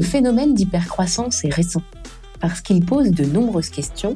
Le 0.00 0.06
phénomène 0.06 0.54
d'hypercroissance 0.54 1.44
est 1.44 1.52
récent, 1.52 1.82
parce 2.40 2.62
qu'il 2.62 2.82
pose 2.82 3.10
de 3.10 3.22
nombreuses 3.22 3.68
questions, 3.68 4.14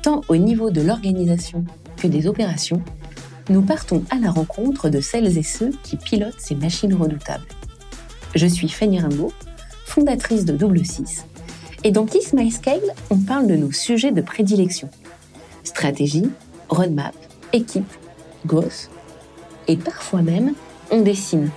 tant 0.00 0.20
au 0.28 0.36
niveau 0.36 0.70
de 0.70 0.80
l'organisation 0.80 1.64
que 1.96 2.06
des 2.06 2.28
opérations, 2.28 2.80
nous 3.50 3.62
partons 3.62 4.04
à 4.10 4.20
la 4.20 4.30
rencontre 4.30 4.88
de 4.88 5.00
celles 5.00 5.36
et 5.36 5.42
ceux 5.42 5.72
qui 5.82 5.96
pilotent 5.96 6.38
ces 6.38 6.54
machines 6.54 6.94
redoutables. 6.94 7.48
Je 8.36 8.46
suis 8.46 8.68
Fanny 8.68 9.00
Rimbaud, 9.00 9.32
fondatrice 9.86 10.44
de 10.44 10.52
Double 10.52 10.86
6, 10.86 11.24
et 11.82 11.90
dans 11.90 12.06
Kiss 12.06 12.32
My 12.32 12.52
Scale, 12.52 12.78
on 13.10 13.18
parle 13.18 13.48
de 13.48 13.56
nos 13.56 13.72
sujets 13.72 14.12
de 14.12 14.22
prédilection. 14.22 14.88
Stratégie, 15.64 16.30
roadmap, 16.68 17.16
équipe, 17.52 17.92
gosse, 18.46 18.88
et 19.66 19.76
parfois 19.76 20.22
même, 20.22 20.54
on 20.92 21.00
dessine. 21.00 21.50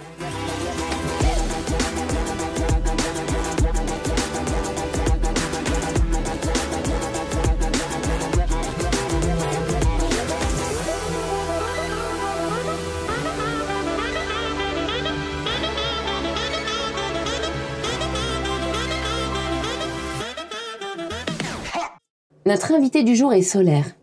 Notre 22.51 22.73
invité 22.73 23.03
du 23.03 23.15
jour 23.15 23.31
est 23.31 23.43
solaire, 23.43 23.95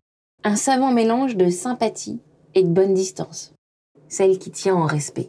un 0.43 0.57
savant 0.57 0.91
mélange 0.91 1.37
de 1.37 1.51
sympathie 1.51 2.19
et 2.55 2.63
de 2.63 2.71
bonne 2.71 2.95
distance, 2.95 3.53
celle 4.09 4.39
qui 4.39 4.51
tient 4.51 4.75
en 4.75 4.87
respect, 4.87 5.29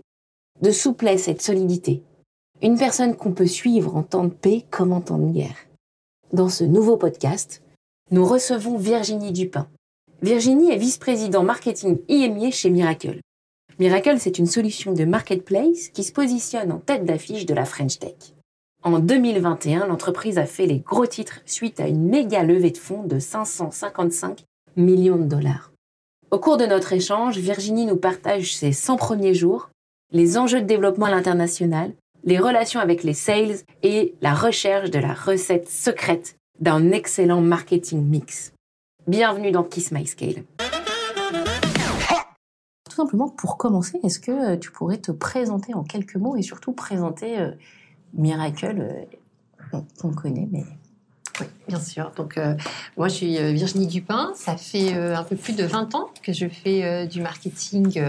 de 0.61 0.71
souplesse 0.71 1.27
et 1.27 1.33
de 1.33 1.41
solidité, 1.41 2.01
une 2.61 2.77
personne 2.77 3.17
qu'on 3.17 3.33
peut 3.33 3.45
suivre 3.45 3.97
en 3.97 4.03
temps 4.03 4.23
de 4.23 4.29
paix 4.29 4.63
comme 4.71 4.93
en 4.93 5.01
temps 5.01 5.17
de 5.17 5.33
guerre. 5.33 5.57
Dans 6.31 6.47
ce 6.47 6.63
nouveau 6.63 6.95
podcast, 6.95 7.61
nous 8.09 8.25
recevons 8.25 8.77
Virginie 8.77 9.33
Dupin. 9.33 9.67
Virginie 10.21 10.71
est 10.71 10.77
vice-président 10.77 11.43
marketing 11.43 11.97
IMI 12.07 12.53
chez 12.53 12.69
Miracle. 12.69 13.19
Miracle, 13.79 14.15
c'est 14.17 14.39
une 14.39 14.47
solution 14.47 14.93
de 14.93 15.03
marketplace 15.03 15.89
qui 15.89 16.05
se 16.05 16.13
positionne 16.13 16.71
en 16.71 16.79
tête 16.79 17.03
d'affiche 17.03 17.45
de 17.45 17.53
la 17.53 17.65
French 17.65 17.99
Tech. 17.99 18.33
En 18.81 18.99
2021, 18.99 19.87
l'entreprise 19.87 20.37
a 20.37 20.45
fait 20.45 20.65
les 20.65 20.79
gros 20.79 21.05
titres 21.05 21.41
suite 21.45 21.81
à 21.81 21.87
une 21.89 22.07
méga 22.07 22.43
levée 22.43 22.71
de 22.71 22.77
fonds 22.77 23.03
de 23.03 23.19
555 23.19 24.45
millions 24.77 25.17
de 25.17 25.25
dollars. 25.25 25.73
Au 26.31 26.39
cours 26.39 26.55
de 26.55 26.65
notre 26.65 26.93
échange, 26.93 27.37
Virginie 27.37 27.85
nous 27.85 27.97
partage 27.97 28.55
ses 28.55 28.71
100 28.71 28.95
premiers 28.95 29.33
jours, 29.33 29.69
les 30.13 30.37
enjeux 30.37 30.61
de 30.61 30.65
développement 30.65 31.07
à 31.07 31.11
l'international, 31.11 31.91
les 32.23 32.39
relations 32.39 32.79
avec 32.79 33.03
les 33.03 33.13
sales 33.13 33.57
et 33.83 34.15
la 34.21 34.33
recherche 34.33 34.91
de 34.91 34.99
la 34.99 35.13
recette 35.13 35.67
secrète 35.67 36.37
d'un 36.61 36.91
excellent 36.91 37.41
marketing 37.41 38.01
mix. 38.01 38.53
Bienvenue 39.07 39.51
dans 39.51 39.63
Kiss 39.63 39.91
My 39.91 40.07
Scale. 40.07 40.43
Tout 42.89 42.95
simplement, 42.95 43.27
pour 43.27 43.57
commencer, 43.57 43.99
est-ce 44.03 44.19
que 44.19 44.55
tu 44.55 44.71
pourrais 44.71 44.99
te 44.99 45.11
présenter 45.11 45.73
en 45.73 45.83
quelques 45.83 46.15
mots 46.15 46.37
et 46.37 46.41
surtout 46.41 46.71
présenter 46.71 47.39
euh, 47.39 47.51
Miracle, 48.13 49.07
euh, 49.73 49.79
on 50.03 50.11
connaît, 50.11 50.47
mais 50.51 50.63
oui, 51.39 51.47
bien 51.67 51.79
sûr. 51.79 52.11
Donc, 52.15 52.37
euh, 52.37 52.55
moi, 52.97 53.07
je 53.07 53.13
suis 53.15 53.37
euh, 53.37 53.51
Virginie 53.51 53.87
Dupin. 53.87 54.31
Ça 54.35 54.57
fait 54.57 54.93
un 54.93 55.23
peu 55.23 55.35
plus 55.35 55.55
de 55.55 55.63
20 55.63 55.95
ans 55.95 56.09
que 56.21 56.33
je 56.33 56.47
fais 56.47 57.07
du 57.07 57.21
marketing 57.21 58.01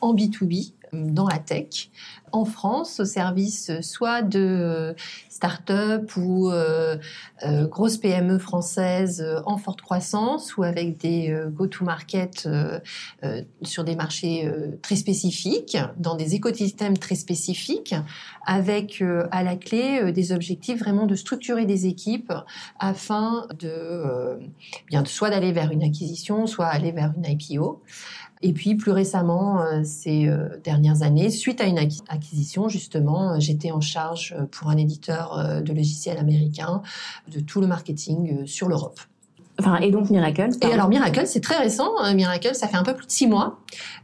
en 0.00 0.14
B2B 0.14 0.72
dans 0.92 1.28
la 1.28 1.38
tech 1.38 1.90
en 2.32 2.44
France 2.44 3.00
au 3.00 3.04
service 3.04 3.70
soit 3.80 4.22
de 4.22 4.94
start-up 5.28 6.16
ou 6.16 6.50
euh, 6.50 6.96
euh, 7.44 7.66
grosses 7.66 7.98
PME 7.98 8.38
françaises 8.38 9.20
euh, 9.20 9.40
en 9.46 9.56
forte 9.56 9.80
croissance 9.80 10.56
ou 10.56 10.62
avec 10.62 10.98
des 10.98 11.34
go-to-market 11.50 12.48
sur 13.62 13.84
des 13.84 13.94
marchés 13.94 14.50
très 14.82 14.96
spécifiques, 14.96 15.76
dans 15.96 16.16
des 16.16 16.34
écosystèmes 16.34 16.96
très 16.98 17.14
spécifiques, 17.14 17.94
avec 18.44 19.02
à 19.30 19.42
la 19.42 19.56
clé 19.56 20.12
des 20.12 20.32
objectifs 20.32 20.78
vraiment 20.78 21.06
de 21.06 21.14
structurer 21.14 21.66
des 21.66 21.86
équipes 21.86 22.32
afin 22.78 23.46
de 23.58 24.38
bien 24.86 25.04
soit 25.04 25.30
d'aller 25.30 25.52
vers 25.52 25.70
une 25.70 25.82
acquisition, 25.82 26.46
soit 26.46 26.66
aller 26.66 26.92
vers 26.92 27.12
une 27.16 27.24
IPO. 27.26 27.82
Et 28.42 28.52
puis 28.52 28.74
plus 28.74 28.92
récemment, 28.92 29.60
euh, 29.60 29.82
ces 29.84 30.28
euh, 30.28 30.48
dernières 30.62 31.02
années, 31.02 31.30
suite 31.30 31.60
à 31.60 31.64
une 31.64 31.78
acquisition, 31.78 32.68
justement, 32.68 33.32
euh, 33.32 33.36
j'étais 33.38 33.70
en 33.70 33.80
charge 33.80 34.36
pour 34.52 34.70
un 34.70 34.76
éditeur 34.76 35.62
de 35.62 35.72
logiciels 35.72 36.18
américain 36.18 36.82
de 37.32 37.40
tout 37.40 37.60
le 37.60 37.66
marketing 37.66 38.46
sur 38.46 38.68
l'Europe. 38.68 39.00
Enfin, 39.60 39.78
et 39.78 39.90
donc 39.90 40.08
Miracle 40.10 40.50
Et 40.62 40.72
alors 40.72 40.88
Miracle, 40.88 41.22
c'est 41.26 41.40
très 41.40 41.56
récent. 41.56 41.90
Miracle, 42.14 42.54
ça 42.54 42.68
fait 42.68 42.76
un 42.76 42.84
peu 42.84 42.94
plus 42.94 43.06
de 43.06 43.10
six 43.10 43.26
mois. 43.26 43.58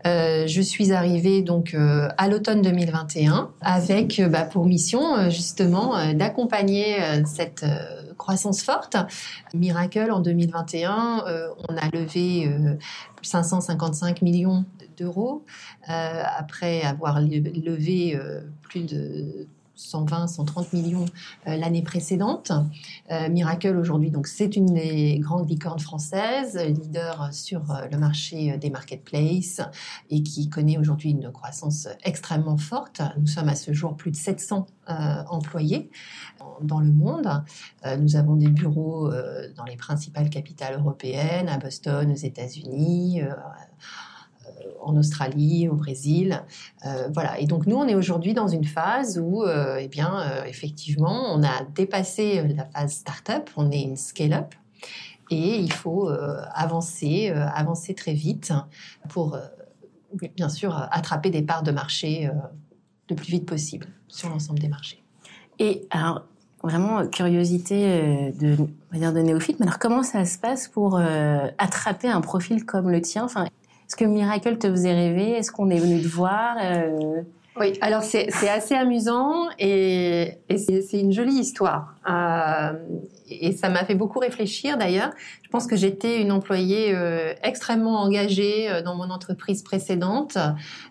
Euh, 0.04 0.48
je 0.48 0.60
suis 0.60 0.92
arrivée 0.92 1.42
donc 1.42 1.76
à 2.18 2.28
l'automne 2.28 2.60
2021 2.60 3.50
avec 3.60 4.20
bah, 4.30 4.42
pour 4.42 4.66
mission 4.66 5.30
justement 5.30 6.12
d'accompagner 6.12 6.96
cette 7.24 7.64
croissance 8.16 8.62
forte. 8.62 8.96
Miracle 9.54 10.10
en 10.10 10.20
2021, 10.20 11.24
on 11.68 11.76
a 11.76 11.88
levé 11.92 12.50
555 13.22 14.22
millions 14.22 14.64
d'euros 14.96 15.44
euh, 15.88 16.22
après 16.38 16.82
avoir 16.82 17.20
levé 17.20 18.16
euh, 18.16 18.40
plus 18.62 18.82
de 18.82 19.46
120, 19.76 20.26
130 20.26 20.72
millions 20.72 21.04
euh, 21.46 21.56
l'année 21.56 21.82
précédente. 21.82 22.52
Miracle 23.30 23.76
aujourd'hui, 23.76 24.10
donc 24.10 24.26
c'est 24.26 24.56
une 24.56 24.74
des 24.74 25.18
grandes 25.18 25.48
licornes 25.48 25.78
françaises, 25.78 26.56
leader 26.56 27.28
sur 27.32 27.62
le 27.90 27.98
marché 27.98 28.56
des 28.56 28.70
marketplaces 28.70 29.60
et 30.10 30.22
qui 30.22 30.48
connaît 30.48 30.78
aujourd'hui 30.78 31.10
une 31.10 31.30
croissance 31.30 31.88
extrêmement 32.02 32.56
forte. 32.56 33.02
Nous 33.18 33.26
sommes 33.26 33.48
à 33.48 33.54
ce 33.54 33.72
jour 33.72 33.96
plus 33.96 34.10
de 34.10 34.16
700 34.16 34.66
employés 35.28 35.90
dans 36.60 36.80
le 36.80 36.92
monde. 36.92 37.28
Euh, 37.86 37.96
nous 37.96 38.16
avons 38.16 38.36
des 38.36 38.48
bureaux 38.48 39.10
euh, 39.10 39.48
dans 39.56 39.64
les 39.64 39.76
principales 39.76 40.30
capitales 40.30 40.78
européennes, 40.78 41.48
à 41.48 41.58
Boston, 41.58 42.10
aux 42.10 42.14
États-Unis 42.14 43.22
euh, 43.22 43.32
en 44.84 44.96
Australie, 44.96 45.68
au 45.68 45.74
Brésil. 45.74 46.42
voilà. 47.12 47.38
Et 47.40 47.46
donc 47.46 47.66
nous, 47.66 47.76
on 47.76 47.86
est 47.86 47.94
aujourd'hui 47.94 48.34
dans 48.34 48.48
une 48.48 48.64
phase 48.64 49.18
où, 49.18 49.44
eh 49.46 49.88
bien, 49.88 50.44
effectivement, 50.46 51.34
on 51.34 51.42
a 51.42 51.64
dépassé 51.74 52.42
la 52.54 52.64
phase 52.66 52.92
start-up, 52.92 53.50
on 53.56 53.70
est 53.70 53.82
une 53.82 53.96
scale-up, 53.96 54.54
et 55.30 55.56
il 55.56 55.72
faut 55.72 56.10
avancer, 56.54 57.30
avancer 57.30 57.94
très 57.94 58.14
vite 58.14 58.52
pour, 59.08 59.38
bien 60.36 60.48
sûr, 60.48 60.76
attraper 60.90 61.30
des 61.30 61.42
parts 61.42 61.62
de 61.62 61.70
marché 61.70 62.30
le 63.08 63.16
plus 63.16 63.30
vite 63.30 63.46
possible 63.46 63.86
sur 64.08 64.28
l'ensemble 64.28 64.58
des 64.58 64.68
marchés. 64.68 65.02
Et 65.58 65.86
alors, 65.90 66.24
vraiment 66.62 67.00
euh, 67.00 67.06
curiosité 67.06 67.84
euh, 67.86 68.32
de, 68.32 68.56
on 68.92 68.98
dire 68.98 69.12
de 69.12 69.20
néophyte. 69.20 69.60
Mais 69.60 69.66
alors, 69.66 69.78
comment 69.78 70.02
ça 70.02 70.24
se 70.24 70.38
passe 70.38 70.68
pour 70.68 70.96
euh, 70.96 71.46
attraper 71.58 72.08
un 72.08 72.20
profil 72.20 72.64
comme 72.64 72.90
le 72.90 73.00
tien? 73.00 73.28
Est-ce 73.86 73.96
que 73.96 74.04
Miracle 74.04 74.58
te 74.58 74.70
faisait 74.70 74.94
rêver? 74.94 75.30
Est-ce 75.32 75.52
qu'on 75.52 75.70
est 75.70 75.78
venu 75.78 76.00
te 76.02 76.08
voir? 76.08 76.56
Oui, 77.56 77.78
alors 77.80 78.02
c'est 78.02 78.48
assez 78.48 78.74
amusant 78.74 79.48
et, 79.60 80.38
et 80.48 80.58
c'est 80.58 80.98
une 80.98 81.12
jolie 81.12 81.34
histoire. 81.34 81.94
Euh, 82.10 82.72
et 83.28 83.52
ça 83.52 83.68
m'a 83.68 83.84
fait 83.84 83.94
beaucoup 83.94 84.18
réfléchir 84.18 84.76
d'ailleurs. 84.76 85.10
Je 85.42 85.48
pense 85.50 85.66
que 85.66 85.76
j'étais 85.76 86.20
une 86.20 86.32
employée 86.32 86.92
euh, 86.92 87.32
extrêmement 87.42 88.00
engagée 88.00 88.70
euh, 88.70 88.82
dans 88.82 88.96
mon 88.96 89.08
entreprise 89.10 89.62
précédente, 89.62 90.36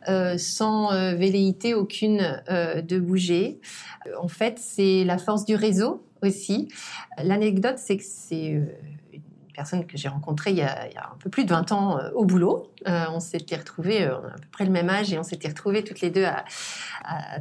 euh, 0.07 0.38
sans 0.38 0.89
velléité 1.16 1.74
aucune 1.74 2.42
de 2.50 3.00
bouger. 3.00 3.60
En 4.22 4.28
fait, 4.28 4.57
c'est 4.57 5.04
la 5.04 5.18
force 5.18 5.46
du 5.46 5.56
réseau 5.56 6.04
aussi. 6.22 6.69
L'anecdote, 7.22 7.75
c'est 7.78 7.98
que 7.98 8.04
c'est 8.06 8.62
personne 9.54 9.86
que 9.86 9.98
j'ai 9.98 10.08
rencontrée 10.08 10.52
il, 10.52 10.58
y 10.58 10.62
a, 10.64 10.90
un 10.98 11.18
peu 11.20 11.30
plus 11.30 11.46
de 11.46 11.50
20 11.50 11.72
ans 11.72 11.98
euh, 11.98 12.10
au 12.14 12.26
boulot. 12.26 12.72
Euh, 12.88 13.06
on 13.12 13.20
s'était 13.20 13.56
retrouvés, 13.56 14.04
euh, 14.04 14.18
on 14.20 14.26
a 14.26 14.32
à 14.32 14.38
peu 14.38 14.48
près 14.52 14.66
le 14.66 14.72
même 14.72 14.90
âge 14.90 15.14
et 15.14 15.20
on 15.20 15.24
s'était 15.24 15.48
retrouvés 15.48 15.84
toutes 15.84 16.02
les 16.02 16.10
deux 16.10 16.26
à, 16.26 16.44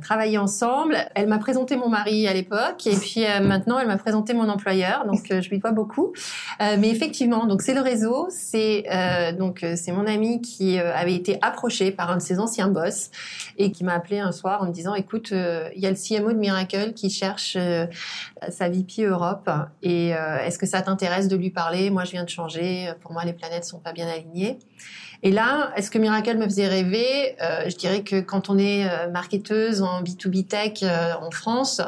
travailler 0.01 0.39
ensemble. 0.39 0.97
Elle 1.15 1.29
m'a 1.29 1.39
présenté 1.39 1.77
mon 1.77 1.89
mari 1.89 2.27
à 2.29 2.35
l'époque 2.35 2.87
et 2.87 2.97
puis 2.97 3.25
maintenant 3.43 3.79
elle 3.79 3.87
m'a 3.87 3.97
présenté 3.97 4.35
mon 4.35 4.49
employeur, 4.49 5.07
donc 5.07 5.27
je 5.29 5.49
lui 5.49 5.59
dois 5.59 5.73
beaucoup. 5.73 6.13
mais 6.61 6.89
effectivement, 6.89 7.47
donc 7.47 7.63
c'est 7.63 7.75
le 7.75 7.81
réseau, 7.81 8.27
c'est 8.31 8.85
donc 9.39 9.65
c'est 9.77 9.93
mon 9.93 10.07
ami 10.07 10.41
qui 10.41 10.79
avait 10.79 11.15
été 11.15 11.39
approché 11.43 11.91
par 11.91 12.11
un 12.11 12.17
de 12.17 12.23
ses 12.23 12.39
anciens 12.39 12.69
boss 12.69 13.11
et 13.59 13.73
qui 13.73 13.85
m'a 13.85 13.95
appelé 13.95 14.19
un 14.19 14.33
soir 14.33 14.63
en 14.63 14.67
me 14.67 14.73
disant 14.73 14.95
écoute, 14.95 15.31
il 15.33 15.81
y 15.81 15.87
a 15.87 15.91
le 15.91 15.97
CMO 15.97 16.33
de 16.33 16.39
Miracle 16.39 16.93
qui 16.95 17.11
cherche 17.11 17.57
sa 18.49 18.69
VP 18.69 19.05
Europe 19.05 19.51
et 19.83 20.09
est-ce 20.11 20.59
que 20.59 20.67
ça 20.67 20.83
t'intéresse 20.83 21.29
de 21.29 21.37
lui 21.37 21.51
parler? 21.51 21.91
Moi 21.91 22.05
je 22.05 22.13
viens 22.13 22.25
de 22.25 22.29
changer. 22.29 22.93
Pour 23.01 23.13
moi, 23.13 23.25
les 23.25 23.33
planètes 23.33 23.65
sont 23.65 23.79
pas 23.79 23.93
bien 23.93 24.09
alignées. 24.09 24.59
Et 25.25 25.31
là, 25.31 25.71
est-ce 25.77 25.91
que 25.91 25.99
Miracle 25.99 26.37
me 26.37 26.45
faisait 26.45 26.67
rêver? 26.67 27.37
Euh, 27.41 27.69
Je 27.69 27.77
dirais 27.77 28.03
que 28.03 28.21
quand 28.21 28.51
on 28.51 28.59
est 28.59 28.85
euh, 28.85 29.09
marketeuse 29.11 29.81
en 29.81 30.03
B2B 30.03 30.47
tech 30.47 30.83
euh, 30.83 31.13
en 31.21 31.31
France, 31.31 31.81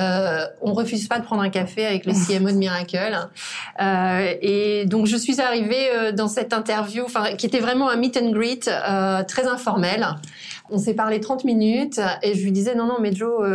euh, 0.00 0.44
on 0.60 0.72
refuse 0.72 1.06
pas 1.06 1.20
de 1.20 1.24
prendre 1.24 1.42
un 1.42 1.50
café 1.50 1.86
avec 1.86 2.06
le 2.06 2.12
CMO 2.12 2.50
de 2.50 2.56
Miracle. 2.56 3.28
Euh, 3.80 4.34
et 4.40 4.84
donc, 4.86 5.06
je 5.06 5.16
suis 5.16 5.40
arrivée 5.40 6.12
dans 6.12 6.28
cette 6.28 6.52
interview, 6.52 7.04
enfin, 7.04 7.36
qui 7.36 7.46
était 7.46 7.60
vraiment 7.60 7.88
un 7.88 7.96
meet 7.96 8.16
and 8.16 8.30
greet 8.30 8.70
très 9.28 9.46
informel. 9.46 10.06
On 10.72 10.78
s'est 10.78 10.94
parlé 10.94 11.20
30 11.20 11.44
minutes 11.44 12.00
et 12.22 12.34
je 12.34 12.42
lui 12.42 12.52
disais 12.52 12.74
non 12.74 12.86
non 12.86 12.96
mais 13.00 13.12
Joe, 13.12 13.46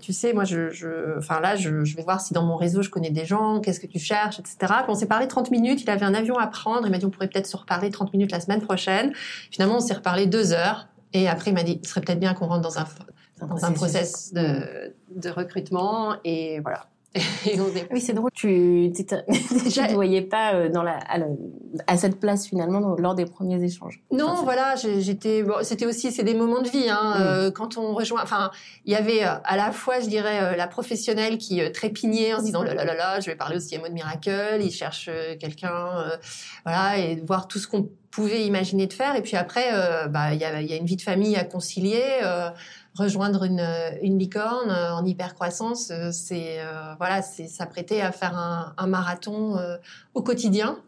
tu 0.00 0.12
sais 0.12 0.32
moi 0.32 0.44
je, 0.44 0.70
je 0.70 1.18
enfin 1.18 1.40
là 1.40 1.56
je, 1.56 1.84
je, 1.84 1.96
vais 1.96 2.02
voir 2.02 2.20
si 2.20 2.32
dans 2.32 2.44
mon 2.44 2.56
réseau 2.56 2.82
je 2.82 2.90
connais 2.90 3.10
des 3.10 3.24
gens, 3.24 3.60
qu'est-ce 3.60 3.80
que 3.80 3.86
tu 3.86 3.98
cherches, 3.98 4.38
etc. 4.38 4.56
Puis 4.60 4.88
on 4.88 4.94
s'est 4.94 5.06
parlé 5.06 5.28
30 5.28 5.50
minutes. 5.50 5.82
Il 5.82 5.90
avait 5.90 6.06
un 6.06 6.14
avion 6.14 6.38
à 6.38 6.46
prendre. 6.46 6.86
Il 6.86 6.90
m'a 6.90 6.98
dit 6.98 7.06
on 7.06 7.10
pourrait 7.10 7.28
peut-être 7.28 7.46
se 7.46 7.56
reparler 7.56 7.90
30 7.90 8.12
minutes 8.12 8.32
la 8.32 8.40
semaine 8.40 8.60
prochaine. 8.60 9.12
Finalement, 9.50 9.76
on 9.76 9.80
s'est 9.80 9.94
reparlé 9.94 10.26
deux 10.26 10.52
heures. 10.52 10.88
Et 11.12 11.28
après, 11.28 11.50
il 11.50 11.54
m'a 11.54 11.62
dit, 11.62 11.80
ce 11.82 11.90
serait 11.90 12.00
peut-être 12.02 12.20
bien 12.20 12.34
qu'on 12.34 12.46
rentre 12.46 12.62
dans 12.62 12.78
un, 12.78 12.86
dans 13.40 13.64
un 13.64 13.72
process 13.72 14.32
de, 14.32 14.92
de 15.14 15.30
recrutement. 15.30 16.16
Et 16.24 16.60
voilà. 16.60 16.86
oui, 17.92 18.00
c'est 18.00 18.12
drôle. 18.12 18.30
Tu 18.34 18.48
ne 18.48 19.94
voyais 19.94 20.22
pas 20.22 20.54
euh, 20.54 20.68
dans 20.68 20.82
la, 20.82 20.98
à, 21.86 21.96
cette 21.96 22.20
place 22.20 22.46
finalement 22.46 22.96
lors 22.98 23.14
des 23.14 23.26
premiers 23.26 23.62
échanges. 23.62 24.00
Non, 24.10 24.42
voilà, 24.44 24.74
j'étais. 24.76 25.42
Bon, 25.42 25.56
c'était 25.62 25.86
aussi, 25.86 26.12
c'est 26.12 26.22
des 26.22 26.34
moments 26.34 26.62
de 26.62 26.68
vie. 26.68 26.88
Hein, 26.88 27.16
euh, 27.20 27.50
quand 27.50 27.76
on 27.76 27.94
rejoint, 27.94 28.22
enfin, 28.22 28.50
il 28.84 28.92
y 28.92 28.96
avait 28.96 29.24
euh, 29.24 29.34
à 29.44 29.56
la 29.56 29.72
fois, 29.72 30.00
je 30.00 30.08
dirais, 30.08 30.56
la 30.56 30.66
professionnelle 30.66 31.38
qui 31.38 31.60
trépignait 31.72 32.34
en 32.34 32.38
se 32.38 32.44
disant 32.44 32.62
là 32.62 32.74
là 32.74 32.84
là 32.84 32.94
là, 32.94 33.20
je 33.20 33.26
vais 33.26 33.36
parler 33.36 33.56
au 33.56 33.60
CMO 33.60 33.88
de 33.88 33.92
Miracle, 33.92 34.58
il 34.60 34.70
cherche 34.70 35.10
quelqu'un, 35.40 35.90
voilà, 36.64 36.98
et 36.98 37.16
voir 37.16 37.48
tout 37.48 37.58
ce 37.58 37.68
qu'on 37.68 37.88
pouvait 38.10 38.44
imaginer 38.44 38.86
de 38.86 38.92
faire. 38.92 39.16
Et 39.16 39.22
puis 39.22 39.36
après, 39.36 39.70
bah, 40.08 40.34
il 40.34 40.40
y 40.40 40.44
a, 40.44 40.60
y 40.62 40.72
a 40.72 40.76
une 40.76 40.86
vie 40.86 40.96
de 40.96 41.02
famille 41.02 41.36
à 41.36 41.44
concilier 41.44 42.02
rejoindre 42.98 43.44
une, 43.44 43.64
une 44.02 44.18
licorne 44.18 44.70
euh, 44.70 44.94
en 44.94 45.04
hyper 45.04 45.34
croissance, 45.34 45.90
euh, 45.90 46.10
c'est 46.12 46.60
euh, 46.60 46.94
voilà, 46.98 47.22
c'est 47.22 47.46
s'apprêter 47.46 48.02
à 48.02 48.12
faire 48.12 48.36
un, 48.36 48.74
un 48.76 48.86
marathon 48.86 49.56
au 50.14 50.22
quotidien 50.22 50.78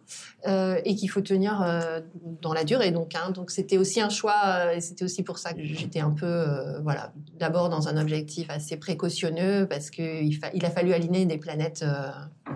et 0.46 0.94
qu'il 0.96 1.10
faut 1.10 1.20
tenir 1.20 1.64
dans 2.40 2.52
la 2.52 2.64
durée. 2.64 2.90
Donc, 2.90 3.14
hein, 3.14 3.30
donc 3.30 3.50
c'était 3.50 3.76
aussi 3.78 4.00
un 4.00 4.08
choix 4.08 4.74
et 4.74 4.80
c'était 4.80 5.04
aussi 5.04 5.22
pour 5.22 5.38
ça 5.38 5.52
que 5.52 5.62
j'étais 5.62 6.00
un 6.00 6.10
peu 6.10 6.80
voilà, 6.82 7.12
d'abord 7.38 7.68
dans 7.68 7.88
un 7.88 7.96
objectif 7.96 8.48
assez 8.50 8.76
précautionneux 8.76 9.66
parce 9.68 9.90
que 9.90 10.22
il, 10.22 10.40
il 10.54 10.64
a 10.64 10.70
fallu 10.70 10.92
aligner 10.92 11.26
des 11.26 11.38
planètes 11.38 11.84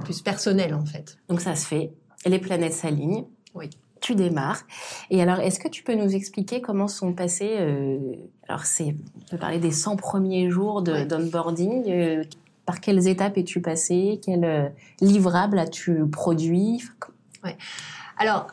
plus 0.05 0.23
personnelles 0.23 0.75
en 0.75 0.85
fait. 0.85 1.19
Donc 1.29 1.41
ça 1.41 1.55
se 1.55 1.67
fait, 1.67 1.93
les 2.27 2.39
planètes 2.39 2.73
s'alignent. 2.73 3.25
Oui 3.55 3.71
tu 4.05 4.15
démarres. 4.15 4.61
Et 5.11 5.23
alors, 5.23 5.41
est-ce 5.41 5.59
que 5.59 5.69
tu 5.69 5.83
peux 5.83 5.95
nous 5.95 6.15
expliquer 6.15 6.61
comment 6.61 6.89
sont 6.89 7.15
passés, 7.15 7.57
euh, 7.59 7.99
alors 8.49 8.67
c'est, 8.67 8.95
on 9.17 9.31
peut 9.31 9.39
parler 9.39 9.59
des 9.59 9.71
100 9.71 9.97
premiers 9.97 10.51
jours 10.51 10.83
d'onboarding, 10.83 11.91
euh, 11.91 12.23
par 12.67 12.81
quelles 12.81 13.09
étapes 13.09 13.39
es-tu 13.39 13.63
passé, 13.63 14.21
quel 14.23 14.45
euh, 14.45 14.69
livrable 15.01 15.59
as-tu 15.59 16.07
produit? 16.07 16.85
Ouais. 17.43 17.57
Alors, 18.19 18.49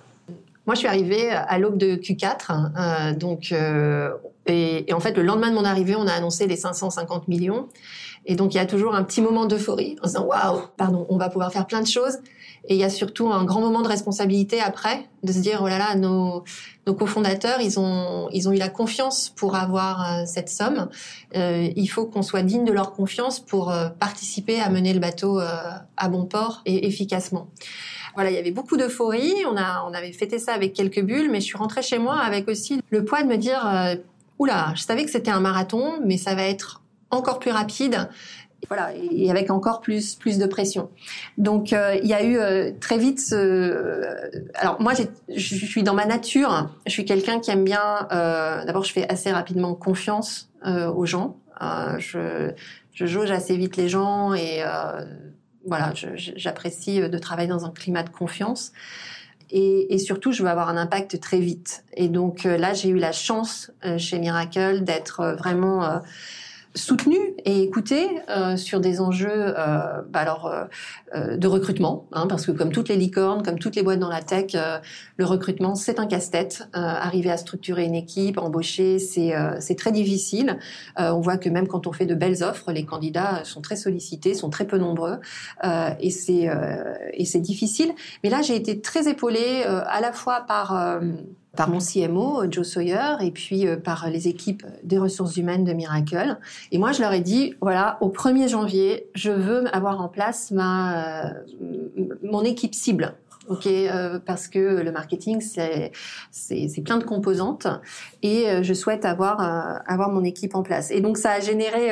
moi, 0.66 0.76
je 0.76 0.80
suis 0.80 0.88
arrivée 0.88 1.30
à 1.32 1.58
l'aube 1.58 1.78
de 1.78 1.96
Q4, 1.96 3.18
donc, 3.18 3.52
et, 4.46 4.90
et, 4.90 4.94
en 4.94 5.00
fait, 5.00 5.18
le 5.18 5.24
lendemain 5.24 5.50
de 5.50 5.56
mon 5.56 5.66
arrivée, 5.66 5.96
on 5.96 6.08
a 6.08 6.14
annoncé 6.14 6.46
les 6.48 6.56
550 6.56 7.28
millions. 7.28 7.68
Et 8.26 8.36
donc, 8.36 8.54
il 8.54 8.58
y 8.58 8.60
a 8.60 8.66
toujours 8.68 8.94
un 8.94 9.04
petit 9.04 9.22
moment 9.22 9.48
d'euphorie 9.48 9.98
en 10.02 10.08
se 10.08 10.14
disant, 10.14 10.26
waouh, 10.26 10.62
pardon, 10.78 11.08
on 11.10 11.18
va 11.18 11.30
pouvoir 11.30 11.52
faire 11.52 11.66
plein 11.66 11.82
de 11.82 11.88
choses. 11.88 12.20
Et 12.68 12.76
il 12.76 12.80
y 12.80 12.84
a 12.84 12.90
surtout 12.90 13.32
un 13.32 13.44
grand 13.44 13.60
moment 13.60 13.82
de 13.82 13.88
responsabilité 13.88 14.62
après, 14.62 15.10
de 15.24 15.32
se 15.32 15.40
dire 15.40 15.62
oh 15.64 15.68
là 15.68 15.80
là, 15.80 15.96
nos, 15.96 16.44
nos 16.86 16.94
cofondateurs, 16.94 17.60
ils 17.60 17.80
ont 17.80 18.30
ils 18.32 18.48
ont 18.48 18.52
eu 18.52 18.58
la 18.58 18.70
confiance 18.70 19.30
pour 19.30 19.56
avoir 19.56 20.02
euh, 20.02 20.24
cette 20.26 20.50
somme. 20.50 20.90
Euh, 21.36 21.70
il 21.76 21.88
faut 21.88 22.06
qu'on 22.06 22.22
soit 22.22 22.44
digne 22.44 22.64
de 22.64 22.72
leur 22.72 22.94
confiance 22.94 23.40
pour 23.40 23.72
euh, 23.72 23.90
participer 23.90 24.60
à 24.60 24.70
mener 24.70 24.94
le 24.94 25.00
bateau 25.00 25.40
euh, 25.40 25.48
à 25.98 26.10
bon 26.10 26.26
port 26.26 26.62
et 26.66 26.88
efficacement. 26.88 27.48
Voilà, 28.14 28.30
il 28.30 28.36
y 28.36 28.40
avait 28.40 28.52
beaucoup 28.52 28.78
d'euphorie. 28.78 29.34
On 29.52 29.58
a 29.58 29.84
on 29.90 29.94
avait 29.94 30.12
fêté 30.12 30.38
ça 30.38 30.54
avec 30.54 30.74
quelques 30.74 31.02
bulles, 31.02 31.32
mais 31.32 31.40
je 31.40 31.46
suis 31.46 31.58
rentrée 31.58 31.82
chez 31.82 31.98
moi 31.98 32.20
avec 32.20 32.48
aussi 32.48 32.80
le 32.92 33.04
poids 33.04 33.24
de 33.24 33.28
me 33.28 33.38
dire 33.38 33.66
oula, 34.38 34.74
je 34.76 34.84
savais 34.84 35.06
que 35.06 35.12
c'était 35.12 35.32
un 35.32 35.40
marathon, 35.40 36.00
mais 36.06 36.18
ça 36.18 36.36
va 36.36 36.44
être 36.44 36.82
encore 37.12 37.40
plus 37.40 37.52
rapide 37.52 38.10
voilà, 38.68 38.92
et 38.96 39.30
avec 39.30 39.50
encore 39.50 39.82
plus 39.82 40.16
plus 40.16 40.38
de 40.38 40.46
pression. 40.46 40.90
Donc 41.38 41.74
euh, 41.74 41.98
il 42.02 42.08
y 42.08 42.14
a 42.14 42.24
eu 42.24 42.38
euh, 42.38 42.72
très 42.80 42.98
vite. 42.98 43.20
Ce... 43.20 44.06
Alors 44.56 44.82
moi, 44.82 44.94
je 45.30 45.66
suis 45.66 45.84
dans 45.84 45.94
ma 45.94 46.06
nature. 46.06 46.70
Je 46.86 46.92
suis 46.92 47.06
quelqu'un 47.06 47.40
qui 47.40 47.52
aime 47.52 47.64
bien. 47.64 48.08
Euh, 48.12 48.64
D'abord, 48.66 48.84
je 48.84 48.94
fais 48.94 49.08
assez 49.10 49.32
rapidement 49.32 49.74
confiance 49.74 50.50
euh, 50.66 50.92
aux 50.92 51.06
gens. 51.06 51.38
je, 51.98 52.52
je 52.94 53.06
jauge 53.06 53.32
assez 53.32 53.58
vite 53.58 53.78
les 53.78 53.90
gens 53.90 54.34
et 54.34 54.64
voilà, 55.66 55.94
j'apprécie 56.16 57.00
de 57.02 57.18
travailler 57.20 57.48
dans 57.50 57.66
un 57.66 57.72
climat 57.72 58.04
de 58.04 58.10
confiance. 58.10 58.72
Et, 59.54 59.94
et, 59.94 59.98
surtout, 59.98 60.32
je 60.32 60.44
veux 60.44 60.50
avoir 60.50 60.70
un 60.70 60.78
impact 60.78 61.20
très 61.20 61.40
vite. 61.40 61.84
Et 61.94 62.08
donc 62.08 62.46
là, 62.46 62.74
j'ai 62.74 62.90
eu 62.90 62.98
la 62.98 63.12
chance 63.12 63.72
chez 63.98 64.18
Miracle 64.18 64.84
d'être 64.84 65.36
vraiment 65.38 66.02
soutenu 66.74 67.18
et 67.44 67.64
écouté 67.64 68.08
euh, 68.30 68.56
sur 68.56 68.80
des 68.80 69.02
enjeux 69.02 69.30
euh, 69.30 70.02
bah 70.10 70.20
alors 70.20 70.48
euh, 70.48 70.64
euh, 71.16 71.36
de 71.36 71.48
recrutement 71.48 72.08
hein, 72.14 72.28
parce 72.28 72.46
que 72.46 72.52
comme 72.52 72.72
toutes 72.72 72.88
les 72.88 72.96
licornes 72.96 73.44
comme 73.44 73.60
toutes 73.60 73.76
les 73.76 73.84
boîtes 73.84 74.00
dans 74.00 74.10
la 74.10 74.22
tech 74.22 74.52
euh, 74.56 74.80
le 75.18 75.26
recrutement 75.26 75.76
c'est 75.76 76.00
un 76.00 76.08
casse-tête. 76.08 76.68
Arriver 76.74 77.32
à 77.32 77.38
structurer 77.38 77.84
une 77.84 77.96
équipe 77.96 78.38
embaucher 78.38 79.00
c'est 79.00 79.76
très 79.78 79.92
difficile. 79.92 80.58
On 80.98 81.20
voit 81.20 81.38
que 81.38 81.50
même 81.50 81.68
quand 81.68 81.88
on 81.88 81.92
fait 81.92 82.06
de 82.06 82.16
belles 82.16 82.44
offres 82.44 82.72
les 82.72 82.86
candidats 82.86 83.44
sont 83.44 83.62
très 83.62 83.76
sollicités 83.76 84.34
sont 84.34 84.50
très 84.50 84.66
peu 84.66 84.78
nombreux 84.78 85.20
et 86.00 86.10
c'est 86.10 86.50
et 87.14 87.26
c'est 87.26 87.40
difficile. 87.40 87.92
Mais 88.24 88.30
là 88.30 88.42
j'ai 88.42 88.56
été 88.56 88.82
très 88.82 89.10
épaulée 89.10 89.64
à 89.64 90.02
la 90.02 90.12
fois 90.12 90.42
par 90.48 91.02
par 91.56 91.70
mon 91.70 91.80
CMO, 91.80 92.50
Joe 92.50 92.66
Sawyer, 92.66 93.18
et 93.22 93.32
puis 93.32 93.68
euh, 93.68 93.76
par 93.76 94.10
les 94.10 94.28
équipes 94.28 94.66
des 94.84 94.98
ressources 94.98 95.36
humaines 95.38 95.66
de 95.66 95.74
Miracle. 95.74 96.38
Et 96.72 96.78
moi, 96.78 96.92
je 96.92 97.02
leur 97.02 97.12
ai 97.12 97.20
dit, 97.20 97.56
voilà, 97.62 97.98
au 98.02 98.10
1er 98.10 98.48
janvier, 98.48 99.10
je 99.16 99.32
veux 99.32 99.74
avoir 99.76 100.02
en 100.02 100.08
place 100.08 100.52
ma, 100.52 101.26
euh, 101.26 101.30
mon 102.24 102.44
équipe 102.44 102.74
cible. 102.74 103.16
Ok, 103.50 103.66
euh, 103.66 104.20
parce 104.24 104.48
que 104.48 104.60
le 104.60 104.92
marketing 104.92 105.42
c'est 105.42 105.92
c'est 106.30 106.84
plein 106.86 107.00
de 107.00 107.04
composantes 107.04 107.68
et 108.22 108.46
je 108.62 108.74
souhaite 108.74 109.04
avoir 109.04 109.42
avoir 109.88 110.10
mon 110.10 110.24
équipe 110.24 110.54
en 110.54 110.62
place. 110.62 110.92
Et 110.92 111.02
donc 111.02 111.18
ça 111.18 111.32
a 111.32 111.40
généré 111.40 111.90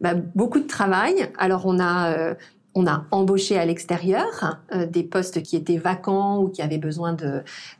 bah, 0.00 0.14
beaucoup 0.14 0.60
de 0.60 0.66
travail. 0.66 1.28
Alors 1.38 1.66
on 1.66 1.80
a 1.80 2.36
on 2.76 2.86
a 2.86 3.06
embauché 3.10 3.58
à 3.58 3.64
l'extérieur 3.64 4.58
euh, 4.72 4.86
des 4.86 5.02
postes 5.02 5.42
qui 5.42 5.56
étaient 5.56 5.78
vacants 5.78 6.42
ou 6.42 6.48
qui 6.48 6.60
avaient 6.60 6.78
besoin 6.78 7.16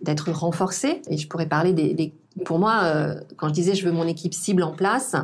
d'être 0.01 0.33
renforcés. 0.33 1.03
Et 1.09 1.19
je 1.19 1.29
pourrais 1.29 1.47
parler 1.47 1.73
des, 1.75 1.95
des 1.95 2.15
pour 2.45 2.59
moi, 2.59 2.81
euh, 2.85 3.21
quand 3.37 3.49
je 3.49 3.53
disais 3.53 3.75
je 3.75 3.85
veux 3.85 3.93
mon 3.93 4.07
équipe 4.07 4.35
cible 4.35 4.63
en 4.63 4.73
place, 4.73 5.15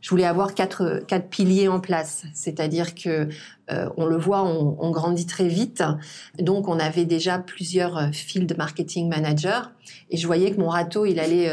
je 0.00 0.10
voulais 0.10 0.24
avoir 0.24 0.54
quatre 0.54 1.02
quatre 1.06 1.28
piliers 1.28 1.68
en 1.68 1.78
place. 1.78 2.24
C'est-à-dire 2.34 2.96
que 2.96 3.28
euh, 3.70 3.88
on 3.96 4.06
le 4.06 4.16
voit, 4.16 4.42
on, 4.42 4.76
on, 4.80 4.90
grandit 4.90 5.26
très 5.26 5.46
vite, 5.46 5.84
donc 6.38 6.66
on 6.66 6.80
avait 6.80 7.04
déjà 7.04 7.38
plusieurs 7.38 8.10
field 8.12 8.56
marketing 8.58 9.08
managers 9.08 9.62
et 10.10 10.16
je 10.16 10.26
voyais 10.26 10.50
que 10.52 10.60
mon 10.60 10.68
râteau 10.68 11.06
il 11.06 11.20
allait 11.20 11.50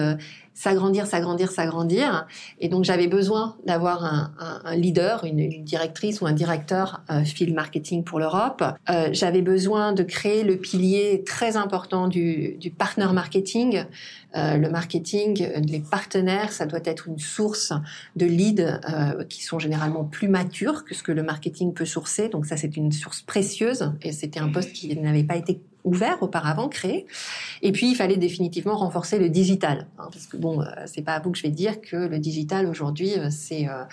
s'agrandir, 0.60 1.08
s'agrandir, 1.08 1.52
s'agrandir. 1.52 2.28
Et 2.60 2.68
donc 2.68 2.84
j'avais 2.84 3.08
besoin 3.08 3.56
d'avoir 3.66 4.04
un, 4.04 4.34
un, 4.40 4.62
un, 4.66 4.76
leader, 4.76 5.24
une, 5.24 5.40
une, 5.40 5.64
directrice 5.64 6.20
ou 6.20 6.26
un 6.26 6.34
directeur 6.34 7.02
euh, 7.10 7.24
field 7.24 7.56
marketing 7.56 8.04
pour 8.04 8.20
l'Europe. 8.20 8.62
Euh, 8.90 9.08
j'avais 9.14 9.42
besoin 9.42 9.94
de 9.94 10.04
créer 10.04 10.44
le 10.44 10.58
pilier 10.58 11.24
très 11.26 11.56
important 11.56 12.10
du, 12.10 12.58
du 12.60 12.72
partner 12.72 13.08
marketing. 13.14 13.86
Euh, 14.36 14.58
le 14.58 14.70
marketing, 14.70 15.48
les 15.66 15.80
partenaires, 15.80 16.52
ça 16.52 16.66
doit 16.66 16.82
être 16.84 17.08
une 17.08 17.20
source 17.20 17.72
de 18.18 18.26
leads 18.26 18.62
euh, 18.62 19.24
qui 19.24 19.44
sont 19.44 19.60
généralement 19.60 20.04
plus 20.04 20.28
matures 20.28 20.84
que 20.84 20.94
ce 20.94 21.04
que 21.04 21.14
le 21.14 21.24
marketing 21.24 21.74
peut 21.74 21.86
sourcer. 21.86 22.28
Donc 22.28 22.46
ça, 22.46 22.58
c'est 22.58 22.76
une 22.76 22.92
source 22.92 23.22
précieuse 23.22 23.94
et 24.02 24.12
c'était 24.12 24.42
un 24.42 24.50
poste 24.50 24.74
qui 24.74 24.94
n'avait 24.98 25.24
pas 25.24 25.38
été 25.38 25.62
ouvert 25.84 26.22
auparavant, 26.22 26.68
créé. 26.68 27.06
Et 27.62 27.72
puis, 27.72 27.92
il 27.92 27.96
fallait 27.96 28.18
définitivement 28.18 28.76
renforcer 28.76 29.20
le 29.20 29.30
digital. 29.30 29.88
Hein, 29.98 30.10
parce 30.12 30.26
que 30.26 30.38
bon, 30.38 30.62
euh, 30.62 30.66
c'est 30.86 31.02
pas 31.02 31.14
à 31.14 31.20
vous 31.20 31.32
que 31.32 31.38
je 31.38 31.44
vais 31.44 31.52
dire 31.52 31.82
que 31.82 31.96
le 31.96 32.20
digital 32.20 32.66
aujourd'hui, 32.68 33.18
euh, 33.18 33.30
c'est 33.30 33.68
euh, 33.68 33.84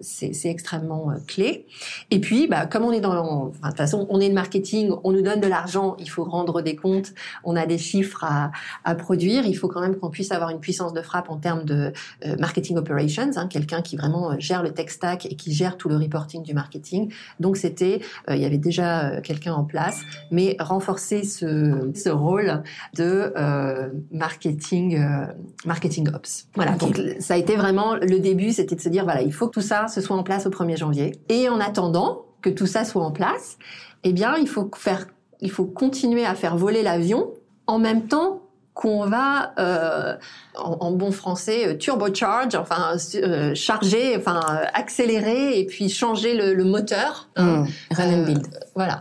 c'est 0.00 0.46
extrêmement 0.46 1.12
clé. 1.26 1.66
Et 2.10 2.20
puis, 2.20 2.48
bah, 2.48 2.66
comme 2.66 2.84
on 2.84 2.90
est 2.90 3.00
dans... 3.00 3.46
Enfin, 3.46 3.52
de 3.62 3.68
toute 3.68 3.76
façon, 3.76 4.06
on 4.10 4.18
est 4.18 4.28
le 4.28 4.34
marketing, 4.34 4.90
on 5.04 5.12
nous 5.12 5.22
donne 5.22 5.40
de 5.40 5.46
l'argent, 5.46 5.96
il 6.00 6.10
faut 6.10 6.24
rendre 6.24 6.62
des 6.62 6.74
comptes, 6.74 7.12
on 7.44 7.54
a 7.54 7.64
des 7.64 7.78
chiffres 7.78 8.24
à, 8.24 8.50
à 8.82 8.96
produire, 8.96 9.46
il 9.46 9.54
faut 9.54 9.68
quand 9.68 9.80
même 9.80 9.96
qu'on 9.96 10.10
puisse 10.10 10.32
avoir 10.32 10.50
une 10.50 10.58
puissance 10.58 10.92
de 10.92 11.00
frappe 11.00 11.30
en 11.30 11.36
termes 11.36 11.64
de 11.64 11.92
marketing 12.40 12.76
operations, 12.76 13.30
hein, 13.36 13.46
quelqu'un 13.46 13.82
qui 13.82 13.96
vraiment 13.96 14.36
gère 14.40 14.64
le 14.64 14.72
tech 14.72 14.90
stack 14.90 15.26
et 15.26 15.36
qui 15.36 15.52
gère 15.54 15.76
tout 15.76 15.88
le 15.88 15.96
reporting 15.96 16.42
du 16.42 16.54
marketing. 16.54 17.12
Donc, 17.38 17.56
c'était... 17.56 18.00
il 18.28 18.38
y 18.38 18.44
avait 18.44 18.58
déjà 18.58 19.20
quelqu'un 19.20 19.54
en 19.54 19.64
place, 19.64 20.00
mais 20.32 20.56
renforcer 20.58 21.22
ce, 21.24 21.90
ce 21.94 22.08
rôle 22.08 22.62
de 22.96 23.32
euh, 23.36 23.88
marketing, 24.10 24.98
euh, 24.98 25.26
marketing 25.64 26.08
ops. 26.14 26.46
Voilà, 26.54 26.72
donc 26.72 27.00
ça 27.20 27.34
a 27.34 27.36
été 27.36 27.56
vraiment 27.56 27.94
le 27.94 28.18
début, 28.18 28.52
c'était 28.52 28.76
de 28.76 28.80
se 28.80 28.88
dire 28.88 29.04
voilà, 29.04 29.22
il 29.22 29.32
faut 29.32 29.48
que 29.48 29.54
tout 29.54 29.60
ça 29.60 29.88
se 29.88 30.00
soit 30.00 30.16
en 30.16 30.22
place 30.22 30.46
au 30.46 30.50
1er 30.50 30.76
janvier. 30.76 31.12
Et 31.28 31.48
en 31.48 31.60
attendant 31.60 32.26
que 32.42 32.50
tout 32.50 32.66
ça 32.66 32.84
soit 32.84 33.04
en 33.04 33.10
place, 33.10 33.58
eh 34.04 34.12
bien, 34.12 34.36
il 34.36 34.48
faut 34.48 34.70
faire, 34.76 35.06
il 35.40 35.50
faut 35.50 35.64
continuer 35.64 36.24
à 36.24 36.34
faire 36.34 36.56
voler 36.56 36.82
l'avion 36.82 37.32
en 37.66 37.78
même 37.78 38.06
temps 38.06 38.42
qu'on 38.74 39.06
va 39.06 39.54
euh, 39.58 40.16
en, 40.56 40.90
bon 40.90 41.12
français 41.12 41.78
turbocharge, 41.78 42.56
enfin 42.56 42.96
euh, 43.14 43.54
charger, 43.54 44.16
enfin 44.16 44.40
accélérer 44.74 45.58
et 45.60 45.64
puis 45.64 45.88
changer 45.88 46.34
le, 46.34 46.64
moteur. 46.64 47.28
Mmh. 47.36 47.64
Run 47.92 48.12
and 48.12 48.24
build. 48.24 48.46
Voilà, 48.74 49.00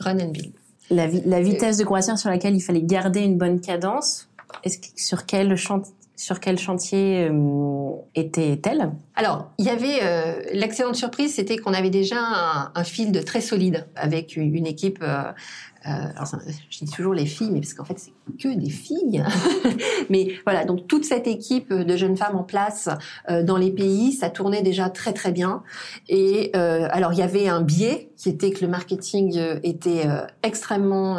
run 0.00 0.18
and 0.18 0.32
build. 0.32 0.52
La, 0.92 1.06
la 1.24 1.40
vitesse 1.40 1.78
de 1.78 1.84
croisière 1.84 2.18
sur 2.18 2.30
laquelle 2.30 2.54
il 2.54 2.60
fallait 2.60 2.82
garder 2.82 3.20
une 3.20 3.38
bonne 3.38 3.60
cadence. 3.60 4.28
Est-ce 4.64 4.78
que, 4.78 4.86
sur 4.96 5.26
quel 5.26 5.56
champ 5.56 5.82
sur 6.14 6.38
quel 6.38 6.56
chantier 6.56 7.28
était-elle? 8.14 8.92
Alors, 9.16 9.50
il 9.58 9.64
y 9.64 9.70
avait 9.70 10.52
l'excellente 10.52 10.94
surprise, 10.94 11.34
c'était 11.34 11.56
qu'on 11.56 11.72
avait 11.72 11.90
déjà 11.90 12.16
un, 12.18 12.70
un, 12.74 12.84
field 12.84 13.24
très 13.24 13.40
solide 13.40 13.88
avec 13.96 14.36
une, 14.36 14.66
équipe 14.66 15.00
euh, 15.02 15.32
alors, 15.84 16.26
je 16.70 16.78
dis 16.78 16.90
toujours 16.90 17.14
les 17.14 17.26
filles, 17.26 17.50
mais 17.50 17.60
parce 17.60 17.74
qu'en 17.74 17.84
fait, 17.84 17.98
c'est 17.98 18.12
que 18.38 18.54
des 18.54 18.70
filles. 18.70 19.24
mais 20.10 20.34
voilà, 20.44 20.64
donc 20.64 20.86
toute 20.86 21.04
cette 21.04 21.26
équipe 21.26 21.72
de 21.72 21.96
jeunes 21.96 22.16
femmes 22.16 22.36
en 22.36 22.44
place 22.44 22.88
euh, 23.28 23.42
dans 23.42 23.56
les 23.56 23.70
pays, 23.70 24.12
ça 24.12 24.30
tournait 24.30 24.62
déjà 24.62 24.90
très 24.90 25.12
très 25.12 25.32
bien. 25.32 25.62
Et 26.08 26.50
euh, 26.54 26.88
alors, 26.90 27.12
il 27.12 27.18
y 27.18 27.22
avait 27.22 27.48
un 27.48 27.60
biais 27.60 28.10
qui 28.16 28.28
était 28.28 28.50
que 28.50 28.64
le 28.64 28.68
marketing 28.68 29.36
euh, 29.38 29.58
était 29.62 30.06
euh, 30.06 30.26
extrêmement 30.42 31.18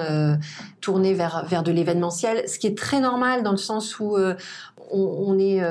tourné 0.82 1.14
vers 1.14 1.46
vers 1.46 1.64
de 1.64 1.72
l'événementiel, 1.72 2.48
ce 2.48 2.60
qui 2.60 2.68
est 2.68 2.78
très 2.78 3.00
normal 3.00 3.44
dans 3.44 3.52
le 3.52 3.58
sens 3.58 4.00
où 4.00 4.18
on, 4.18 4.36
on, 4.92 5.38
est 5.40 5.62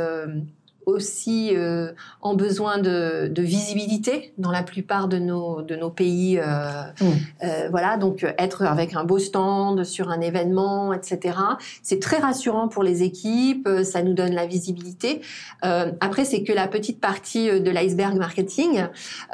aussi 0.87 1.51
euh, 1.55 1.93
en 2.21 2.35
besoin 2.35 2.79
de, 2.79 3.29
de, 3.29 3.43
visibilité 3.43 4.33
dans 4.39 4.51
la 4.51 4.63
plupart 4.63 5.09
de 5.09 5.19
nos 5.19 5.63
de 5.63 5.77
nos 5.77 5.91
pays. 5.91 6.39
Euh, 6.39 6.83
mm. 7.01 7.05
euh, 7.45 7.69
voilà, 7.71 7.97
donc 7.97 8.25
être 8.39 8.63
avec 8.63 8.95
un 8.95 9.05
beau 9.05 9.19
stand 9.19 9.85
sur 9.85 10.11
un 10.11 10.21
événement, 10.21 10.93
etc. 10.93 11.39
C'est 11.83 12.01
très 12.01 12.19
rassurant 12.19 12.69
pour 12.69 12.83
les 12.83 13.03
équipes. 13.03 13.69
Ça 13.85 14.03
nous 14.03 14.15
donne 14.15 14.35
la 14.35 14.47
visibilité. 14.47 15.21
Euh, 15.65 15.93
après, 16.01 16.25
c'est 16.25 16.43
que 16.43 16.53
la 16.53 16.69
petite 16.69 17.01
partie 17.01 17.61
de 17.61 17.71
l'iceberg 17.71 18.17
marketing. 18.17 18.85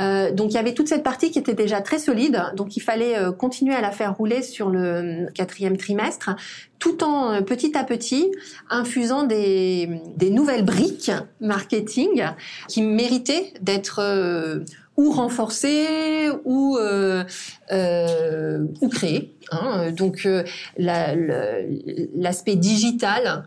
Euh, 0.00 0.32
donc 0.32 0.52
il 0.52 0.54
y 0.54 0.58
avait 0.58 0.74
toute 0.74 0.88
cette 0.88 1.02
partie 1.02 1.30
qui 1.30 1.38
était 1.38 1.54
déjà 1.54 1.80
très 1.80 1.98
solide. 1.98 2.42
Donc 2.56 2.76
il 2.76 2.80
fallait 2.80 3.16
continuer 3.38 3.74
à 3.74 3.80
la 3.80 3.90
faire 3.90 4.16
rouler 4.16 4.42
sur 4.42 4.70
le 4.70 5.26
quatrième 5.34 5.76
trimestre 5.76 6.30
tout 6.78 7.02
en 7.02 7.32
euh, 7.32 7.40
petit 7.40 7.76
à 7.76 7.84
petit 7.84 8.30
infusant 8.70 9.24
des, 9.24 10.00
des 10.16 10.30
nouvelles 10.30 10.64
briques 10.64 11.10
marketing 11.40 12.24
qui 12.68 12.82
méritaient 12.82 13.52
d'être 13.60 14.00
euh, 14.00 14.60
ou 14.96 15.12
renforcées 15.12 16.28
ou 16.44 16.76
euh, 16.76 17.24
euh 17.72 18.64
ou 18.80 18.88
créées. 18.88 19.34
Hein. 19.52 19.92
Donc 19.92 20.28
l'aspect 20.76 22.56
digital 22.56 23.44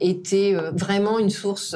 était 0.00 0.54
vraiment 0.74 1.18
une 1.18 1.30
source 1.30 1.74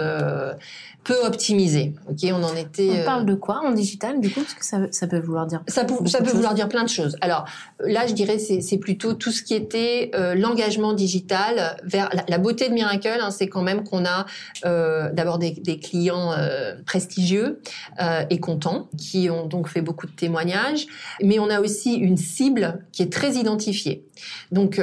peu 1.04 1.16
optimisé. 1.24 1.94
Ok, 2.08 2.18
on 2.24 2.42
en 2.42 2.54
était. 2.54 3.00
On 3.02 3.04
parle 3.04 3.26
de 3.26 3.34
quoi 3.34 3.60
en 3.64 3.70
digital 3.70 4.20
du 4.20 4.30
coup 4.30 4.40
parce 4.40 4.54
que 4.54 4.64
ça, 4.64 4.78
ça 4.90 5.06
peut 5.06 5.18
vouloir 5.18 5.46
dire. 5.46 5.62
Ça, 5.66 5.84
peut, 5.84 5.94
ça 6.06 6.22
peut 6.22 6.32
vouloir 6.32 6.54
dire 6.54 6.68
plein 6.68 6.84
de 6.84 6.88
choses. 6.88 7.16
Alors 7.20 7.46
là, 7.80 8.06
je 8.06 8.12
dirais 8.12 8.38
c'est 8.38 8.78
plutôt 8.78 9.14
tout 9.14 9.30
ce 9.30 9.42
qui 9.42 9.54
était 9.54 10.10
euh, 10.14 10.34
l'engagement 10.34 10.92
digital 10.92 11.76
vers 11.84 12.10
la, 12.28 12.38
beauté 12.38 12.68
de 12.68 12.74
Miracle. 12.74 13.18
Hein, 13.20 13.30
c'est 13.30 13.48
quand 13.48 13.62
même 13.62 13.84
qu'on 13.84 14.04
a 14.04 14.26
euh, 14.64 15.10
d'abord 15.12 15.38
des, 15.38 15.52
des, 15.52 15.78
clients 15.78 16.32
euh, 16.32 16.74
prestigieux 16.84 17.60
euh, 18.00 18.24
et 18.30 18.40
contents 18.40 18.88
qui 18.98 19.30
ont 19.30 19.46
donc 19.46 19.68
fait 19.68 19.82
beaucoup 19.82 20.06
de 20.06 20.12
témoignages, 20.12 20.86
mais 21.22 21.38
on 21.38 21.48
a 21.48 21.60
aussi 21.60 21.94
une 21.94 22.16
cible 22.16 22.84
qui 22.92 23.02
est 23.02 23.12
très 23.12 23.32
identifiée. 23.32 24.04
Donc 24.50 24.80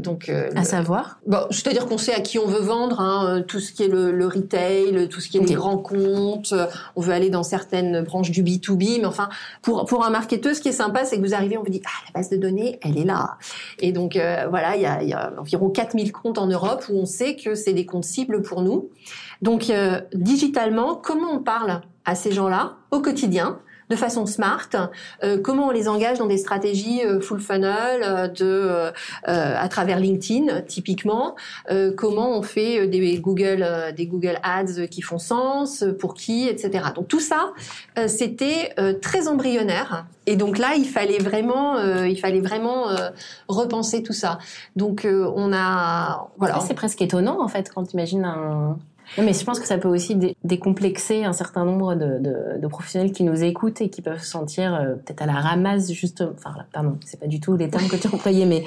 donc. 0.00 0.28
à 0.28 0.64
savoir? 0.64 1.20
Bon, 1.26 1.46
c'est-à-dire 1.50 1.86
qu'on 1.86 1.98
sait 1.98 2.12
à 2.12 2.20
qui 2.20 2.38
on 2.38 2.46
veut 2.46 2.60
vendre 2.60 3.00
hein, 3.00 3.42
tout 3.46 3.60
ce 3.60 3.72
qui 3.72 3.84
est 3.84 3.88
le, 3.88 4.10
le 4.10 4.26
retail, 4.26 5.08
tout 5.08 5.19
ce 5.20 5.28
qui 5.28 5.38
est 5.38 5.40
des 5.40 5.54
grands 5.54 5.78
comptes, 5.78 6.52
euh, 6.52 6.66
on 6.96 7.00
veut 7.00 7.12
aller 7.12 7.30
dans 7.30 7.42
certaines 7.42 8.02
branches 8.02 8.30
du 8.30 8.42
B2B, 8.42 8.98
mais 9.00 9.06
enfin, 9.06 9.28
pour, 9.62 9.84
pour 9.84 10.04
un 10.04 10.10
marketeur, 10.10 10.54
ce 10.54 10.60
qui 10.60 10.68
est 10.68 10.72
sympa, 10.72 11.04
c'est 11.04 11.16
que 11.16 11.22
vous 11.22 11.34
arrivez, 11.34 11.56
on 11.56 11.62
vous 11.62 11.70
dit, 11.70 11.82
ah, 11.86 12.04
la 12.08 12.20
base 12.20 12.30
de 12.30 12.36
données, 12.36 12.78
elle 12.82 12.98
est 12.98 13.04
là. 13.04 13.38
Et 13.78 13.92
donc, 13.92 14.16
euh, 14.16 14.46
voilà, 14.48 14.76
il 14.76 14.82
y 14.82 14.86
a, 14.86 15.02
y 15.02 15.12
a, 15.12 15.32
environ 15.38 15.70
4000 15.70 16.12
comptes 16.12 16.38
en 16.38 16.46
Europe 16.46 16.84
où 16.90 16.98
on 16.98 17.06
sait 17.06 17.36
que 17.36 17.54
c'est 17.54 17.72
des 17.72 17.86
comptes 17.86 18.04
cibles 18.04 18.42
pour 18.42 18.62
nous. 18.62 18.90
Donc, 19.42 19.70
euh, 19.70 20.00
digitalement, 20.14 20.94
comment 20.94 21.32
on 21.32 21.40
parle 21.40 21.80
à 22.04 22.14
ces 22.14 22.32
gens-là 22.32 22.76
au 22.90 23.00
quotidien? 23.00 23.58
De 23.90 23.96
façon 23.96 24.24
smart, 24.24 24.68
euh, 25.24 25.38
comment 25.42 25.66
on 25.66 25.70
les 25.70 25.88
engage 25.88 26.18
dans 26.18 26.26
des 26.26 26.38
stratégies 26.38 27.04
euh, 27.04 27.20
full 27.20 27.40
funnel, 27.40 28.02
euh, 28.02 28.28
de 28.28 28.92
à 29.24 29.68
travers 29.68 29.98
LinkedIn 29.98 30.62
typiquement, 30.62 31.34
comment 31.96 32.36
on 32.38 32.42
fait 32.42 32.86
des 32.86 33.18
Google 33.18 33.66
des 33.96 34.06
Google 34.06 34.38
Ads 34.42 34.86
qui 34.90 35.02
font 35.02 35.18
sens, 35.18 35.84
pour 35.98 36.14
qui, 36.14 36.48
etc. 36.48 36.84
Donc 36.94 37.08
tout 37.08 37.20
ça, 37.20 37.52
c'était 38.06 38.74
très 39.00 39.28
embryonnaire. 39.28 40.06
Et 40.26 40.36
donc 40.36 40.58
là, 40.58 40.74
il 40.76 40.86
fallait 40.86 41.18
vraiment, 41.18 41.78
il 42.04 42.18
fallait 42.18 42.40
vraiment 42.40 42.86
repenser 43.48 44.02
tout 44.02 44.12
ça. 44.12 44.38
Donc 44.76 45.06
on 45.06 45.52
a, 45.52 46.28
voilà. 46.38 46.60
C'est 46.60 46.74
presque 46.74 47.02
étonnant 47.02 47.42
en 47.42 47.48
fait 47.48 47.70
quand 47.74 47.84
tu 47.84 47.94
imagines 47.94 48.24
un 48.24 48.78
mais 49.18 49.32
je 49.32 49.44
pense 49.44 49.58
que 49.58 49.66
ça 49.66 49.78
peut 49.78 49.88
aussi 49.88 50.16
décomplexer 50.44 51.24
un 51.24 51.32
certain 51.32 51.64
nombre 51.64 51.94
de, 51.94 52.66
professionnels 52.68 53.12
qui 53.12 53.24
nous 53.24 53.42
écoutent 53.42 53.80
et 53.80 53.90
qui 53.90 54.02
peuvent 54.02 54.22
se 54.22 54.30
sentir 54.30 54.74
euh, 54.74 54.94
peut-être 54.94 55.22
à 55.22 55.26
la 55.26 55.34
ramasse, 55.34 55.90
juste. 55.90 56.22
Enfin, 56.22 56.54
pardon, 56.72 56.98
c'est 57.04 57.18
pas 57.18 57.26
du 57.26 57.40
tout 57.40 57.56
les 57.56 57.68
termes 57.68 57.88
que 57.88 57.96
tu 57.96 58.06
employais, 58.06 58.46
mais. 58.46 58.64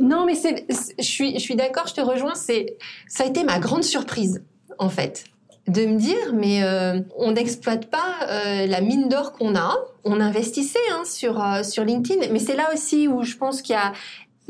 Non, 0.00 0.26
mais 0.26 0.34
je 0.34 1.02
suis, 1.02 1.34
je 1.34 1.40
suis 1.40 1.56
d'accord, 1.56 1.86
je 1.86 1.94
te 1.94 2.00
rejoins. 2.00 2.34
Ça 2.34 3.24
a 3.24 3.26
été 3.26 3.44
ma 3.44 3.58
grande 3.58 3.84
surprise, 3.84 4.42
en 4.78 4.88
fait, 4.88 5.24
de 5.66 5.86
me 5.86 5.98
dire, 5.98 6.34
mais 6.34 6.62
euh, 6.62 7.00
on 7.16 7.32
n'exploite 7.32 7.86
pas 7.86 8.14
euh, 8.28 8.66
la 8.66 8.80
mine 8.80 9.08
d'or 9.08 9.32
qu'on 9.32 9.54
a. 9.56 9.76
On 10.04 10.20
investissait 10.20 10.78
hein, 10.92 11.02
sur 11.04 11.44
sur 11.64 11.84
LinkedIn, 11.84 12.32
mais 12.32 12.38
c'est 12.38 12.56
là 12.56 12.70
aussi 12.72 13.08
où 13.08 13.22
je 13.22 13.36
pense 13.36 13.62
qu'il 13.62 13.74
y 13.74 13.78
a 13.78 13.92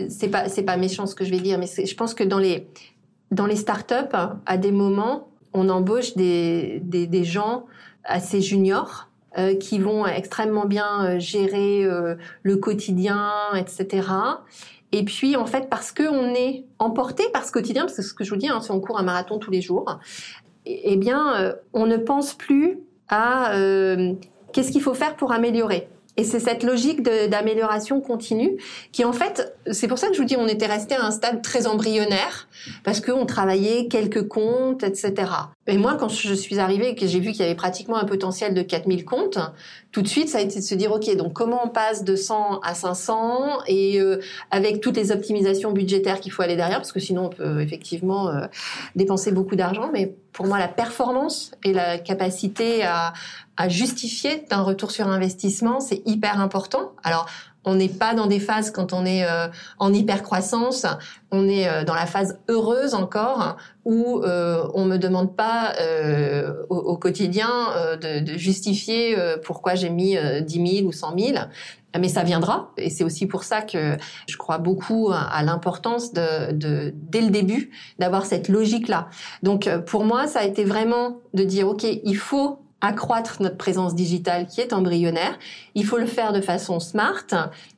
c'est 0.09 0.29
pas 0.29 0.45
pas 0.67 0.77
méchant 0.77 1.07
ce 1.07 1.15
que 1.15 1.25
je 1.25 1.31
vais 1.31 1.41
dire, 1.41 1.59
mais 1.59 1.67
je 1.67 1.95
pense 1.95 2.15
que 2.15 2.25
dans 2.25 2.39
les 2.39 2.69
dans 3.31 3.47
les 3.47 3.57
startups, 3.57 4.17
à 4.47 4.57
des 4.57 4.73
moments, 4.73 5.29
on 5.53 5.69
embauche 5.69 6.15
des, 6.15 6.81
des, 6.83 7.07
des 7.07 7.25
gens 7.25 7.67
assez 8.05 8.41
juniors 8.41 9.09
euh, 9.37 9.55
qui 9.55 9.79
vont 9.79 10.07
extrêmement 10.07 10.65
bien 10.65 11.05
euh, 11.05 11.19
gérer 11.21 11.85
euh, 11.85 12.17
le 12.43 12.57
quotidien, 12.57 13.31
etc. 13.57 14.09
Et 14.91 15.05
puis, 15.05 15.37
en 15.37 15.45
fait, 15.45 15.69
parce 15.69 15.93
qu'on 15.93 16.35
est 16.35 16.65
emporté 16.79 17.25
par 17.33 17.45
ce 17.45 17.53
quotidien, 17.53 17.83
parce 17.83 17.97
que 17.97 18.03
ce 18.03 18.15
que 18.15 18.25
je 18.25 18.31
vous 18.31 18.37
dis, 18.37 18.49
hein, 18.49 18.61
si 18.63 18.71
on 18.71 18.81
court 18.81 18.99
un 18.99 19.03
marathon 19.03 19.39
tous 19.39 19.51
les 19.51 19.61
jours, 19.61 20.01
eh, 20.65 20.81
eh 20.93 20.97
bien, 20.97 21.55
on 21.75 21.87
ne 21.87 21.99
pense 21.99 22.33
plus 22.33 22.81
à 23.11 23.53
qu'est-ce 24.53 24.73
qu'il 24.73 24.83
faut 24.83 24.95
faire 24.95 25.15
pour 25.15 25.31
améliorer. 25.33 25.89
Et 26.19 26.25
c'est 26.25 26.41
cette 26.41 26.65
logique 26.65 27.03
d'amélioration 27.03 28.01
continue 28.01 28.57
qui, 28.91 29.05
en 29.05 29.13
fait, 29.13 29.57
c'est 29.71 29.87
pour 29.87 29.99
ça 29.99 30.09
que 30.09 30.15
je 30.15 30.19
vous 30.19 30.27
dis, 30.27 30.37
on 30.37 30.49
était 30.49 30.67
resté 30.67 30.97
à 30.97 31.05
un 31.05 31.13
stade 31.13 31.43
très 31.43 31.69
embryonnaire 31.69 32.49
parce 32.83 33.01
qu'on 33.01 33.25
travaillait 33.25 33.87
quelques 33.87 34.27
comptes, 34.27 34.83
etc. 34.83 35.15
Et 35.69 35.79
moi, 35.79 35.95
quand 35.95 36.09
je 36.09 36.35
suis 36.35 36.59
arrivée 36.59 36.89
et 36.89 36.95
que 36.97 37.07
j'ai 37.07 37.21
vu 37.21 37.31
qu'il 37.31 37.43
y 37.43 37.45
avait 37.45 37.55
pratiquement 37.55 37.97
un 37.97 38.05
potentiel 38.05 38.53
de 38.53 38.63
4000 38.63 39.05
comptes, 39.05 39.39
tout 39.93 40.03
de 40.03 40.09
suite, 40.09 40.29
ça 40.29 40.39
a 40.39 40.41
été 40.41 40.59
de 40.59 40.65
se 40.65 40.75
dire, 40.75 40.91
OK, 40.91 41.15
donc 41.17 41.35
comment 41.35 41.61
on 41.65 41.69
passe 41.69 42.03
de 42.03 42.17
100 42.17 42.61
à 42.65 42.75
500 42.75 43.61
et 43.69 44.01
euh, 44.01 44.19
avec 44.51 44.81
toutes 44.81 44.97
les 44.97 45.13
optimisations 45.13 45.71
budgétaires 45.71 46.19
qu'il 46.19 46.33
faut 46.33 46.43
aller 46.43 46.57
derrière, 46.57 46.79
parce 46.79 46.93
que 46.93 47.01
sinon, 47.01 47.27
on 47.27 47.29
peut 47.29 47.61
effectivement 47.61 48.29
euh, 48.29 48.47
dépenser 48.97 49.31
beaucoup 49.31 49.55
d'argent. 49.55 49.89
Mais 49.93 50.17
pour 50.39 50.47
moi, 50.47 50.61
la 50.61 50.69
performance 50.69 51.51
et 51.65 51.73
la 51.73 51.99
capacité 51.99 52.85
à, 52.85 53.13
à 53.57 53.69
justifier 53.69 54.47
d'un 54.49 54.63
retour 54.63 54.93
sur 54.93 55.09
investissement, 55.09 55.81
c'est 55.81 56.01
hyper 56.07 56.41
important. 56.41 56.93
Alors, 57.03 57.27
on 57.65 57.75
n'est 57.75 57.89
pas 57.89 58.15
dans 58.15 58.27
des 58.27 58.39
phases 58.39 58.71
quand 58.71 58.93
on 58.93 59.05
est 59.05 59.25
euh, 59.25 59.49
en 59.81 59.93
hyper 59.93 60.23
croissance, 60.23 60.87
on 61.31 61.49
est 61.49 61.69
euh, 61.69 61.85
dans 61.85 61.95
la 61.95 62.07
phase 62.07 62.39
heureuse 62.49 62.95
encore 62.95 63.57
où 63.85 64.23
euh, 64.23 64.67
on 64.75 64.85
me 64.85 64.97
demande 64.97 65.35
pas 65.35 65.73
euh, 65.81 66.53
au, 66.69 66.97
quotidien 66.97 67.51
de, 68.01 68.21
de, 68.21 68.39
justifier 68.39 69.17
pourquoi 69.45 69.75
j'ai 69.75 69.89
mis 69.89 70.17
10 70.43 70.77
000 70.81 70.87
ou 70.87 70.93
100 70.93 71.19
000 71.19 71.39
mais 71.99 72.09
ça 72.09 72.23
viendra 72.23 72.73
et 72.77 72.91
c'est 72.91 73.05
aussi 73.05 73.27
pour 73.27 73.45
ça 73.45 73.63
que 73.63 73.97
je 74.29 74.37
crois 74.37 74.59
beaucoup 74.59 75.11
à, 75.13 75.43
l'importance 75.43 76.13
de, 76.13 76.53
de, 76.53 76.93
dès 76.95 77.21
le 77.21 77.31
début 77.31 77.71
d'avoir 77.99 78.27
cette 78.27 78.49
logique 78.49 78.89
là 78.89 79.09
donc 79.43 79.69
pour 79.87 80.05
moi 80.05 80.27
ça 80.27 80.41
a 80.41 80.45
été 80.45 80.65
vraiment 80.65 81.19
de 81.35 81.45
dire 81.45 81.69
ok 81.69 81.85
il 81.85 82.17
faut 82.17 82.59
accroître 82.81 83.43
notre 83.43 83.57
présence 83.57 83.95
digitale 83.95 84.47
qui 84.47 84.61
est 84.61 84.73
embryonnaire. 84.73 85.39
Il 85.75 85.85
faut 85.85 85.99
le 85.99 86.07
faire 86.07 86.33
de 86.33 86.41
façon 86.41 86.79
smart 86.79 87.27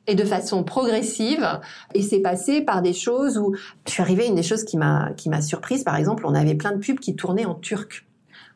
et 0.07 0.15
de 0.15 0.23
façon 0.23 0.63
progressive. 0.63 1.59
Et 1.95 2.01
c'est 2.01 2.19
passé 2.19 2.61
par 2.61 2.81
des 2.81 2.93
choses 2.93 3.37
où 3.37 3.55
je 3.87 3.91
suis 3.91 4.01
arrivée, 4.01 4.27
une 4.27 4.35
des 4.35 4.43
choses 4.43 4.63
qui 4.63 4.77
m'a 4.77 5.11
qui 5.17 5.29
m'a 5.29 5.41
surprise, 5.41 5.83
par 5.83 5.95
exemple, 5.95 6.25
on 6.25 6.35
avait 6.35 6.55
plein 6.55 6.71
de 6.71 6.77
pubs 6.77 6.99
qui 6.99 7.15
tournaient 7.15 7.45
en 7.45 7.55
turc 7.55 8.05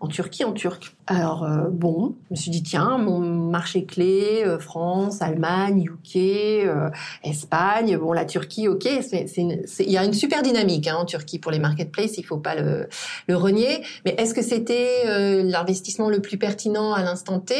en 0.06 0.08
Turquie 0.08 0.44
en 0.44 0.54
turc. 0.54 0.96
Alors 1.08 1.44
euh, 1.44 1.70
bon, 1.72 2.16
je 2.30 2.36
me 2.36 2.36
suis 2.36 2.52
dit 2.52 2.62
tiens, 2.62 3.00
mon 3.00 3.20
marché 3.20 3.86
clé, 3.86 4.44
euh, 4.46 4.60
France, 4.60 5.24
Allemagne, 5.24 5.84
UK, 5.84 6.18
euh, 6.18 6.92
Espagne, 7.24 7.98
bon 7.98 8.14
la 8.14 8.26
Turquie, 8.26 8.68
ok, 8.68 8.86
il 8.86 9.92
y 9.92 9.98
a 9.98 10.04
une 10.04 10.14
super 10.14 10.44
dynamique 10.44 10.88
hein, 10.88 10.98
en 10.98 11.06
Turquie 11.06 11.40
pour 11.40 11.52
les 11.52 11.58
marketplaces, 11.58 12.20
il 12.20 12.24
faut 12.24 12.38
pas 12.38 12.54
le, 12.54 12.88
le 13.28 13.36
renier. 13.36 13.84
Mais 14.06 14.14
est-ce 14.20 14.36
que 14.36 14.44
c'était 14.44 15.42
l'investissement 15.44 16.10
le 16.10 16.22
plus 16.22 16.38
pertinent 16.38 16.94
à 16.94 17.04
l'instant 17.04 17.40
T? 17.40 17.56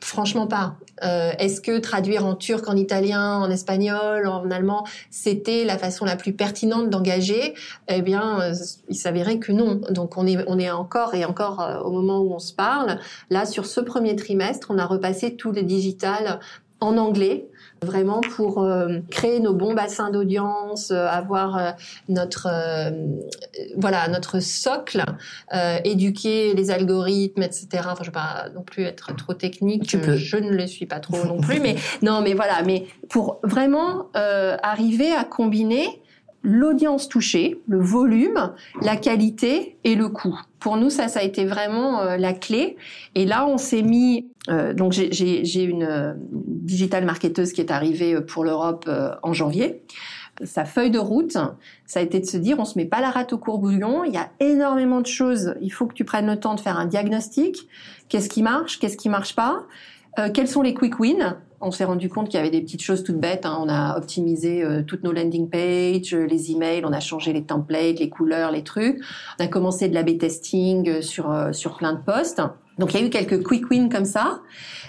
Franchement 0.00 0.46
pas. 0.46 0.76
Euh, 1.02 1.32
Est-ce 1.38 1.60
que 1.60 1.78
traduire 1.78 2.24
en 2.24 2.36
turc, 2.36 2.68
en 2.68 2.76
italien, 2.76 3.38
en 3.38 3.50
espagnol, 3.50 4.28
en 4.28 4.48
allemand, 4.50 4.86
c'était 5.10 5.64
la 5.64 5.76
façon 5.76 6.04
la 6.04 6.14
plus 6.14 6.32
pertinente 6.32 6.88
d'engager? 6.88 7.54
Eh 7.88 8.02
bien, 8.02 8.40
euh, 8.40 8.54
il 8.88 8.94
s'avérait 8.94 9.38
que 9.38 9.50
non. 9.50 9.80
Donc 9.90 10.16
on 10.16 10.26
est 10.26 10.38
on 10.46 10.58
est 10.58 10.70
encore 10.70 11.14
et 11.14 11.24
encore 11.24 11.60
euh, 11.60 11.80
au 11.80 11.90
moment 11.90 12.20
où 12.20 12.32
on 12.32 12.38
se 12.38 12.52
parle. 12.54 12.98
Là, 13.30 13.44
sur 13.44 13.66
ce 13.66 13.80
premier 13.80 14.14
trimestre, 14.14 14.68
on 14.70 14.78
a 14.78 14.86
repassé 14.86 15.34
tout 15.34 15.50
le 15.50 15.62
digital 15.62 16.38
en 16.80 16.96
anglais 16.96 17.48
vraiment 17.82 18.20
pour 18.20 18.62
euh, 18.62 18.98
créer 19.10 19.40
nos 19.40 19.54
bons 19.54 19.74
bassins 19.74 20.10
d'audience, 20.10 20.90
euh, 20.90 21.06
avoir 21.06 21.56
euh, 21.56 21.70
notre 22.08 22.48
voilà 23.76 24.08
notre 24.08 24.40
socle, 24.40 25.04
éduquer 25.84 26.54
les 26.54 26.70
algorithmes, 26.70 27.42
etc. 27.42 27.66
Enfin, 27.78 27.96
je 27.98 28.00
ne 28.00 28.06
vais 28.06 28.12
pas 28.12 28.46
non 28.54 28.62
plus 28.62 28.84
être 28.84 29.14
trop 29.16 29.34
technique. 29.34 29.86
Tu 29.86 29.98
peux. 29.98 30.16
Je 30.16 30.36
ne 30.36 30.50
le 30.50 30.66
suis 30.66 30.86
pas 30.86 31.00
trop 31.00 31.24
non 31.24 31.40
plus, 31.40 31.60
mais 31.60 31.76
non, 32.02 32.20
mais 32.20 32.34
voilà, 32.34 32.62
mais 32.62 32.86
pour 33.08 33.40
vraiment 33.42 34.08
arriver 34.14 35.12
à 35.12 35.24
combiner 35.24 36.02
l'audience 36.42 37.08
touchée, 37.08 37.60
le 37.68 37.80
volume, 37.80 38.52
la 38.80 38.96
qualité 38.96 39.76
et 39.84 39.94
le 39.94 40.08
coût. 40.08 40.38
Pour 40.60 40.76
nous, 40.76 40.90
ça, 40.90 41.08
ça 41.08 41.20
a 41.20 41.22
été 41.22 41.44
vraiment 41.44 42.00
euh, 42.00 42.16
la 42.16 42.32
clé. 42.32 42.76
Et 43.14 43.26
là, 43.26 43.46
on 43.46 43.58
s'est 43.58 43.82
mis. 43.82 44.28
Euh, 44.48 44.72
donc, 44.72 44.92
j'ai 44.92 45.62
une 45.62 45.82
euh, 45.82 46.14
digital 46.32 47.04
marketeuse 47.04 47.52
qui 47.52 47.60
est 47.60 47.70
arrivée 47.70 48.20
pour 48.20 48.44
l'Europe 48.44 48.88
en 49.22 49.32
janvier. 49.32 49.82
Sa 50.44 50.64
feuille 50.64 50.92
de 50.92 51.00
route, 51.00 51.36
ça 51.86 51.98
a 51.98 52.00
été 52.00 52.20
de 52.20 52.26
se 52.26 52.36
dire, 52.36 52.60
on 52.60 52.64
se 52.64 52.78
met 52.78 52.84
pas 52.84 53.00
la 53.00 53.10
rate 53.10 53.32
au 53.32 53.38
courbouillon. 53.38 54.04
Il 54.04 54.12
y 54.12 54.18
a 54.18 54.30
énormément 54.38 55.00
de 55.00 55.06
choses. 55.06 55.54
Il 55.60 55.70
faut 55.70 55.86
que 55.86 55.94
tu 55.94 56.04
prennes 56.04 56.26
le 56.26 56.38
temps 56.38 56.54
de 56.54 56.60
faire 56.60 56.78
un 56.78 56.86
diagnostic. 56.86 57.68
Qu'est-ce 58.08 58.28
qui 58.28 58.42
marche? 58.42 58.78
Qu'est-ce 58.78 58.96
qui 58.96 59.08
marche 59.08 59.34
pas? 59.34 59.66
Quels 60.34 60.48
sont 60.48 60.62
les 60.62 60.74
quick 60.74 60.98
wins? 61.00 61.36
On 61.60 61.70
s'est 61.70 61.84
rendu 61.84 62.08
compte 62.08 62.28
qu'il 62.28 62.38
y 62.38 62.40
avait 62.40 62.50
des 62.50 62.60
petites 62.60 62.82
choses 62.82 63.02
toutes 63.02 63.18
bêtes. 63.18 63.44
Hein. 63.44 63.58
On 63.60 63.68
a 63.68 63.96
optimisé 63.96 64.62
euh, 64.62 64.82
toutes 64.82 65.02
nos 65.02 65.12
landing 65.12 65.48
pages, 65.48 66.14
euh, 66.14 66.26
les 66.26 66.52
emails, 66.52 66.84
on 66.84 66.92
a 66.92 67.00
changé 67.00 67.32
les 67.32 67.42
templates, 67.42 67.98
les 67.98 68.08
couleurs, 68.08 68.52
les 68.52 68.62
trucs. 68.62 69.00
On 69.38 69.44
a 69.44 69.48
commencé 69.48 69.88
de 69.88 69.94
l'A/B 69.94 70.18
testing 70.18 70.88
euh, 70.88 71.02
sur 71.02 71.34
sur 71.52 71.76
plein 71.76 71.94
de 71.94 72.00
postes. 72.00 72.40
Donc 72.78 72.94
il 72.94 73.00
y 73.00 73.02
a 73.02 73.06
eu 73.06 73.10
quelques 73.10 73.42
quick 73.42 73.70
wins 73.70 73.88
comme 73.88 74.04
ça. 74.04 74.40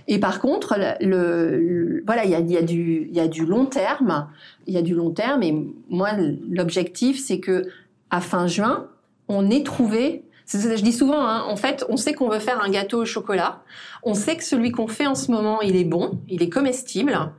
Et 0.08 0.20
par 0.20 0.40
contre, 0.40 0.76
le, 1.02 2.04
voilà, 2.06 2.26
il 2.26 2.32
y 2.32 2.36
a, 2.36 2.40
y 2.40 2.58
a 2.58 2.62
du 2.62 3.08
il 3.10 3.16
y 3.16 3.20
a 3.20 3.28
du 3.28 3.46
long 3.46 3.66
terme, 3.66 4.28
il 4.68 4.74
y 4.74 4.78
a 4.78 4.82
du 4.82 4.94
long 4.94 5.12
terme. 5.12 5.42
Et 5.44 5.56
moi, 5.90 6.10
l'objectif, 6.50 7.20
c'est 7.20 7.40
que 7.40 7.64
à 8.12 8.22
fin 8.22 8.48
juin, 8.48 8.88
on 9.28 9.50
ait 9.50 9.64
trouvé 9.64 10.24
je 10.51 10.82
dis 10.82 10.94
souvent, 10.94 11.22
hein, 11.22 11.44
en 11.48 11.56
fait, 11.56 11.86
on 11.89 11.98
sait 11.98 12.13
qu'on 12.13 12.29
veut 12.29 12.39
faire 12.39 12.62
un 12.62 12.70
gâteau 12.70 13.01
au 13.01 13.06
chocolat. 13.06 13.62
On 14.03 14.13
sait 14.13 14.36
que 14.36 14.44
celui 14.44 14.71
qu'on 14.71 14.88
fait 14.88 15.08
en 15.08 15.15
ce 15.15 15.32
moment, 15.32 15.62
il 15.62 15.76
est 15.76 15.84
bon, 15.84 16.19
il 16.28 16.41
est 16.41 16.50
comestible, 16.50 17.32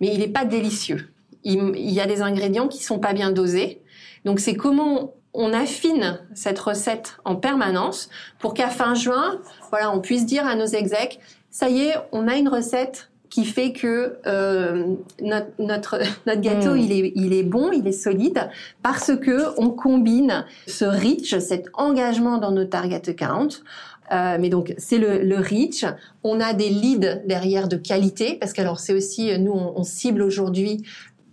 mais 0.00 0.08
il 0.12 0.18
n'est 0.20 0.28
pas 0.28 0.44
délicieux. 0.44 1.08
Il, 1.44 1.78
y 1.78 2.00
a 2.00 2.06
des 2.06 2.20
ingrédients 2.20 2.68
qui 2.68 2.82
sont 2.82 2.98
pas 2.98 3.14
bien 3.14 3.30
dosés. 3.30 3.80
Donc 4.24 4.40
c'est 4.40 4.54
comment 4.54 5.14
on 5.32 5.52
affine 5.52 6.20
cette 6.34 6.58
recette 6.58 7.18
en 7.24 7.36
permanence 7.36 8.10
pour 8.38 8.54
qu'à 8.54 8.68
fin 8.68 8.94
juin, 8.94 9.40
voilà, 9.70 9.90
on 9.90 10.00
puisse 10.00 10.26
dire 10.26 10.46
à 10.46 10.54
nos 10.54 10.66
execs, 10.66 11.20
ça 11.50 11.68
y 11.70 11.82
est, 11.82 11.94
on 12.12 12.28
a 12.28 12.36
une 12.36 12.48
recette 12.48 13.07
qui 13.30 13.44
fait 13.44 13.72
que 13.72 14.18
euh, 14.26 14.94
notre, 15.20 15.48
notre, 15.58 15.98
notre 16.26 16.40
gâteau 16.40 16.74
mm. 16.74 16.78
il 16.78 16.92
est 16.92 17.12
il 17.14 17.32
est 17.32 17.42
bon, 17.42 17.70
il 17.72 17.86
est 17.86 17.92
solide 17.92 18.48
parce 18.82 19.12
que 19.16 19.58
on 19.58 19.70
combine 19.70 20.44
ce 20.66 20.84
reach, 20.84 21.38
cet 21.38 21.66
engagement 21.74 22.38
dans 22.38 22.50
nos 22.50 22.64
target 22.64 23.08
accounts. 23.08 23.62
Euh, 24.10 24.38
mais 24.40 24.48
donc 24.48 24.74
c'est 24.78 24.96
le, 24.96 25.22
le 25.22 25.36
reach. 25.36 25.84
On 26.24 26.40
a 26.40 26.54
des 26.54 26.70
leads 26.70 27.20
derrière 27.26 27.68
de 27.68 27.76
qualité 27.76 28.36
parce 28.40 28.54
que 28.54 28.62
alors 28.62 28.80
c'est 28.80 28.94
aussi 28.94 29.38
nous 29.38 29.52
on, 29.52 29.74
on 29.76 29.84
cible 29.84 30.22
aujourd'hui, 30.22 30.82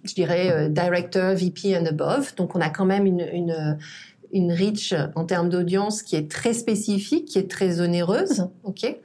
je 0.04 0.14
dirais 0.14 0.52
euh, 0.52 0.70
director, 0.70 1.36
VP 1.36 1.78
and 1.78 1.86
above. 1.86 2.36
Donc 2.36 2.56
on 2.56 2.62
a 2.62 2.70
quand 2.70 2.86
même 2.86 3.06
une, 3.06 3.28
une 3.32 3.78
une 4.32 4.52
reach 4.52 4.94
en 5.16 5.26
termes 5.26 5.50
d'audience 5.50 6.04
qui 6.04 6.16
est 6.16 6.30
très 6.30 6.54
spécifique, 6.54 7.26
qui 7.26 7.40
est 7.40 7.50
très 7.50 7.82
onéreuse, 7.82 8.48
ok? 8.64 8.98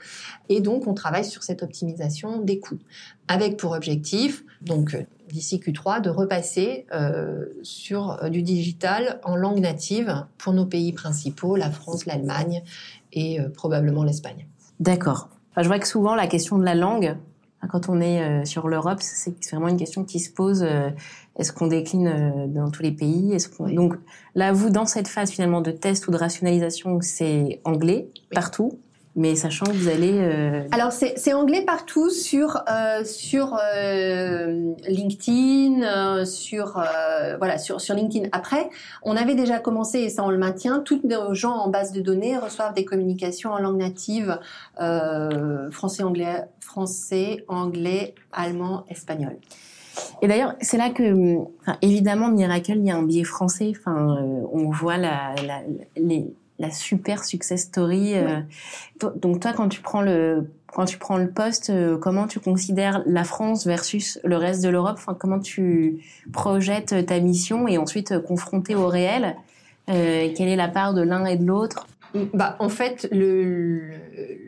Et 0.48 0.60
donc 0.60 0.86
on 0.86 0.94
travaille 0.94 1.24
sur 1.24 1.42
cette 1.42 1.62
optimisation 1.62 2.40
des 2.40 2.58
coûts, 2.58 2.78
avec 3.28 3.56
pour 3.56 3.72
objectif 3.72 4.44
donc 4.62 4.96
d'ici 5.28 5.58
Q3 5.58 6.02
de 6.02 6.10
repasser 6.10 6.86
euh, 6.92 7.46
sur 7.62 8.18
du 8.30 8.42
digital 8.42 9.20
en 9.24 9.36
langue 9.36 9.60
native 9.60 10.26
pour 10.38 10.52
nos 10.52 10.66
pays 10.66 10.92
principaux, 10.92 11.56
la 11.56 11.70
France, 11.70 12.06
l'Allemagne 12.06 12.62
et 13.12 13.40
euh, 13.40 13.48
probablement 13.48 14.04
l'Espagne. 14.04 14.46
D'accord. 14.80 15.28
je 15.56 15.66
vois 15.66 15.78
que 15.78 15.86
souvent 15.86 16.14
la 16.14 16.26
question 16.26 16.58
de 16.58 16.64
la 16.64 16.74
langue, 16.74 17.16
quand 17.68 17.88
on 17.88 18.00
est 18.00 18.22
euh, 18.22 18.44
sur 18.44 18.68
l'Europe, 18.68 18.98
c'est 19.00 19.34
vraiment 19.50 19.68
une 19.68 19.76
question 19.76 20.04
qui 20.04 20.18
se 20.18 20.30
pose. 20.30 20.62
Euh, 20.62 20.90
est-ce 21.36 21.52
qu'on 21.52 21.66
décline 21.66 22.08
euh, 22.08 22.46
dans 22.46 22.70
tous 22.70 22.82
les 22.82 22.92
pays? 22.92 23.32
Est-ce 23.32 23.48
qu'on... 23.48 23.68
Donc 23.68 23.94
là, 24.34 24.52
vous, 24.52 24.70
dans 24.70 24.86
cette 24.86 25.08
phase 25.08 25.30
finalement 25.30 25.60
de 25.60 25.70
test 25.70 26.08
ou 26.08 26.10
de 26.10 26.16
rationalisation, 26.16 27.00
c'est 27.00 27.60
anglais 27.64 28.08
partout? 28.30 28.78
Mais 29.16 29.34
sachant 29.34 29.66
que 29.66 29.72
vous 29.72 29.88
allez. 29.88 30.12
Euh... 30.14 30.62
Alors 30.72 30.92
c'est 30.92 31.32
anglais 31.32 31.62
partout 31.62 32.10
sur 32.10 32.62
euh, 32.70 33.04
sur 33.04 33.58
euh, 33.74 34.72
LinkedIn, 34.86 35.82
euh, 35.82 36.24
sur 36.24 36.78
euh, 36.78 37.36
voilà 37.38 37.58
sur 37.58 37.80
sur 37.80 37.94
LinkedIn. 37.94 38.28
Après, 38.32 38.70
on 39.02 39.16
avait 39.16 39.34
déjà 39.34 39.58
commencé 39.58 39.98
et 39.98 40.08
ça 40.10 40.22
on 40.24 40.30
le 40.30 40.38
maintient. 40.38 40.80
Tous 40.80 41.00
nos 41.04 41.34
gens 41.34 41.54
en 41.54 41.68
base 41.68 41.92
de 41.92 42.00
données 42.00 42.38
reçoivent 42.38 42.74
des 42.74 42.84
communications 42.84 43.50
en 43.50 43.58
langue 43.58 43.78
native 43.78 44.38
français, 45.70 46.02
anglais, 46.02 46.44
français, 46.60 47.44
anglais, 47.48 48.14
allemand, 48.32 48.84
espagnol. 48.88 49.36
Et 50.22 50.28
d'ailleurs, 50.28 50.54
c'est 50.60 50.78
là 50.78 50.90
que, 50.90 51.36
enfin, 51.60 51.76
évidemment, 51.82 52.28
Miracle, 52.28 52.76
il 52.76 52.86
y 52.86 52.90
a 52.90 52.96
un 52.96 53.02
biais 53.02 53.24
français. 53.24 53.72
Enfin, 53.76 54.18
on 54.52 54.70
voit 54.70 54.96
la, 54.96 55.34
la, 55.46 55.60
les, 55.96 56.32
la 56.60 56.70
super 56.70 57.24
success 57.24 57.62
story. 57.62 58.14
Euh, 58.14 58.40
donc 59.16 59.40
toi, 59.40 59.52
quand 59.52 59.68
tu 59.68 59.80
prends 59.80 60.02
le 60.02 60.48
quand 60.72 60.84
tu 60.84 60.98
prends 60.98 61.16
le 61.16 61.30
poste, 61.30 61.70
euh, 61.70 61.98
comment 61.98 62.28
tu 62.28 62.38
considères 62.38 63.02
la 63.04 63.24
France 63.24 63.66
versus 63.66 64.20
le 64.22 64.36
reste 64.36 64.62
de 64.62 64.68
l'Europe? 64.68 64.94
Enfin, 64.98 65.16
comment 65.18 65.40
tu 65.40 65.98
projettes 66.32 67.06
ta 67.06 67.18
mission 67.18 67.66
et 67.66 67.76
ensuite 67.76 68.12
euh, 68.12 68.20
confronter 68.20 68.76
au 68.76 68.86
réel 68.86 69.34
Quelle 69.86 70.48
est 70.48 70.56
la 70.56 70.68
part 70.68 70.94
de 70.94 71.02
l'un 71.02 71.24
et 71.24 71.36
de 71.36 71.44
l'autre? 71.44 71.88
Bah, 72.34 72.54
en 72.60 72.68
fait, 72.68 73.08
le, 73.10 73.80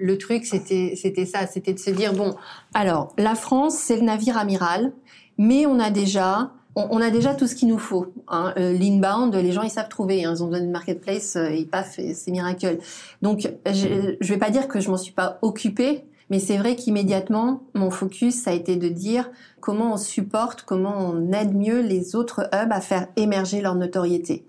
le 0.00 0.18
truc, 0.18 0.44
c'était, 0.44 0.94
c'était 0.96 1.26
ça, 1.26 1.48
c'était 1.48 1.72
de 1.72 1.80
se 1.80 1.90
dire, 1.90 2.12
bon, 2.12 2.36
alors, 2.74 3.12
la 3.18 3.34
France, 3.34 3.76
c'est 3.76 3.96
le 3.96 4.02
navire 4.02 4.36
amiral, 4.36 4.92
mais 5.38 5.66
on 5.66 5.80
a 5.80 5.90
déjà 5.90 6.52
on, 6.74 7.00
a 7.00 7.10
déjà 7.10 7.34
tout 7.34 7.46
ce 7.46 7.54
qu'il 7.54 7.68
nous 7.68 7.78
faut. 7.78 8.12
Hein. 8.28 8.54
Euh, 8.56 8.72
l'inbound, 8.72 9.34
les 9.34 9.52
gens 9.52 9.62
ils 9.62 9.70
savent 9.70 9.88
trouver. 9.88 10.24
Hein. 10.24 10.34
Ils 10.34 10.42
ont 10.42 10.46
besoin 10.46 10.64
de 10.64 10.70
marketplace, 10.70 11.36
euh, 11.36 11.50
ils 11.50 11.68
paf, 11.68 11.98
c'est 12.14 12.30
miracle. 12.30 12.78
Donc 13.20 13.50
je, 13.66 14.16
je 14.20 14.32
vais 14.32 14.38
pas 14.38 14.50
dire 14.50 14.68
que 14.68 14.80
je 14.80 14.90
m'en 14.90 14.96
suis 14.96 15.12
pas 15.12 15.38
occupée, 15.42 16.04
mais 16.30 16.38
c'est 16.38 16.56
vrai 16.56 16.76
qu'immédiatement 16.76 17.62
mon 17.74 17.90
focus 17.90 18.42
ça 18.42 18.50
a 18.50 18.54
été 18.54 18.76
de 18.76 18.88
dire 18.88 19.30
comment 19.60 19.92
on 19.94 19.96
supporte, 19.96 20.62
comment 20.62 20.96
on 20.98 21.32
aide 21.32 21.54
mieux 21.54 21.80
les 21.80 22.16
autres 22.16 22.48
hubs 22.52 22.72
à 22.72 22.80
faire 22.80 23.08
émerger 23.16 23.60
leur 23.60 23.74
notoriété. 23.74 24.46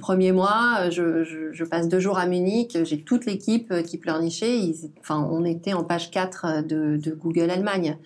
Premier 0.00 0.32
mois, 0.32 0.90
je, 0.90 1.22
je, 1.22 1.52
je 1.52 1.64
passe 1.64 1.88
deux 1.88 2.00
jours 2.00 2.18
à 2.18 2.26
Munich, 2.26 2.76
j'ai 2.82 3.00
toute 3.00 3.26
l'équipe 3.26 3.72
qui 3.84 3.98
pleurnichait. 3.98 4.60
enfin, 5.00 5.28
on 5.30 5.44
était 5.44 5.72
en 5.72 5.84
page 5.84 6.10
4 6.10 6.66
de, 6.66 6.96
de 6.96 7.10
Google 7.12 7.50
Allemagne 7.50 7.96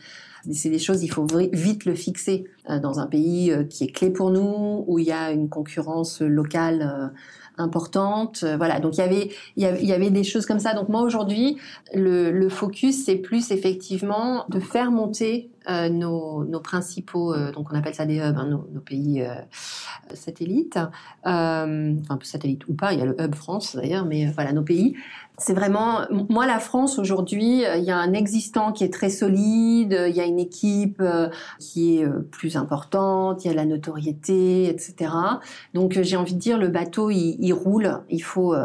c'est 0.52 0.70
des 0.70 0.78
choses, 0.78 1.02
il 1.02 1.08
faut 1.08 1.26
vite 1.52 1.84
le 1.84 1.94
fixer. 1.94 2.44
dans 2.82 3.00
un 3.00 3.06
pays 3.06 3.52
qui 3.70 3.84
est 3.84 3.92
clé 3.92 4.10
pour 4.10 4.30
nous, 4.30 4.84
où 4.86 4.98
il 4.98 5.06
y 5.06 5.12
a 5.12 5.30
une 5.30 5.48
concurrence 5.48 6.20
locale 6.20 7.12
importante. 7.56 8.44
Voilà, 8.56 8.80
donc 8.80 8.96
il 8.96 9.00
y 9.00 9.02
avait 9.02 9.30
il 9.56 9.62
y 9.86 9.92
avait, 9.92 10.10
des 10.10 10.24
choses 10.24 10.46
comme 10.46 10.58
ça. 10.58 10.74
Donc 10.74 10.88
moi 10.88 11.02
aujourd'hui, 11.02 11.56
le, 11.94 12.30
le 12.30 12.48
focus 12.48 13.04
c'est 13.04 13.16
plus 13.16 13.50
effectivement 13.50 14.44
de 14.48 14.60
faire 14.60 14.90
monter 14.90 15.50
euh, 15.68 15.90
nos, 15.90 16.44
nos, 16.44 16.60
principaux, 16.60 17.34
euh, 17.34 17.52
donc 17.52 17.70
on 17.70 17.76
appelle 17.76 17.94
ça 17.94 18.06
des 18.06 18.16
hubs, 18.16 18.38
hein, 18.38 18.46
nos, 18.46 18.66
nos, 18.72 18.80
pays 18.80 19.22
euh, 19.22 19.34
satellites, 20.14 20.78
enfin 21.24 22.18
satellites 22.22 22.66
ou 22.68 22.74
pas, 22.74 22.94
il 22.94 23.00
y 23.00 23.02
a 23.02 23.04
le 23.04 23.20
hub 23.20 23.34
France 23.34 23.76
d'ailleurs, 23.76 24.06
mais 24.06 24.26
voilà 24.30 24.52
nos 24.52 24.62
pays. 24.62 24.96
C'est 25.40 25.54
vraiment, 25.54 26.00
moi 26.30 26.46
la 26.46 26.58
France 26.58 26.98
aujourd'hui, 26.98 27.62
il 27.62 27.84
y 27.84 27.92
a 27.92 27.96
un 27.96 28.12
existant 28.12 28.72
qui 28.72 28.82
est 28.82 28.92
très 28.92 29.10
solide, 29.10 29.96
il 30.08 30.16
y 30.16 30.20
a 30.20 30.24
une 30.24 30.40
équipe 30.40 31.00
qui 31.60 31.98
est 31.98 32.08
plus 32.32 32.56
importante, 32.56 33.44
il 33.44 33.48
y 33.48 33.50
a 33.52 33.54
la 33.54 33.64
notoriété, 33.64 34.68
etc. 34.68 35.12
Donc 35.74 35.96
j'ai 36.02 36.16
envie 36.16 36.34
de 36.34 36.40
dire 36.40 36.58
le 36.58 36.66
bateau 36.66 37.10
il, 37.10 37.36
il 37.38 37.52
roule, 37.52 38.00
il 38.10 38.18
faut, 38.18 38.56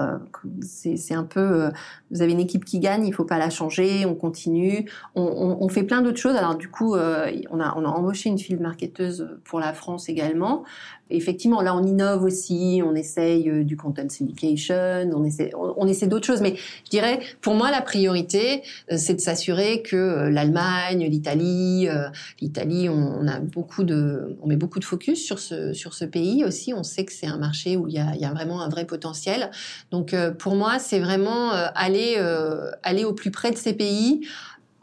c'est 0.63 1.13
un 1.13 1.25
peu, 1.25 1.69
vous 2.13 2.21
avez 2.21 2.31
une 2.31 2.39
équipe 2.39 2.63
qui 2.63 2.79
gagne, 2.79 3.05
il 3.05 3.13
faut 3.13 3.25
pas 3.25 3.37
la 3.37 3.49
changer, 3.49 4.05
on 4.05 4.15
continue, 4.15 4.89
on, 5.15 5.67
fait 5.69 5.83
plein 5.83 6.01
d'autres 6.01 6.19
choses. 6.19 6.35
Alors 6.35 6.55
du 6.55 6.69
coup 6.69 6.95
euh, 6.95 7.31
on, 7.49 7.59
a, 7.59 7.73
on 7.75 7.83
a 7.83 7.87
embauché 7.87 8.29
une 8.29 8.37
field 8.37 8.61
marketeuse 8.61 9.27
pour 9.43 9.59
la 9.59 9.73
France 9.73 10.09
également. 10.09 10.63
Effectivement, 11.09 11.61
là, 11.61 11.75
on 11.75 11.83
innove 11.83 12.23
aussi, 12.23 12.81
on 12.85 12.95
essaye 12.95 13.49
euh, 13.49 13.63
du 13.63 13.77
content 13.77 14.07
syndication, 14.09 15.09
on 15.13 15.23
essaie, 15.23 15.51
on, 15.55 15.87
essaie 15.87 16.07
d'autres 16.07 16.25
choses. 16.25 16.41
Mais 16.41 16.55
je 16.85 16.89
dirais, 16.89 17.19
pour 17.41 17.55
moi, 17.55 17.71
la 17.71 17.81
priorité, 17.81 18.63
euh, 18.91 18.95
c'est 18.97 19.13
de 19.13 19.19
s'assurer 19.19 19.81
que 19.81 20.29
l'Allemagne, 20.29 21.07
l'Italie, 21.09 21.87
l'Italie, 22.41 22.89
on, 22.89 23.27
a 23.27 23.39
beaucoup 23.39 23.83
de, 23.83 24.37
on 24.41 24.47
met 24.47 24.55
beaucoup 24.55 24.79
de 24.79 24.85
focus 24.85 25.23
sur 25.23 25.39
ce, 25.39 25.73
sur 25.73 25.93
ce 25.93 26.05
pays 26.05 26.43
aussi. 26.45 26.73
On 26.73 26.83
sait 26.83 27.05
que 27.05 27.13
c'est 27.13 27.27
un 27.27 27.37
marché 27.37 27.77
où 27.77 27.87
il 27.87 27.93
y 27.93 27.99
a, 27.99 28.11
il 28.15 28.21
y 28.21 28.25
a 28.25 28.31
vraiment 28.31 28.61
un 28.61 28.69
vrai 28.69 28.85
potentiel. 28.85 29.51
Donc, 29.91 30.15
pour 30.39 30.55
moi, 30.55 30.79
c'est 30.79 30.99
vraiment 30.99 31.51
aller, 31.51 32.17
aller 32.83 33.05
au 33.05 33.13
plus 33.13 33.31
près 33.31 33.51
de 33.51 33.57
ces 33.57 33.73
pays 33.73 34.21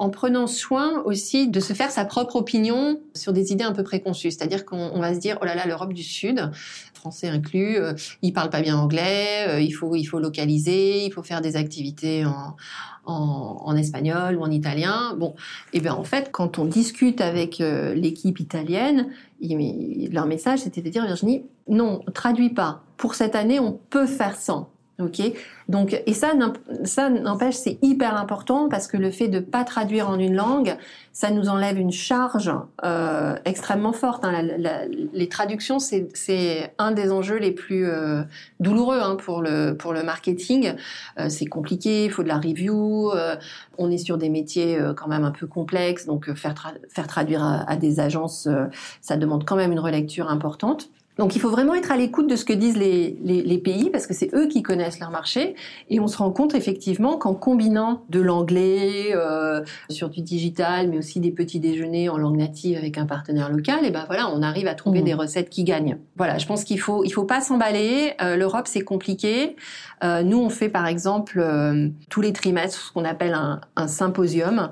en 0.00 0.08
prenant 0.08 0.46
soin 0.46 1.02
aussi 1.04 1.46
de 1.46 1.60
se 1.60 1.74
faire 1.74 1.90
sa 1.90 2.06
propre 2.06 2.36
opinion 2.36 2.98
sur 3.14 3.34
des 3.34 3.52
idées 3.52 3.64
un 3.64 3.72
peu 3.72 3.82
préconçues. 3.82 4.30
C'est-à-dire 4.30 4.64
qu'on 4.64 4.98
va 4.98 5.14
se 5.14 5.20
dire, 5.20 5.36
oh 5.42 5.44
là 5.44 5.54
là, 5.54 5.66
l'Europe 5.66 5.92
du 5.92 6.02
Sud, 6.02 6.50
français 6.94 7.28
inclus, 7.28 7.76
euh, 7.76 7.92
ils 8.22 8.32
parlent 8.32 8.48
pas 8.48 8.62
bien 8.62 8.78
anglais, 8.78 9.46
euh, 9.46 9.60
il 9.60 9.72
faut 9.72 9.94
il 9.94 10.04
faut 10.04 10.18
localiser, 10.18 11.04
il 11.04 11.12
faut 11.12 11.22
faire 11.22 11.42
des 11.42 11.56
activités 11.56 12.24
en, 12.24 12.56
en, 13.04 13.76
espagnol 13.76 14.36
ou 14.36 14.42
en 14.42 14.50
italien. 14.50 15.14
Bon, 15.18 15.34
et 15.74 15.78
eh 15.78 15.80
bien 15.80 15.92
en 15.92 16.04
fait, 16.04 16.30
quand 16.32 16.58
on 16.58 16.64
discute 16.64 17.20
avec 17.20 17.60
euh, 17.60 17.92
l'équipe 17.94 18.40
italienne, 18.40 19.08
leur 19.42 20.24
message 20.24 20.60
c'était 20.60 20.80
de 20.80 20.88
dire 20.88 21.04
Virginie, 21.04 21.44
non, 21.68 22.00
traduis 22.14 22.54
pas. 22.54 22.82
Pour 22.96 23.14
cette 23.14 23.36
année, 23.36 23.60
on 23.60 23.78
peut 23.90 24.06
faire 24.06 24.36
sans. 24.36 24.70
Ok, 25.00 25.22
donc 25.68 26.02
et 26.04 26.12
ça, 26.12 26.32
ça 26.84 27.08
n'empêche, 27.08 27.54
c'est 27.54 27.78
hyper 27.80 28.16
important 28.16 28.68
parce 28.68 28.86
que 28.86 28.96
le 28.96 29.10
fait 29.10 29.28
de 29.28 29.40
pas 29.40 29.64
traduire 29.64 30.10
en 30.10 30.18
une 30.18 30.34
langue, 30.34 30.76
ça 31.12 31.30
nous 31.30 31.48
enlève 31.48 31.78
une 31.78 31.92
charge 31.92 32.52
euh, 32.84 33.36
extrêmement 33.44 33.92
forte. 33.92 34.24
Hein. 34.24 34.42
les 35.12 35.28
traductions, 35.28 35.78
c'est 35.78 36.74
un 36.78 36.92
des 36.92 37.10
enjeux 37.12 37.38
les 37.38 37.52
plus 37.52 37.86
euh, 37.86 38.22
douloureux 38.58 38.98
hein, 39.00 39.16
pour 39.16 39.42
le 39.42 39.74
pour 39.76 39.92
le 39.92 40.02
marketing. 40.02 40.74
Euh, 41.18 41.28
c'est 41.28 41.46
compliqué, 41.46 42.04
il 42.04 42.10
faut 42.10 42.22
de 42.22 42.28
la 42.28 42.38
review. 42.38 43.10
Euh, 43.12 43.36
on 43.78 43.90
est 43.90 43.98
sur 43.98 44.18
des 44.18 44.28
métiers 44.28 44.78
euh, 44.78 44.92
quand 44.92 45.08
même 45.08 45.24
un 45.24 45.30
peu 45.30 45.46
complexes, 45.46 46.06
donc 46.06 46.32
faire 46.34 46.54
faire 46.88 47.06
traduire 47.06 47.42
à, 47.42 47.70
à 47.70 47.76
des 47.76 48.00
agences, 48.00 48.48
ça 49.00 49.16
demande 49.16 49.44
quand 49.44 49.56
même 49.56 49.72
une 49.72 49.80
relecture 49.80 50.28
importante. 50.28 50.90
Donc 51.20 51.37
il 51.37 51.38
faut 51.38 51.50
vraiment 51.50 51.74
être 51.74 51.92
à 51.92 51.98
l'écoute 51.98 52.30
de 52.30 52.35
ce 52.35 52.46
que 52.46 52.54
disent 52.54 52.78
les, 52.78 53.14
les, 53.22 53.59
pays 53.59 53.90
parce 53.90 54.06
que 54.06 54.14
c'est 54.14 54.35
eux 54.35 54.48
qui 54.48 54.62
connaissent 54.62 55.00
leur 55.00 55.11
marché 55.11 55.54
et 55.90 56.00
on 56.00 56.06
se 56.06 56.16
rend 56.16 56.30
compte 56.30 56.54
effectivement 56.54 57.18
qu'en 57.18 57.35
combinant 57.35 58.04
de 58.09 58.20
l'anglais 58.20 59.14
euh, 59.14 59.61
sur 59.90 60.09
du 60.09 60.22
digital 60.22 60.88
mais 60.88 60.96
aussi 60.96 61.20
des 61.20 61.30
petits 61.30 61.61
déjeuners 61.61 62.09
en 62.09 62.16
langue 62.16 62.38
native 62.38 62.78
avec 62.78 62.96
un 62.96 63.04
partenaire 63.04 63.50
local 63.50 63.85
et 63.85 63.90
ben 63.90 64.04
voilà 64.06 64.30
on 64.35 64.40
arrive 64.40 64.66
à 64.66 64.74
trouver 64.74 65.02
mmh. 65.02 65.04
des 65.04 65.12
recettes 65.12 65.50
qui 65.50 65.64
gagnent. 65.64 65.98
Voilà 66.16 66.38
je 66.38 66.46
pense 66.46 66.64
qu'il 66.64 66.80
faut 66.80 67.04
il 67.04 67.11
faut 67.11 67.24
pas 67.24 67.42
s'emballer. 67.42 68.14
Euh, 68.22 68.37
L'Europe 68.37 68.66
c'est 68.66 68.80
compliqué. 68.80 69.56
Euh, 70.02 70.22
nous 70.22 70.38
on 70.38 70.48
fait 70.48 70.70
par 70.70 70.87
exemple 70.87 71.38
euh, 71.38 71.90
tous 72.09 72.22
les 72.22 72.33
trimestres 72.33 72.80
ce 72.80 72.92
qu'on 72.92 73.04
appelle 73.04 73.35
un, 73.35 73.61
un 73.76 73.88
symposium 73.88 74.70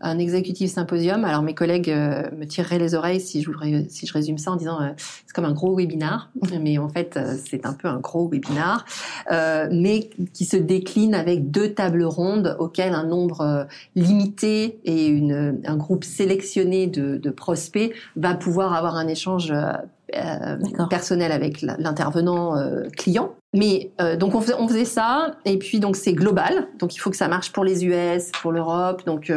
un 0.00 0.18
exécutif 0.18 0.70
symposium. 0.70 1.24
Alors 1.24 1.42
mes 1.42 1.54
collègues 1.54 1.90
euh, 1.90 2.22
me 2.36 2.46
tireraient 2.46 2.78
les 2.78 2.94
oreilles 2.94 3.20
si 3.20 3.42
je, 3.42 3.50
si 3.88 4.06
je 4.06 4.12
résume 4.12 4.38
ça 4.38 4.52
en 4.52 4.56
disant 4.56 4.80
euh, 4.80 4.90
c'est 4.98 5.34
comme 5.34 5.44
un 5.44 5.52
gros 5.52 5.76
webinar, 5.76 6.30
mais 6.60 6.78
en 6.78 6.88
fait 6.88 7.16
euh, 7.16 7.34
c'est 7.48 7.66
un 7.66 7.72
peu 7.72 7.88
un 7.88 7.98
gros 7.98 8.28
webinar, 8.28 8.84
mais 9.70 10.10
qui 10.32 10.44
se 10.44 10.56
décline 10.56 11.14
avec 11.14 11.50
deux 11.50 11.74
tables 11.74 12.04
rondes 12.04 12.56
auxquelles 12.58 12.94
un 12.94 13.04
nombre 13.04 13.66
limité 13.94 14.80
et 14.84 15.06
une, 15.06 15.60
un 15.64 15.76
groupe 15.76 16.04
sélectionné 16.04 16.86
de, 16.86 17.16
de 17.16 17.30
prospects 17.30 17.92
va 18.16 18.34
pouvoir 18.34 18.74
avoir 18.74 18.96
un 18.96 19.08
échange 19.08 19.52
euh, 20.14 20.56
personnel 20.88 21.32
avec 21.32 21.60
l'intervenant 21.60 22.56
euh, 22.56 22.88
client. 22.96 23.34
Mais 23.54 23.92
euh, 24.00 24.16
donc 24.16 24.34
on 24.34 24.42
faisait, 24.42 24.54
on 24.58 24.68
faisait, 24.68 24.84
ça 24.84 25.36
et 25.46 25.58
puis 25.58 25.80
donc 25.80 25.96
c'est 25.96 26.12
global, 26.12 26.68
donc 26.78 26.94
il 26.94 26.98
faut 26.98 27.08
que 27.08 27.16
ça 27.16 27.28
marche 27.28 27.50
pour 27.50 27.64
les 27.64 27.86
US, 27.86 28.30
pour 28.42 28.52
l'Europe. 28.52 29.06
Donc 29.06 29.32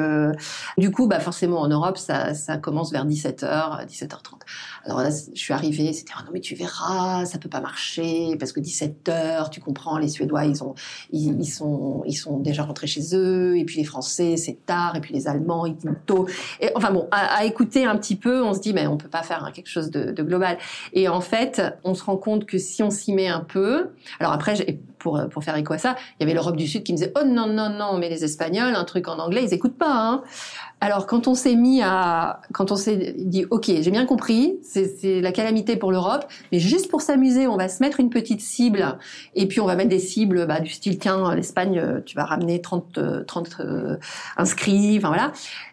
du 0.77 0.91
coup 0.91 1.07
bah 1.07 1.21
forcément 1.21 1.61
en 1.61 1.69
Europe 1.69 1.97
ça, 1.97 2.33
ça 2.33 2.57
commence 2.57 2.91
vers 2.91 3.05
17h, 3.05 3.85
17h30. 3.87 4.41
Alors 4.83 4.99
là 5.01 5.09
je 5.09 5.39
suis 5.39 5.53
arrivée, 5.53 5.93
c'était 5.93 6.11
ah 6.17 6.23
non 6.25 6.31
mais 6.33 6.41
tu 6.41 6.55
verras, 6.55 7.25
ça 7.25 7.37
peut 7.37 7.47
pas 7.47 7.61
marcher 7.61 8.35
parce 8.37 8.51
que 8.51 8.59
17h, 8.59 9.49
tu 9.49 9.61
comprends, 9.61 9.97
les 9.97 10.09
Suédois 10.09 10.43
ils 10.43 10.61
ont 10.61 10.75
ils, 11.11 11.45
sont 11.45 12.03
ils 12.05 12.15
sont 12.15 12.39
déjà 12.39 12.63
rentrés 12.63 12.87
chez 12.87 13.15
eux 13.15 13.57
et 13.57 13.63
puis 13.63 13.77
les 13.77 13.85
Français 13.85 14.35
c'est 14.35 14.65
tard 14.65 14.97
et 14.97 14.99
puis 14.99 15.13
les 15.13 15.29
Allemands 15.29 15.65
ils 15.65 15.75
dînent 15.75 15.99
tôt. 16.05 16.27
Et 16.59 16.69
enfin 16.75 16.91
bon 16.91 17.07
à, 17.11 17.37
à, 17.37 17.45
écouter 17.45 17.85
un 17.85 17.95
petit 17.95 18.17
peu, 18.17 18.43
on 18.43 18.53
se 18.53 18.59
dit 18.59 18.73
mais 18.73 18.87
on 18.87 18.97
peut 18.97 19.07
pas 19.07 19.23
faire 19.23 19.51
quelque 19.53 19.69
chose 19.69 19.89
de, 19.89 20.11
de 20.11 20.23
global. 20.23 20.57
Et 20.91 21.07
en 21.07 21.21
fait, 21.21 21.61
on 21.85 21.93
se 21.93 22.03
rend 22.03 22.17
compte 22.17 22.45
que 22.45 22.57
si 22.57 22.83
on 22.83 22.89
s'y 22.89 23.13
met 23.13 23.29
un 23.29 23.39
peu, 23.39 23.91
alors 24.19 24.33
après, 24.33 24.55
pour, 25.01 25.19
pour 25.29 25.43
faire 25.43 25.55
écho 25.55 25.73
à 25.73 25.77
ça, 25.77 25.95
il 26.19 26.23
y 26.23 26.25
avait 26.25 26.33
l'Europe 26.33 26.55
du 26.55 26.67
Sud 26.67 26.83
qui 26.83 26.93
me 26.93 26.97
disait, 26.97 27.11
oh 27.19 27.25
non, 27.25 27.47
non, 27.47 27.69
non, 27.69 27.97
mais 27.97 28.09
les 28.09 28.23
Espagnols, 28.23 28.75
un 28.75 28.83
truc 28.83 29.07
en 29.07 29.19
anglais, 29.19 29.43
ils 29.43 29.53
écoutent 29.53 29.77
pas. 29.77 29.93
Hein. 29.93 30.23
Alors 30.83 31.05
quand 31.05 31.27
on 31.27 31.35
s'est 31.35 31.55
mis 31.55 31.83
à, 31.83 32.41
quand 32.53 32.71
on 32.71 32.75
s'est 32.75 33.13
dit, 33.15 33.45
ok, 33.51 33.65
j'ai 33.67 33.91
bien 33.91 34.07
compris, 34.07 34.57
c'est 34.63 35.21
la 35.21 35.31
calamité 35.31 35.75
pour 35.75 35.91
l'Europe, 35.91 36.25
mais 36.51 36.57
juste 36.57 36.89
pour 36.89 37.01
s'amuser, 37.01 37.45
on 37.45 37.55
va 37.55 37.69
se 37.69 37.83
mettre 37.83 37.99
une 37.99 38.09
petite 38.09 38.41
cible, 38.41 38.97
et 39.35 39.47
puis 39.47 39.59
on 39.59 39.67
va 39.67 39.75
mettre 39.75 39.89
des 39.89 39.99
cibles 39.99 40.47
bah, 40.47 40.59
du 40.59 40.71
style, 40.71 40.97
tiens, 40.97 41.35
l'Espagne, 41.35 42.01
tu 42.03 42.15
vas 42.15 42.25
ramener 42.25 42.61
30, 42.61 42.99
30 43.27 43.57
euh, 43.59 43.97
inscrits, 44.37 44.97
enfin 44.97 45.09
voilà. 45.09 45.31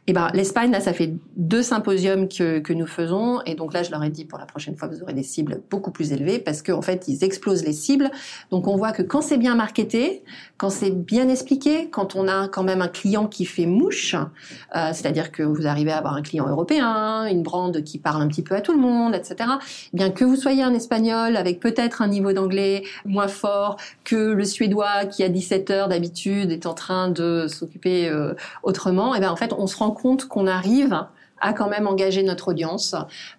Et 0.09 0.14
ben 0.14 0.31
l'Espagne, 0.33 0.71
là, 0.71 0.81
ça 0.81 0.95
fait 0.95 1.14
deux 1.37 1.62
symposiums 1.62 2.29
que, 2.29 2.61
que 2.61 2.73
nous 2.73 2.87
faisons, 2.87 3.41
et 3.45 3.55
donc 3.55 3.75
là, 3.75 3.83
je 3.83 3.91
leur 3.91 4.03
ai 4.05 4.11
dit, 4.11 4.27
pour 4.27 4.38
la 4.38 4.47
prochaine 4.47 4.77
fois, 4.77 4.88
vous 4.88 5.03
aurez 5.03 5.12
des 5.14 5.23
cibles 5.23 5.62
beaucoup 5.71 5.91
plus 5.91 6.12
élevées, 6.12 6.38
parce 6.38 6.62
qu'en 6.62 6.79
en 6.79 6.83
fait, 6.83 7.09
ils 7.09 7.25
explosent 7.25 7.64
les 7.64 7.73
cibles. 7.73 8.11
Donc 8.51 8.67
on 8.67 8.77
voit 8.77 8.93
que 8.93 9.03
quand 9.03 9.17
c'est 9.20 9.38
bien 9.38 9.54
marketé, 9.54 10.22
quand 10.57 10.70
c'est 10.70 10.90
bien 10.90 11.28
expliqué, 11.28 11.88
quand 11.90 12.16
on 12.16 12.28
a 12.28 12.48
quand 12.48 12.62
même 12.62 12.83
un 12.83 12.88
client 12.88 13.26
qui 13.26 13.44
fait 13.44 13.66
mouche, 13.66 14.14
euh, 14.14 14.90
c'est-à-dire 14.92 15.31
que 15.31 15.42
vous 15.42 15.66
arrivez 15.66 15.92
à 15.92 15.98
avoir 15.98 16.14
un 16.14 16.22
client 16.22 16.48
européen, 16.48 17.26
une 17.26 17.42
brand 17.42 17.83
qui 17.83 17.98
parle 17.98 18.22
un 18.22 18.28
petit 18.28 18.42
peu 18.42 18.54
à 18.54 18.61
tout 18.61 18.72
le 18.72 18.78
monde, 18.78 19.14
etc. 19.14 19.50
Eh 19.92 19.96
bien 19.96 20.11
que 20.11 20.24
vous 20.24 20.37
soyez 20.37 20.62
un 20.62 20.74
espagnol 20.74 21.37
avec 21.37 21.61
peut-être 21.61 22.02
un 22.02 22.09
niveau 22.09 22.33
d'anglais 22.33 22.83
moins 23.04 23.28
fort 23.28 23.76
que 24.04 24.16
le 24.16 24.44
suédois 24.44 25.07
qui 25.07 25.22
a 25.22 25.28
17 25.28 25.70
heures 25.70 25.88
d'habitude 25.88 26.50
est 26.50 26.66
en 26.66 26.74
train 26.74 27.09
de 27.09 27.46
s'occuper 27.48 28.09
euh, 28.09 28.35
autrement, 28.62 29.14
et 29.14 29.18
eh 29.18 29.20
bien 29.20 29.31
en 29.31 29.37
fait 29.37 29.52
on 29.57 29.66
se 29.66 29.76
rend 29.76 29.90
compte 29.90 30.26
qu'on 30.26 30.46
arrive 30.46 31.07
à 31.40 31.53
quand 31.53 31.68
même 31.68 31.87
engager 31.87 32.22
notre 32.22 32.48
audience 32.48 32.94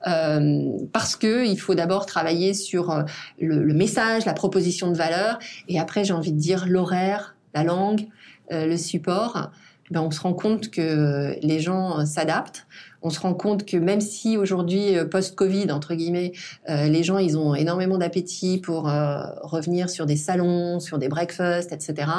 euh, 0.07 0.63
parce 0.93 1.15
que 1.15 1.45
il 1.45 1.59
faut 1.59 1.75
d'abord 1.75 2.05
travailler 2.05 2.53
sur 2.53 2.91
euh, 2.91 3.03
le, 3.39 3.63
le, 3.63 3.73
message, 3.73 4.25
la 4.25 4.33
proposition 4.33 4.91
de 4.91 4.97
valeur 4.97 5.39
et 5.67 5.79
après 5.79 6.03
j'ai 6.03 6.13
envie 6.13 6.31
de 6.31 6.39
dire 6.39 6.65
l'horaire, 6.67 7.35
la 7.53 7.63
langue, 7.63 8.07
euh, 8.51 8.65
le 8.65 8.77
support. 8.77 9.51
Ben, 9.91 10.01
on 10.01 10.11
se 10.11 10.21
rend 10.21 10.33
compte 10.33 10.69
que 10.69 11.35
les 11.41 11.59
gens 11.59 12.05
s'adaptent 12.05 12.67
on 13.01 13.09
se 13.09 13.19
rend 13.19 13.33
compte 13.33 13.65
que 13.65 13.77
même 13.77 14.01
si 14.01 14.37
aujourd'hui, 14.37 14.97
euh, 14.97 15.05
post-Covid, 15.05 15.71
entre 15.71 15.95
guillemets, 15.95 16.33
euh, 16.69 16.87
les 16.87 17.03
gens, 17.03 17.17
ils 17.17 17.37
ont 17.37 17.55
énormément 17.55 17.97
d'appétit 17.97 18.57
pour 18.57 18.89
euh, 18.89 19.21
revenir 19.41 19.89
sur 19.89 20.05
des 20.05 20.17
salons, 20.17 20.79
sur 20.79 20.97
des 20.97 21.07
breakfasts, 21.07 21.71
etc., 21.71 22.11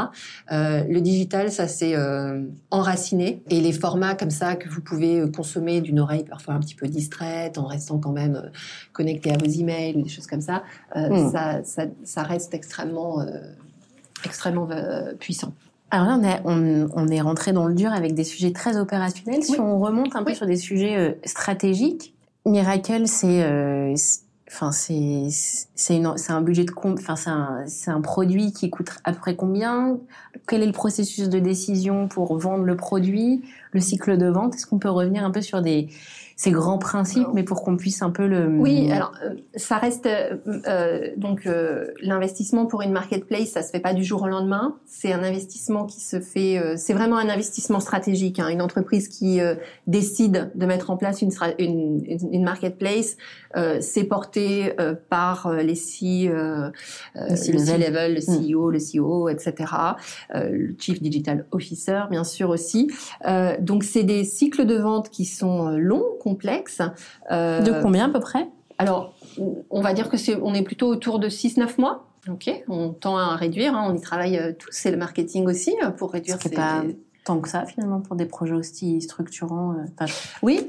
le 0.50 0.98
digital, 1.00 1.50
ça 1.50 1.68
s'est 1.68 1.96
enraciné. 2.70 3.42
Et 3.50 3.61
les 3.61 3.72
formats 3.72 4.14
comme 4.14 4.30
ça 4.30 4.56
que 4.56 4.68
vous 4.68 4.80
pouvez 4.80 5.30
consommer 5.30 5.80
d'une 5.80 6.00
oreille 6.00 6.24
parfois 6.24 6.54
un 6.54 6.61
petit 6.61 6.74
peu 6.74 6.87
distraite, 6.88 7.59
en 7.59 7.66
restant 7.66 7.98
quand 7.98 8.12
même 8.12 8.50
connecté 8.92 9.33
à 9.33 9.38
vos 9.38 9.46
emails 9.46 9.96
ou 9.96 10.02
des 10.02 10.09
choses 10.09 10.26
comme 10.26 10.40
ça, 10.40 10.62
hmm. 10.94 11.30
ça, 11.30 11.64
ça, 11.64 11.85
ça, 12.04 12.22
reste 12.22 12.54
extrêmement, 12.54 13.24
extrêmement 14.24 14.68
puissant. 15.18 15.52
Alors 15.90 16.07
là, 16.07 16.40
on, 16.44 17.09
est 17.09 17.20
rentré 17.20 17.53
dans 17.53 17.66
le 17.66 17.74
dur 17.74 17.92
avec 17.92 18.14
des 18.14 18.24
sujets 18.24 18.53
très 18.53 18.76
opérationnels. 18.76 19.42
Si 19.42 19.59
on 19.59 19.81
remonte 19.81 20.14
un 20.14 20.22
peu 20.22 20.35
sur 20.35 20.46
des 20.46 20.57
sujets 20.57 20.96
euh, 20.96 21.12
stratégiques, 21.24 22.14
Miracle, 22.46 23.07
c'est 23.07 23.42
euh, 23.42 23.94
Enfin, 24.53 24.72
c'est 24.72 25.29
c'est 25.76 26.33
un 26.33 26.40
budget 26.40 26.64
de 26.64 26.72
compte. 26.72 26.98
Enfin, 26.98 27.14
c'est 27.14 27.31
un 27.31 27.62
c'est 27.66 27.90
un 27.92 28.00
produit 28.00 28.53
qui 28.53 28.68
coûte 28.68 28.90
à 29.05 29.12
peu 29.12 29.18
près 29.20 29.37
combien? 29.37 29.98
Quel 30.48 30.64
est 30.64 30.66
le 30.66 30.72
processus 30.72 31.29
de 31.29 31.38
décision 31.38 32.09
pour 32.09 32.37
vendre 32.37 32.64
le 32.64 32.76
produit? 32.76 33.44
Le 33.70 33.81
cycle 33.81 34.18
de 34.18 34.26
vente? 34.26 34.57
Est-ce 34.57 34.66
qu'on 34.66 34.81
peut 34.81 34.90
revenir 34.90 35.24
un 35.24 35.31
peu 35.31 35.40
sur 35.40 35.62
des 35.62 35.88
ces 36.40 36.53
grands 36.53 36.79
principes, 36.79 37.29
mais 37.35 37.42
pour 37.42 37.62
qu'on 37.62 37.76
puisse 37.76 38.00
un 38.00 38.09
peu 38.09 38.26
le. 38.26 38.48
Oui, 38.48 38.90
alors 38.90 39.12
euh, 39.22 39.35
ça 39.57 39.76
reste 39.76 40.07
euh, 40.07 40.38
euh, 40.66 41.11
donc 41.18 41.46
l'investissement 42.00 42.64
pour 42.64 42.81
une 42.81 42.92
marketplace, 42.92 43.50
ça 43.50 43.62
se 43.62 43.70
fait 43.70 43.81
pas 43.81 43.92
du 43.92 44.05
jour 44.05 44.22
au 44.22 44.26
lendemain. 44.26 44.76
C'est 44.87 45.12
un 45.12 45.22
investissement 45.22 45.85
qui 45.85 46.00
se 46.00 46.18
fait. 46.18 46.59
c'est 46.79 46.94
vraiment 46.94 47.18
un 47.18 47.29
investissement 47.29 47.79
stratégique. 47.79 48.38
Hein. 48.38 48.48
Une 48.48 48.62
entreprise 48.62 49.09
qui 49.09 49.38
décide 49.87 50.50
de 50.55 50.64
mettre 50.64 50.88
en 50.88 50.96
place 50.96 51.20
une 51.20 51.31
une, 51.59 52.00
une 52.33 52.44
marketplace, 52.44 53.18
c'est 53.81 54.05
porté 54.05 54.74
par 55.11 55.53
les 55.53 55.74
C, 55.74 56.31
le 57.16 57.37
C-level, 57.37 58.14
le 58.14 58.20
CEO, 58.20 58.70
le 58.70 58.79
CEO, 58.79 59.29
etc. 59.29 59.72
le 60.35 60.74
Chief 60.79 61.03
Digital 61.03 61.44
Officer, 61.50 62.05
bien 62.11 62.24
sûr 62.24 62.48
aussi. 62.48 62.90
donc 63.61 63.85
c'est 63.85 64.05
des 64.05 64.24
cycles 64.24 64.64
de 64.64 64.76
vente 64.76 65.11
qui 65.11 65.26
sont 65.26 65.68
longs 65.76 66.16
complexe. 66.30 66.80
Euh, 67.30 67.60
de 67.60 67.82
combien 67.82 68.06
à 68.06 68.08
peu 68.08 68.20
près? 68.20 68.48
Alors, 68.78 69.14
on 69.70 69.80
va 69.80 69.92
dire 69.92 70.08
que 70.08 70.16
c'est, 70.16 70.36
on 70.36 70.54
est 70.54 70.62
plutôt 70.62 70.88
autour 70.88 71.18
de 71.18 71.28
6-9 71.28 71.80
mois. 71.80 72.06
Ok, 72.28 72.50
on 72.68 72.90
tend 72.90 73.16
à 73.16 73.34
réduire. 73.36 73.74
Hein. 73.74 73.88
on 73.90 73.96
y 73.96 74.00
travaille 74.00 74.38
euh, 74.38 74.52
tous. 74.52 74.68
C'est 74.70 74.90
le 74.90 74.96
marketing 74.96 75.46
aussi 75.46 75.74
euh, 75.82 75.90
pour 75.90 76.12
réduire. 76.12 76.38
C'est 76.40 76.54
pas 76.54 76.82
tant 77.24 77.38
que 77.40 77.48
ça 77.48 77.66
finalement 77.66 78.00
pour 78.00 78.16
des 78.16 78.24
projets 78.24 78.54
aussi 78.54 79.00
structurants. 79.02 79.74
oui, 80.42 80.66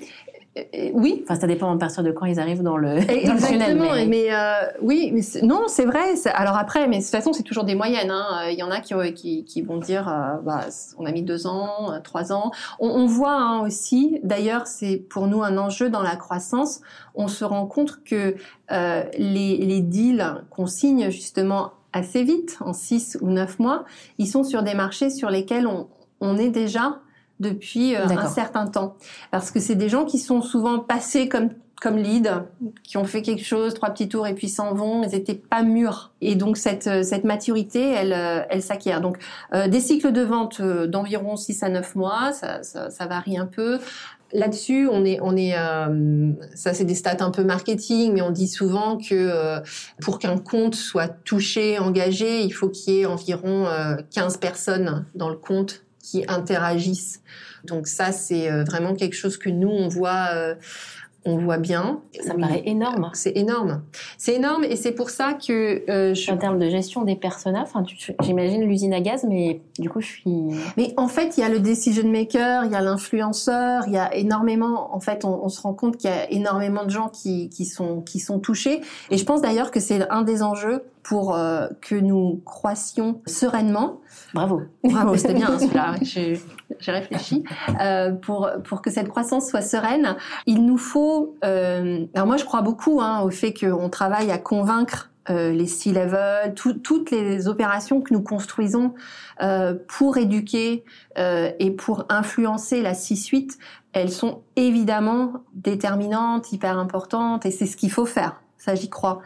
oui. 0.94 1.24
Enfin, 1.24 1.40
ça 1.40 1.48
dépend 1.48 1.74
à 1.74 1.78
partir 1.78 2.04
de 2.04 2.12
quand 2.12 2.26
ils 2.26 2.40
arrivent 2.40 2.62
dans 2.62 2.76
le, 2.76 2.98
Exactement, 3.10 3.94
mais, 4.08 4.34
euh, 4.34 4.66
oui, 4.82 5.12
mais 5.14 5.22
non, 5.44 5.64
c'est 5.68 5.86
vrai. 5.86 6.14
Alors 6.34 6.58
après, 6.58 6.88
mais 6.88 6.98
de 6.98 7.02
toute 7.02 7.12
façon, 7.12 7.32
c'est 7.32 7.44
toujours 7.44 7.64
des 7.64 7.76
moyennes. 7.76 8.12
Hein. 8.12 8.50
Il 8.50 8.60
y 8.60 8.64
en 8.64 8.70
a 8.70 8.82
qui, 8.82 8.94
qui, 9.14 9.46
qui 9.46 9.62
vont 9.62 9.78
dire, 9.78 10.10
euh, 10.10 10.42
bah, 10.44 10.66
on 10.98 11.06
a 11.06 11.12
mis 11.12 11.24
deux 11.24 11.48
ans, 11.48 11.94
euh, 11.94 12.00
trois 12.04 12.34
ans. 12.34 12.52
On, 12.80 12.90
on 12.90 13.06
voit 13.06 13.34
hein, 13.34 13.62
aussi, 13.62 14.20
d'ailleurs, 14.24 14.68
c'est 14.68 14.98
pour 14.98 15.28
nous 15.28 15.42
un 15.42 15.58
enjeu 15.58 15.90
dans 15.90 16.04
la 16.04 16.18
croissance. 16.18 16.82
On 17.16 17.30
se 17.30 17.46
rend 17.46 17.66
compte 17.66 18.04
que 18.04 18.36
euh, 18.72 19.04
les, 19.18 19.58
les 19.58 19.80
deals 19.80 20.44
qu'on 20.50 20.68
signe 20.68 21.12
justement 21.12 21.72
assez 21.94 22.24
vite, 22.24 22.58
en 22.60 22.74
six 22.74 23.18
ou 23.22 23.30
neuf 23.30 23.58
mois, 23.58 23.86
ils 24.18 24.28
sont 24.28 24.44
sur 24.44 24.64
des 24.64 24.74
marchés 24.74 25.10
sur 25.10 25.30
lesquels 25.30 25.68
on, 25.68 25.88
on 26.20 26.38
est 26.38 26.50
déjà 26.50 27.00
depuis 27.42 27.96
euh, 27.96 28.06
un 28.08 28.28
certain 28.28 28.68
temps. 28.68 28.96
Parce 29.32 29.52
que 29.52 29.60
c'est 29.60 29.76
des 29.76 29.90
gens 29.90 30.06
qui 30.06 30.20
sont 30.20 30.42
souvent 30.42 30.80
passés 30.80 31.28
comme 31.28 31.50
comme 31.82 31.98
lead, 31.98 32.32
qui 32.84 32.98
ont 32.98 33.06
fait 33.06 33.24
quelque 33.24 33.44
chose, 33.44 33.74
trois 33.74 33.90
petits 33.90 34.08
tours 34.08 34.28
et 34.28 34.36
puis 34.36 34.50
s'en 34.50 34.76
vont, 34.76 35.02
ils 35.02 35.10
n'étaient 35.10 35.34
pas 35.34 35.64
mûrs. 35.64 36.12
Et 36.22 36.36
donc 36.36 36.58
cette, 36.58 36.86
euh, 36.86 37.02
cette 37.02 37.24
maturité, 37.24 37.82
elle, 37.82 38.14
euh, 38.14 38.44
elle 38.52 38.62
s'acquiert. 38.62 39.02
Donc 39.02 39.18
des 39.52 39.80
cycles 39.80 40.12
de 40.12 40.22
vente 40.22 40.62
d'environ 40.62 41.36
6 41.36 41.64
à 41.64 41.70
9 41.70 41.96
mois, 41.96 42.34
ça, 42.34 42.62
ça, 42.62 42.92
ça 42.92 43.08
varie 43.08 43.40
un 43.40 43.48
peu. 43.48 43.80
Là-dessus, 44.32 44.88
on 44.92 45.04
est, 45.04 45.20
on 45.24 45.36
est, 45.36 45.56
ça 46.54 46.76
c'est 46.76 46.86
des 46.86 46.94
stats 46.94 47.18
un 47.20 47.32
peu 47.32 47.44
marketing, 47.44 48.14
mais 48.14 48.22
on 48.22 48.30
dit 48.30 48.48
souvent 48.48 48.98
que 48.98 49.60
pour 50.02 50.20
qu'un 50.20 50.38
compte 50.38 50.76
soit 50.76 51.10
touché, 51.26 51.80
engagé, 51.80 52.44
il 52.44 52.52
faut 52.52 52.70
qu'il 52.70 52.94
y 52.94 53.00
ait 53.00 53.06
environ 53.08 53.66
15 54.12 54.38
personnes 54.38 55.06
dans 55.16 55.30
le 55.30 55.36
compte 55.36 55.84
qui 56.04 56.24
interagissent. 56.28 57.22
Donc 57.64 57.88
ça, 57.88 58.12
c'est 58.12 58.52
euh, 58.52 58.64
vraiment 58.64 58.96
quelque 58.96 59.16
chose 59.16 59.38
que 59.38 59.50
nous, 59.50 59.70
on 59.70 59.88
voit 59.88 60.30
euh, 60.34 60.56
on 61.24 61.38
voit 61.38 61.58
bien. 61.58 62.02
Ça 62.26 62.34
me 62.34 62.40
paraît 62.40 62.64
énorme. 62.66 63.12
C'est 63.14 63.38
énorme. 63.38 63.84
C'est 64.18 64.36
énorme 64.36 64.64
et 64.64 64.76
c'est 64.76 64.92
pour 64.92 65.12
ça 65.12 65.34
que 65.34 65.90
euh, 65.90 66.16
je... 66.16 66.32
en 66.32 66.38
termes 66.38 66.58
de 66.58 66.70
gestion 66.70 67.04
des 67.04 67.16
personnages, 67.16 67.68
enfin, 67.74 67.84
j'imagine 68.22 68.64
l'usine 68.64 68.94
à 68.94 69.02
gaz, 69.02 69.26
mais 69.28 69.62
du 69.78 69.90
coup, 69.90 70.02
je 70.02 70.08
suis. 70.08 70.34
Mais 70.78 70.94
en 70.98 71.08
fait, 71.08 71.38
il 71.38 71.42
y 71.42 71.44
a 71.44 71.50
le 71.50 71.60
decision 71.60 72.08
maker, 72.08 72.66
il 72.66 72.72
y 72.72 72.76
a 72.76 72.82
l'influenceur, 72.82 73.84
il 73.88 73.94
y 73.94 73.98
a 73.98 74.16
énormément. 74.16 74.96
En 74.96 75.00
fait, 75.00 75.24
on, 75.24 75.44
on 75.44 75.50
se 75.50 75.62
rend 75.62 75.74
compte 75.74 75.98
qu'il 75.98 76.10
y 76.10 76.14
a 76.14 76.32
énormément 76.32 76.86
de 76.86 76.90
gens 76.90 77.10
qui, 77.10 77.50
qui 77.50 77.66
sont 77.66 78.02
qui 78.02 78.20
sont 78.20 78.40
touchés. 78.40 78.82
Et 79.12 79.18
je 79.18 79.26
pense 79.26 79.42
d'ailleurs 79.42 79.70
que 79.70 79.80
c'est 79.80 80.10
un 80.10 80.24
des 80.24 80.42
enjeux 80.42 80.84
pour 81.04 81.36
euh, 81.36 81.68
que 81.82 81.96
nous 81.96 82.42
croissions 82.46 83.22
sereinement. 83.26 84.00
Bravo. 84.34 84.62
Bravo, 84.84 85.16
c'était 85.16 85.34
bien 85.34 85.52
hein, 85.52 85.60
celui-là. 85.60 85.96
J'ai 86.80 86.92
réfléchi. 86.92 87.44
Euh, 87.82 88.12
pour, 88.12 88.50
pour 88.64 88.82
que 88.82 88.90
cette 88.90 89.10
croissance 89.10 89.50
soit 89.50 89.62
sereine, 89.62 90.16
il 90.46 90.66
nous 90.66 90.78
faut... 90.78 91.36
Euh, 91.44 92.06
alors 92.16 92.28
moi, 92.28 92.38
je 92.38 92.46
crois 92.46 92.62
beaucoup 92.62 93.02
hein, 93.02 93.22
au 93.22 93.30
fait 93.30 93.54
qu'on 93.54 93.90
travaille 93.90 94.32
à 94.32 94.38
convaincre 94.38 95.12
euh, 95.30 95.52
les 95.52 95.68
C-level, 95.68 96.56
toutes 96.56 97.12
les 97.12 97.48
opérations 97.48 98.02
que 98.02 98.12
nous 98.12 98.24
construisons 98.24 98.96
euh, 99.44 99.76
pour 99.88 100.18
éduquer 100.18 100.84
euh, 101.20 101.52
et 101.60 101.70
pour 101.70 102.06
influencer 102.10 102.82
la 102.82 102.96
C-suite, 102.96 103.60
elles 103.94 104.12
sont 104.12 104.42
évidemment 104.56 105.44
déterminantes, 105.54 106.52
hyper 106.52 106.80
importantes, 106.80 107.46
et 107.46 107.52
c'est 107.52 107.68
ce 107.68 107.78
qu'il 107.78 107.92
faut 107.92 108.08
faire. 108.08 108.42
Ça, 108.58 108.74
j'y 108.74 108.90
crois. 108.90 109.22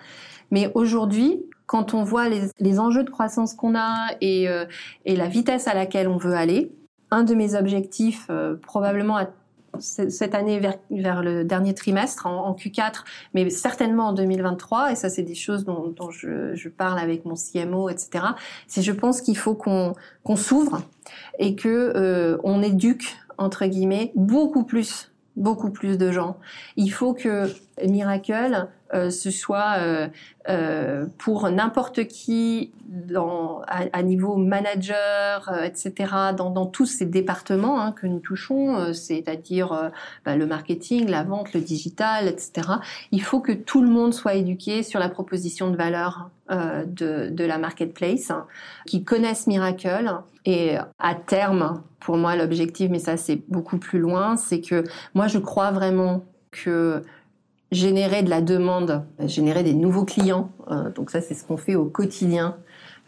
Mais 0.51 0.69
aujourd'hui, 0.75 1.45
quand 1.65 1.93
on 1.93 2.03
voit 2.03 2.29
les, 2.29 2.49
les 2.59 2.79
enjeux 2.79 3.03
de 3.03 3.09
croissance 3.09 3.53
qu'on 3.53 3.75
a 3.75 4.07
et, 4.21 4.47
euh, 4.49 4.65
et, 5.05 5.15
la 5.15 5.27
vitesse 5.27 5.67
à 5.67 5.73
laquelle 5.73 6.07
on 6.07 6.17
veut 6.17 6.33
aller, 6.33 6.71
un 7.11 7.23
de 7.23 7.35
mes 7.35 7.55
objectifs, 7.55 8.27
euh, 8.29 8.55
probablement 8.55 9.17
à 9.17 9.29
cette 9.79 10.35
année 10.35 10.59
vers, 10.59 10.77
vers, 10.89 11.21
le 11.21 11.43
dernier 11.43 11.73
trimestre, 11.73 12.27
en, 12.27 12.53
Q4, 12.53 13.03
mais 13.33 13.49
certainement 13.49 14.07
en 14.07 14.13
2023, 14.13 14.93
et 14.93 14.95
ça 14.95 15.09
c'est 15.09 15.23
des 15.23 15.35
choses 15.35 15.65
dont, 15.65 15.87
dont 15.87 16.11
je, 16.11 16.55
je, 16.55 16.69
parle 16.69 16.97
avec 16.97 17.25
mon 17.25 17.35
CMO, 17.35 17.89
etc. 17.89 18.25
C'est 18.67 18.81
je 18.81 18.93
pense 18.93 19.19
qu'il 19.19 19.37
faut 19.37 19.53
qu'on 19.53 19.93
qu'on 20.23 20.37
s'ouvre 20.37 20.81
et 21.39 21.55
que 21.55 21.91
euh, 21.95 22.37
on 22.45 22.61
éduque 22.61 23.17
entre 23.37 23.65
guillemets 23.65 24.13
beaucoup 24.15 24.63
plus 24.63 25.11
beaucoup 25.35 25.69
plus 25.69 25.97
de 25.97 26.11
gens. 26.11 26.37
Il 26.77 26.89
faut 26.89 27.13
que 27.13 27.49
Miracle 27.85 28.69
euh, 28.93 29.09
ce 29.09 29.31
soit 29.31 29.77
euh, 29.79 30.07
euh, 30.47 31.07
pour 31.17 31.49
n'importe 31.49 32.05
qui 32.07 32.71
dans, 32.87 33.61
à, 33.67 34.03
niveau 34.03 34.35
manager, 34.37 35.51
etc., 35.63 35.93
dans, 36.37 36.51
dans, 36.51 36.67
tous 36.67 36.85
ces 36.85 37.05
départements 37.05 37.81
hein, 37.81 37.91
que 37.91 38.05
nous 38.05 38.19
touchons, 38.19 38.93
c'est-à-dire 38.93 39.91
bah, 40.23 40.35
le 40.35 40.45
marketing, 40.45 41.09
la 41.09 41.23
vente, 41.23 41.53
le 41.53 41.61
digital, 41.61 42.27
etc. 42.27 42.69
Il 43.11 43.23
faut 43.23 43.39
que 43.39 43.51
tout 43.51 43.81
le 43.81 43.89
monde 43.89 44.13
soit 44.13 44.35
éduqué 44.35 44.83
sur 44.83 44.99
la 44.99 45.09
proposition 45.09 45.71
de 45.71 45.75
valeur 45.75 46.29
de, 46.49 47.29
de, 47.29 47.43
la 47.43 47.57
marketplace, 47.57 48.29
hein, 48.29 48.45
qui 48.85 49.03
connaissent 49.03 49.47
Miracle 49.47 50.21
et 50.45 50.77
à 50.99 51.15
terme, 51.15 51.81
pour 51.99 52.17
moi, 52.17 52.35
l'objectif, 52.35 52.91
mais 52.91 52.99
ça 52.99 53.17
c'est 53.17 53.41
beaucoup 53.49 53.79
plus 53.79 53.99
loin, 53.99 54.37
c'est 54.37 54.61
que 54.61 54.83
moi 55.15 55.27
je 55.27 55.39
crois 55.39 55.71
vraiment 55.71 56.23
que 56.51 57.01
générer 57.71 58.23
de 58.23 58.29
la 58.29 58.41
demande, 58.41 59.03
générer 59.19 59.63
des 59.63 59.73
nouveaux 59.73 60.05
clients. 60.05 60.51
Euh, 60.69 60.91
donc 60.91 61.11
ça, 61.11 61.21
c'est 61.21 61.33
ce 61.33 61.43
qu'on 61.43 61.57
fait 61.57 61.75
au 61.75 61.85
quotidien. 61.85 62.57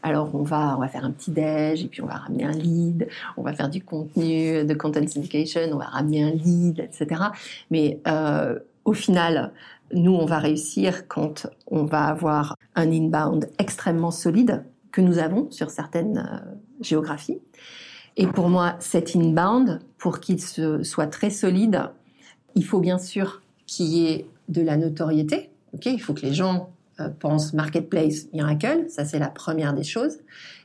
Alors 0.03 0.35
on 0.35 0.43
va, 0.43 0.75
on 0.77 0.79
va 0.79 0.87
faire 0.87 1.03
un 1.03 1.11
petit 1.11 1.31
déj 1.31 1.83
et 1.83 1.87
puis 1.87 2.01
on 2.01 2.05
va 2.05 2.15
ramener 2.15 2.45
un 2.45 2.51
lead, 2.51 3.07
on 3.35 3.41
va 3.41 3.53
faire 3.53 3.69
du 3.69 3.83
contenu, 3.83 4.63
de 4.63 4.73
content 4.73 5.05
syndication, 5.07 5.61
on 5.73 5.77
va 5.77 5.85
ramener 5.85 6.23
un 6.23 6.31
lead, 6.31 6.79
etc. 6.79 7.21
Mais 7.71 7.99
euh, 8.07 8.59
au 8.85 8.93
final, 8.93 9.51
nous, 9.93 10.13
on 10.13 10.25
va 10.25 10.39
réussir 10.39 11.07
quand 11.07 11.47
on 11.67 11.85
va 11.85 12.03
avoir 12.03 12.55
un 12.75 12.91
inbound 12.91 13.49
extrêmement 13.57 14.11
solide 14.11 14.63
que 14.91 15.01
nous 15.01 15.17
avons 15.17 15.49
sur 15.51 15.71
certaines 15.71 16.17
euh, 16.19 16.55
géographies. 16.81 17.39
Et 18.17 18.27
pour 18.27 18.49
moi, 18.49 18.75
cet 18.79 19.15
inbound, 19.15 19.79
pour 19.97 20.19
qu'il 20.19 20.41
soit 20.41 21.07
très 21.07 21.29
solide, 21.29 21.91
il 22.55 22.65
faut 22.65 22.79
bien 22.79 22.97
sûr 22.97 23.41
qu'il 23.67 23.85
y 23.87 24.07
ait 24.07 24.25
de 24.47 24.61
la 24.61 24.77
notoriété. 24.77 25.49
Ok, 25.73 25.85
il 25.85 25.99
faut 25.99 26.13
que 26.13 26.25
les 26.25 26.33
gens 26.33 26.69
euh, 26.99 27.09
pensent 27.09 27.53
marketplace 27.53 28.27
miracle. 28.33 28.85
Ça, 28.89 29.05
c'est 29.05 29.19
la 29.19 29.29
première 29.29 29.73
des 29.73 29.83
choses. 29.83 30.17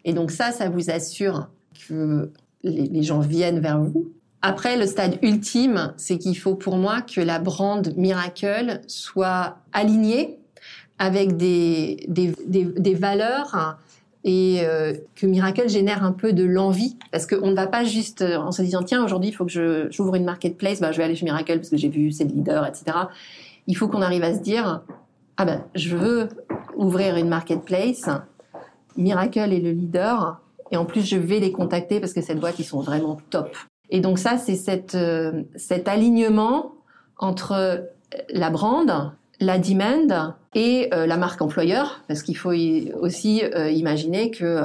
Et 0.05 0.13
donc 0.13 0.31
ça, 0.31 0.53
ça 0.53 0.69
vous 0.69 0.91
assure 0.91 1.49
que 1.89 2.31
les, 2.63 3.03
gens 3.03 3.21
viennent 3.21 3.61
vers 3.61 3.81
vous. 3.81 4.13
Après, 4.41 4.77
le 4.77 4.87
stade 4.87 5.19
ultime, 5.23 5.93
c'est 5.97 6.19
qu'il 6.19 6.37
faut 6.39 6.55
pour 6.55 6.77
moi 6.77 7.03
que 7.03 7.21
la 7.21 7.39
brand 7.39 7.93
Miracle 7.97 8.81
soit 8.87 9.59
alignée 9.73 10.39
avec 10.99 11.37
des, 11.37 12.05
des, 12.09 12.33
des, 12.47 12.95
valeurs 12.95 13.79
et 14.25 14.61
euh, 14.63 14.95
que 15.17 15.27
Miracle 15.27 15.69
génère 15.69 16.05
un 16.05 16.13
peu 16.13 16.33
de 16.33 16.45
l'envie 16.45 16.97
parce 17.11 17.27
qu'on 17.27 17.49
ne 17.49 17.57
va 17.57 17.67
pas 17.67 17.85
juste 17.85 18.23
euh, 18.23 18.37
en 18.37 18.53
se 18.53 18.63
disant 18.63 18.85
tiens 18.85 19.05
aujourd'hui 19.05 19.31
il 19.31 19.33
faut 19.33 19.45
que 19.45 19.89
j'ouvre 19.91 20.15
une 20.15 20.25
marketplace 20.25 20.81
bah 20.81 20.93
je 20.93 20.99
vais 20.99 21.05
aller 21.05 21.17
chez 21.17 21.25
Miracle 21.25 21.57
parce 21.57 21.71
que 21.71 21.77
j'ai 21.77 21.89
vu 21.89 22.13
c'est 22.13 22.23
le 22.23 22.31
leader 22.31 22.65
etc 22.67 22.97
il 23.67 23.77
faut 23.77 23.89
qu'on 23.89 24.03
arrive 24.03 24.25
à 24.25 24.35
se 24.35 24.41
dire 24.41 24.83
ah 25.37 25.45
ben 25.45 25.65
je 25.75 25.97
veux 25.97 26.29
ouvrir 26.77 27.17
une 27.17 27.29
marketplace, 27.29 28.09
Miracle 28.97 29.53
est 29.53 29.61
le 29.61 29.71
leader 29.71 30.41
et 30.71 30.77
en 30.77 30.85
plus 30.85 31.09
je 31.09 31.17
vais 31.17 31.39
les 31.39 31.53
contacter 31.53 32.01
parce 32.01 32.13
que 32.13 32.21
cette 32.21 32.39
boîte 32.39 32.59
ils 32.59 32.65
sont 32.65 32.81
vraiment 32.81 33.19
top. 33.31 33.57
Et 33.91 34.01
donc 34.01 34.19
ça 34.19 34.39
c'est 34.39 34.57
cette 34.57 34.95
euh, 34.95 35.43
cet 35.57 35.89
alignement 35.89 36.73
entre 37.19 37.89
la 38.31 38.51
brand, 38.51 39.13
la 39.41 39.59
demand 39.59 40.35
et 40.55 40.91
la 40.93 41.17
marque 41.17 41.41
employeur, 41.41 42.03
parce 42.09 42.23
qu'il 42.23 42.37
faut 42.37 42.53
aussi 43.01 43.43
imaginer 43.71 44.31
que 44.31 44.61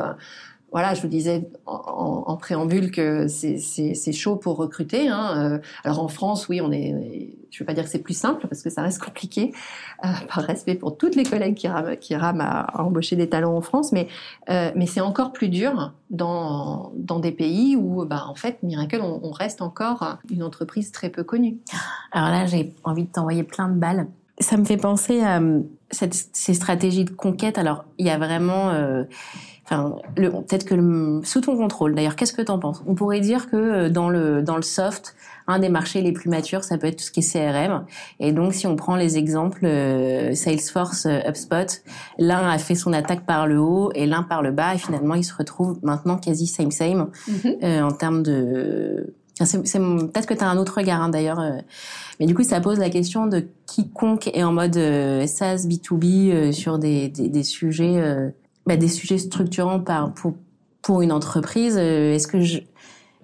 voilà, 0.77 0.93
je 0.93 1.01
vous 1.01 1.07
disais 1.07 1.49
en, 1.65 2.37
préambule 2.37 2.91
que 2.91 3.27
c'est 3.27 4.11
chaud 4.11 4.35
pour 4.35 4.57
recruter. 4.57 5.07
Hein. 5.07 5.33
Euh, 5.35 5.59
alors 5.83 6.03
en 6.03 6.07
France, 6.07 6.49
oui, 6.49 6.61
on 6.61 6.71
est. 6.71 7.33
Je 7.49 7.55
ne 7.55 7.59
veux 7.61 7.65
pas 7.65 7.73
dire 7.73 7.83
que 7.83 7.89
c'est 7.89 8.03
plus 8.03 8.15
simple 8.15 8.45
parce 8.47 8.61
que 8.61 8.69
ça 8.69 8.83
reste 8.83 9.01
compliqué, 9.03 9.53
euh, 10.05 10.09
par 10.31 10.43
respect 10.43 10.75
pour 10.75 10.95
toutes 10.95 11.15
les 11.15 11.23
collègues 11.23 11.55
qui 11.55 11.67
rament, 11.67 11.97
qui 11.97 12.15
rament 12.15 12.41
à, 12.41 12.79
embaucher 12.79 13.15
des 13.15 13.27
talents 13.27 13.57
en 13.57 13.61
France, 13.61 13.91
mais 13.91 14.07
euh, 14.51 14.69
mais 14.75 14.85
c'est 14.85 15.01
encore 15.01 15.33
plus 15.33 15.49
dur 15.49 15.93
dans 16.11 16.91
dans 16.95 17.17
des 17.17 17.31
pays 17.31 17.75
où, 17.75 18.05
bah, 18.05 18.25
en 18.29 18.35
fait, 18.35 18.61
Miracle, 18.61 19.01
on, 19.01 19.31
reste 19.31 19.63
encore 19.63 20.19
une 20.29 20.43
entreprise 20.43 20.91
très 20.91 21.09
peu 21.09 21.23
connue. 21.23 21.57
Alors 22.11 22.29
là, 22.29 22.45
j'ai 22.45 22.75
envie 22.83 23.05
de 23.05 23.11
t'envoyer 23.11 23.41
plein 23.41 23.67
de 23.67 23.79
balles. 23.79 24.05
Ça 24.39 24.57
me 24.57 24.63
fait 24.63 24.77
penser 24.77 25.23
à 25.23 25.41
ces 25.89 26.53
stratégies 26.53 27.05
de 27.05 27.09
conquête. 27.09 27.57
Alors, 27.57 27.85
il 27.97 28.05
y 28.05 28.11
a 28.11 28.19
vraiment 28.19 28.71
enfin, 29.69 29.95
peut-être 30.15 30.65
que 30.65 30.75
le, 30.75 31.21
sous 31.23 31.41
ton 31.41 31.57
contrôle. 31.57 31.93
D'ailleurs, 31.93 32.15
qu'est-ce 32.15 32.33
que 32.33 32.41
tu 32.41 32.51
en 32.51 32.59
penses? 32.59 32.81
On 32.87 32.95
pourrait 32.95 33.19
dire 33.19 33.49
que 33.49 33.55
euh, 33.55 33.89
dans 33.89 34.09
le 34.09 34.41
dans 34.41 34.55
le 34.55 34.61
soft, 34.61 35.15
un 35.47 35.59
des 35.59 35.69
marchés 35.69 36.01
les 36.01 36.13
plus 36.13 36.29
matures, 36.29 36.63
ça 36.63 36.77
peut 36.77 36.87
être 36.87 36.97
tout 36.97 37.03
ce 37.03 37.11
qui 37.11 37.19
est 37.19 37.33
CRM. 37.33 37.85
Et 38.19 38.31
donc, 38.31 38.53
si 38.53 38.65
on 38.65 38.75
prend 38.75 38.95
les 38.95 39.17
exemples 39.17 39.65
euh, 39.65 40.33
Salesforce, 40.35 41.05
euh, 41.05 41.19
HubSpot, 41.27 41.81
l'un 42.17 42.49
a 42.49 42.57
fait 42.57 42.75
son 42.75 42.93
attaque 42.93 43.25
par 43.25 43.47
le 43.47 43.59
haut 43.59 43.91
et 43.93 44.05
l'un 44.05 44.23
par 44.23 44.41
le 44.41 44.51
bas, 44.51 44.75
et 44.75 44.77
finalement, 44.77 45.15
ils 45.15 45.25
se 45.25 45.35
retrouvent 45.35 45.79
maintenant 45.83 46.17
quasi 46.17 46.47
same 46.47 46.71
same 46.71 47.09
mm-hmm. 47.29 47.83
en 47.83 47.91
termes 47.91 48.23
de 48.23 49.13
c'est, 49.39 49.61
peut-être 49.61 50.25
que 50.25 50.33
tu 50.33 50.43
as 50.43 50.49
un 50.49 50.57
autre 50.57 50.77
regard 50.77 50.99
hein, 50.99 51.09
d'ailleurs, 51.09 51.39
mais 52.19 52.25
du 52.25 52.33
coup 52.33 52.41
ça 52.41 52.59
pose 52.59 52.79
la 52.79 52.89
question 52.89 53.27
de 53.27 53.45
quiconque 53.67 54.31
est 54.33 54.41
en 54.41 54.51
mode 54.51 54.73
SaaS 54.73 55.67
B2B 55.67 56.51
sur 56.51 56.79
des, 56.79 57.07
des, 57.09 57.29
des 57.29 57.43
sujets 57.43 58.33
bah, 58.67 58.77
des 58.77 58.89
sujets 58.89 59.17
structurants 59.17 59.79
par, 59.79 60.13
pour, 60.13 60.33
pour 60.81 61.01
une 61.01 61.11
entreprise. 61.11 61.77
Euh, 61.77 62.13
est-ce 62.13 62.27
que 62.27 62.41
je, 62.41 62.59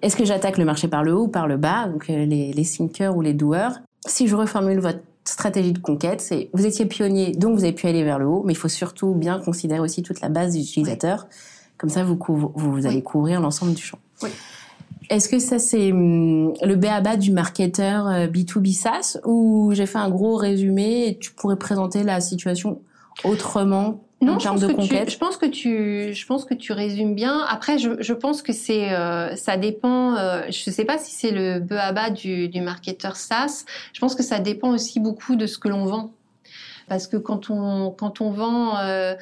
est-ce 0.02 0.16
que 0.16 0.24
j'attaque 0.24 0.58
le 0.58 0.64
marché 0.64 0.88
par 0.88 1.04
le 1.04 1.14
haut 1.14 1.24
ou 1.24 1.28
par 1.28 1.46
le 1.46 1.56
bas, 1.56 1.86
donc 1.88 2.08
euh, 2.10 2.24
les, 2.24 2.52
les 2.52 2.62
thinkers 2.64 3.16
ou 3.16 3.20
les 3.20 3.34
doers? 3.34 3.78
Si 4.06 4.26
je 4.26 4.36
reformule 4.36 4.80
votre 4.80 5.00
stratégie 5.24 5.72
de 5.72 5.78
conquête, 5.78 6.20
c'est 6.20 6.50
vous 6.52 6.66
étiez 6.66 6.86
pionnier, 6.86 7.32
donc 7.32 7.56
vous 7.56 7.64
avez 7.64 7.72
pu 7.72 7.86
aller 7.86 8.04
vers 8.04 8.18
le 8.18 8.26
haut, 8.26 8.42
mais 8.44 8.52
il 8.52 8.56
faut 8.56 8.68
surtout 8.68 9.14
bien 9.14 9.38
considérer 9.38 9.80
aussi 9.80 10.02
toute 10.02 10.20
la 10.20 10.28
base 10.28 10.52
des 10.52 10.60
utilisateurs. 10.60 11.26
Comme 11.78 11.90
ça, 11.90 12.04
vous, 12.04 12.18
vous 12.28 12.86
allez 12.86 13.02
couvrir 13.02 13.40
l'ensemble 13.40 13.74
du 13.74 13.82
champ. 13.82 13.98
Oui. 14.22 14.30
Est-ce 15.10 15.28
que 15.28 15.38
ça 15.38 15.58
c'est 15.58 15.92
hum, 15.92 16.54
le 16.62 16.76
BABA 16.76 17.16
du 17.16 17.32
marketeur 17.32 18.06
B2B 18.28 18.70
euh, 18.70 18.72
SaaS 18.72 19.18
ou 19.24 19.72
j'ai 19.74 19.86
fait 19.86 19.98
un 19.98 20.08
gros 20.08 20.36
résumé 20.36 21.08
et 21.08 21.18
tu 21.18 21.32
pourrais 21.32 21.56
présenter 21.56 22.02
la 22.02 22.20
situation 22.20 22.80
autrement 23.24 24.03
non, 24.20 24.38
je 24.38 24.48
pense, 24.48 24.60
de 24.60 24.66
que 24.68 24.80
tu, 24.80 25.10
je 25.10 25.18
pense 25.18 25.36
que 25.36 25.46
tu, 25.46 26.14
je 26.14 26.26
pense 26.26 26.44
que 26.44 26.54
tu 26.54 26.72
résumes 26.72 27.14
bien. 27.14 27.44
Après, 27.48 27.78
je, 27.78 27.90
je 28.00 28.12
pense 28.12 28.42
que 28.42 28.52
c'est, 28.52 28.92
euh, 28.92 29.34
ça 29.36 29.56
dépend. 29.56 30.16
Euh, 30.16 30.42
je 30.50 30.70
ne 30.70 30.74
sais 30.74 30.84
pas 30.84 30.98
si 30.98 31.12
c'est 31.12 31.30
le 31.30 31.58
bas 31.58 32.10
du, 32.10 32.48
du 32.48 32.60
marketeur 32.60 33.16
SaaS. 33.16 33.64
Je 33.92 34.00
pense 34.00 34.14
que 34.14 34.22
ça 34.22 34.38
dépend 34.38 34.70
aussi 34.70 35.00
beaucoup 35.00 35.36
de 35.36 35.46
ce 35.46 35.58
que 35.58 35.68
l'on 35.68 35.84
vend. 35.84 36.12
Parce 36.88 37.06
que 37.06 37.16
quand 37.16 37.50
on, 37.50 37.90
quand 37.90 38.20
on 38.20 38.30
vend 38.30 38.78
euh, 38.78 39.14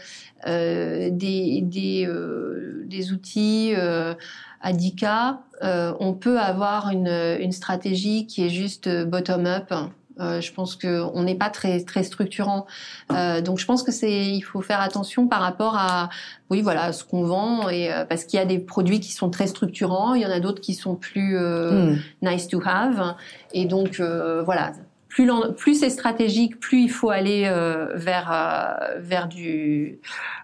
euh 0.47 1.11
des, 1.11 1.61
des, 1.63 2.07
euh, 2.07 2.83
des 2.87 3.13
outils 3.13 3.75
à 3.75 4.73
10K, 4.73 5.37
on 6.01 6.13
peut 6.13 6.39
avoir 6.39 6.91
une, 6.91 7.09
une 7.41 7.53
stratégie 7.53 8.27
qui 8.27 8.45
est 8.45 8.51
juste 8.51 8.89
bottom-up 9.05 9.73
euh, 10.21 10.41
je 10.41 10.53
pense 10.53 10.77
qu'on 10.77 11.23
n'est 11.23 11.35
pas 11.35 11.51
très 11.51 11.83
très 11.85 12.03
structurant. 12.03 12.67
Euh, 13.13 13.41
donc 13.41 13.59
je 13.59 13.67
pense 13.67 13.83
que 13.83 13.93
c'est 13.93 14.27
il 14.27 14.43
faut 14.43 14.61
faire 14.61 14.81
attention 14.81 15.27
par 15.27 15.41
rapport 15.41 15.77
à 15.77 16.11
oui 16.51 16.61
voilà 16.61 16.93
ce 16.93 17.05
qu'on 17.05 17.25
vend 17.25 17.69
et 17.69 17.93
euh, 17.93 18.05
parce 18.05 18.25
qu'il 18.25 18.39
y 18.39 18.43
a 18.43 18.47
des 18.47 18.59
produits 18.59 19.01
qui 19.01 19.13
sont 19.13 19.31
très 19.31 19.47
structurants, 19.47 20.15
il 20.15 20.23
y 20.23 20.27
en 20.27 20.31
a 20.31 20.41
d'autres 20.41 20.61
qui 20.61 20.75
sont 20.75 20.97
plus 20.97 21.37
nice 22.21 22.49
to 22.49 22.61
have 22.65 23.15
et 23.53 23.65
donc 23.65 24.01
voilà 24.01 24.73
plus, 25.09 25.29
plus 25.57 25.81
c'est 25.81 25.91
stratégique, 25.91 26.59
plus 26.59 26.83
il 26.83 26.91
faut 26.91 27.11
aller 27.11 27.43
vers 27.95 28.79
vers 28.99 29.29
du 29.29 29.99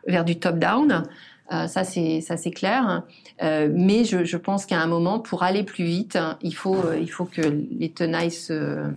vers 0.07 0.25
du 0.25 0.39
top 0.39 0.59
down. 0.59 1.05
ça 1.51 1.85
c'est 1.85 2.21
ça 2.21 2.37
c'est 2.37 2.51
clair, 2.51 3.03
mais 3.43 4.05
je, 4.05 4.25
je 4.25 4.37
pense 4.37 4.67
qu'à 4.67 4.81
un 4.81 4.87
moment 4.87 5.21
pour 5.21 5.43
aller 5.43 5.63
plus 5.63 5.85
vite, 5.85 6.19
il 6.43 6.55
faut 6.55 6.93
il 6.99 7.11
faut 7.11 7.25
que 7.25 7.43
les 7.43 7.91
tenailles 7.91 8.31
se 8.31 8.91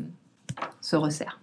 se 0.81 0.95
resserre. 0.95 1.39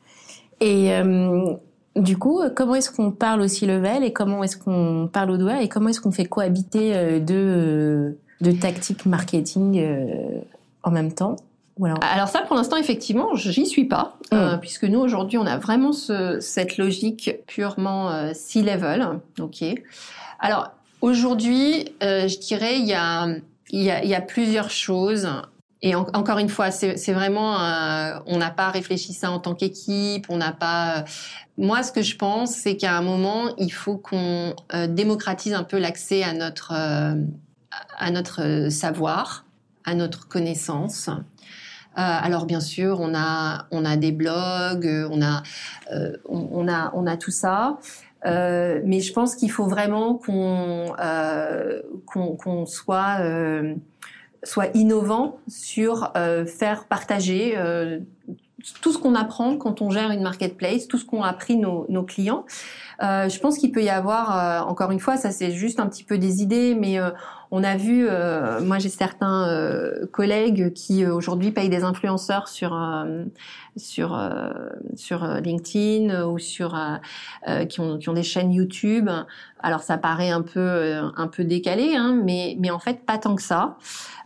Et 0.61 0.93
euh, 0.93 1.53
du 1.97 2.19
coup, 2.19 2.43
comment 2.55 2.75
est-ce 2.75 2.91
qu'on 2.91 3.11
parle 3.11 3.41
aussi 3.41 3.67
level 3.67 4.05
et 4.05 4.13
comment 4.13 4.43
est-ce 4.43 4.57
qu'on 4.57 5.09
parle 5.13 5.31
au 5.31 5.37
doigt 5.37 5.63
et 5.63 5.69
comment 5.69 5.89
est-ce 5.89 6.01
qu'on 6.01 6.13
fait 6.13 6.25
cohabiter 6.25 6.97
euh, 6.97 7.21
deux, 7.21 7.35
euh, 7.35 8.19
de 8.41 8.53
tactiques 8.53 9.07
marketing 9.07 9.85
en 10.83 10.91
même 10.91 11.13
temps 11.13 11.37
alors... 12.01 12.27
ça, 12.27 12.41
pour 12.41 12.57
l'instant, 12.57 12.77
effectivement, 12.77 13.37
j'y 13.37 13.65
suis 13.65 13.85
pas, 13.85 14.17
mm. 14.33 14.59
puisque 14.61 14.83
nous 14.83 14.99
aujourd'hui, 14.99 15.39
on 15.39 15.47
a 15.47 15.59
vraiment 15.59 15.93
cette 15.93 16.77
logique 16.77 17.31
purement 17.47 18.35
C-level. 18.35 19.21
Ok. 19.39 19.63
Alors 20.41 20.73
aujourd'hui, 21.03 21.93
je 22.01 22.39
dirais, 22.41 22.81
il 22.81 22.87
y 22.87 22.95
a, 22.95 23.29
y, 23.71 23.91
a, 23.91 24.05
y 24.05 24.15
a 24.17 24.21
plusieurs 24.21 24.71
choses 24.71 25.29
et 25.81 25.95
encore 25.95 26.39
une 26.39 26.49
fois, 26.49 26.73
c'est 26.73 27.13
vraiment, 27.13 27.55
on 28.27 28.37
n'a 28.37 28.51
pas 28.51 28.71
réfléchi 28.71 29.13
ça 29.13 29.31
en 29.31 29.39
tant 29.39 29.55
qu'équipe, 29.55 30.27
on 30.29 30.37
n'a 30.37 30.53
pas. 30.53 31.05
Moi, 31.57 31.85
ce 31.85 31.93
que 31.93 32.03
je 32.03 32.17
pense, 32.17 32.53
c'est 32.53 32.77
qu'à 32.77 32.97
un 32.97 33.03
moment, 33.03 33.55
il 33.59 33.73
faut 33.73 33.97
qu'on 33.97 34.55
euh, 34.75 34.87
démocratise 34.89 35.55
un 35.55 35.63
peu 35.63 35.79
l'accès 35.79 36.25
à 36.25 36.33
notre 36.33 36.73
euh, 36.75 37.15
à 37.97 38.11
notre 38.11 38.69
savoir, 38.71 39.45
à 39.85 39.95
notre 39.95 40.27
connaissance. 40.27 41.09
Euh, 41.09 41.15
alors 41.95 42.47
bien 42.47 42.61
sûr, 42.61 43.01
on 43.01 43.15
a 43.15 43.67
on 43.71 43.85
a 43.85 43.97
des 43.97 44.13
blogs, 44.13 44.89
on 45.11 45.23
a 45.23 45.43
on, 46.29 46.69
a 46.69 46.91
on 46.95 47.07
a 47.07 47.17
tout 47.17 47.31
ça. 47.31 47.79
mais 48.25 49.01
je 49.01 49.13
pense 49.13 49.37
qu'il 49.37 49.53
faut 49.53 49.67
vraiment 49.67 50.15
qu'on 50.15 50.93
qu'on 52.07 52.67
soit 52.67 53.21
soit 54.43 54.75
innovant 54.75 55.41
sur 55.49 56.13
euh, 56.17 56.47
faire 56.47 56.87
partager 56.87 57.57
euh, 57.57 58.01
tout 58.81 58.93
ce 58.93 58.99
qu'on 58.99 59.15
apprend 59.15 59.57
quand 59.57 59.83
on 59.83 59.91
gère 59.91 60.11
une 60.11 60.23
marketplace, 60.23 60.89
tout 60.89 60.99
ce 60.99 61.05
qu'ont 61.05 61.23
appris 61.23 61.57
nos, 61.57 61.87
nos 61.89 62.03
clients. 62.03 62.45
Euh, 63.01 63.29
je 63.29 63.39
pense 63.39 63.59
qu'il 63.59 63.71
peut 63.71 63.83
y 63.83 63.91
avoir, 63.91 64.37
euh, 64.37 64.69
encore 64.69 64.91
une 64.91 64.99
fois, 64.99 65.17
ça 65.17 65.31
c'est 65.31 65.53
juste 65.53 65.79
un 65.79 65.87
petit 65.87 66.03
peu 66.03 66.19
des 66.19 66.43
idées, 66.43 66.75
mais 66.75 66.99
euh, 66.99 67.11
on 67.53 67.63
a 67.63 67.77
vu, 67.77 68.07
moi 68.63 68.79
j'ai 68.79 68.91
certains 68.91 69.49
collègues 70.13 70.75
qui 70.75 71.07
aujourd'hui 71.07 71.51
payent 71.51 71.71
des 71.71 71.83
influenceurs 71.83 72.47
sur 72.47 72.79
sur 73.75 74.21
sur 74.97 75.25
LinkedIn 75.27 76.27
ou 76.27 76.39
sur 76.39 76.77
qui 77.71 77.81
ont 77.81 77.97
qui 77.97 78.09
ont 78.11 78.13
des 78.13 78.23
chaînes 78.23 78.53
YouTube. 78.53 79.09
Alors 79.61 79.81
ça 79.81 79.97
paraît 79.97 80.29
un 80.29 80.43
peu 80.43 80.93
un 81.17 81.27
peu 81.27 81.43
décalé, 81.43 81.97
hein, 81.97 82.21
mais 82.23 82.55
mais 82.59 82.71
en 82.71 82.79
fait 82.79 83.07
pas 83.07 83.17
tant 83.17 83.35
que 83.35 83.41
ça, 83.43 83.79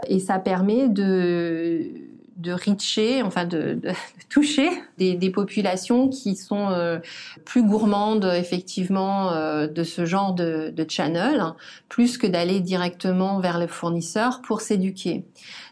et 0.08 0.18
ça 0.18 0.40
permet 0.40 0.88
de 0.88 1.92
de 2.36 3.22
enfin 3.24 3.44
de, 3.44 3.74
de, 3.74 3.90
toucher 4.28 4.70
des, 4.98 5.14
des, 5.14 5.30
populations 5.30 6.08
qui 6.08 6.36
sont 6.36 6.70
euh, 6.70 6.98
plus 7.44 7.62
gourmandes 7.62 8.24
effectivement 8.24 9.32
euh, 9.32 9.66
de 9.66 9.84
ce 9.84 10.04
genre 10.04 10.32
de, 10.32 10.72
de 10.74 10.86
channel, 10.88 11.42
plus 11.88 12.18
que 12.18 12.26
d'aller 12.26 12.60
directement 12.60 13.40
vers 13.40 13.58
les 13.58 13.68
fournisseurs 13.68 14.40
pour 14.42 14.60
s'éduquer. 14.60 15.24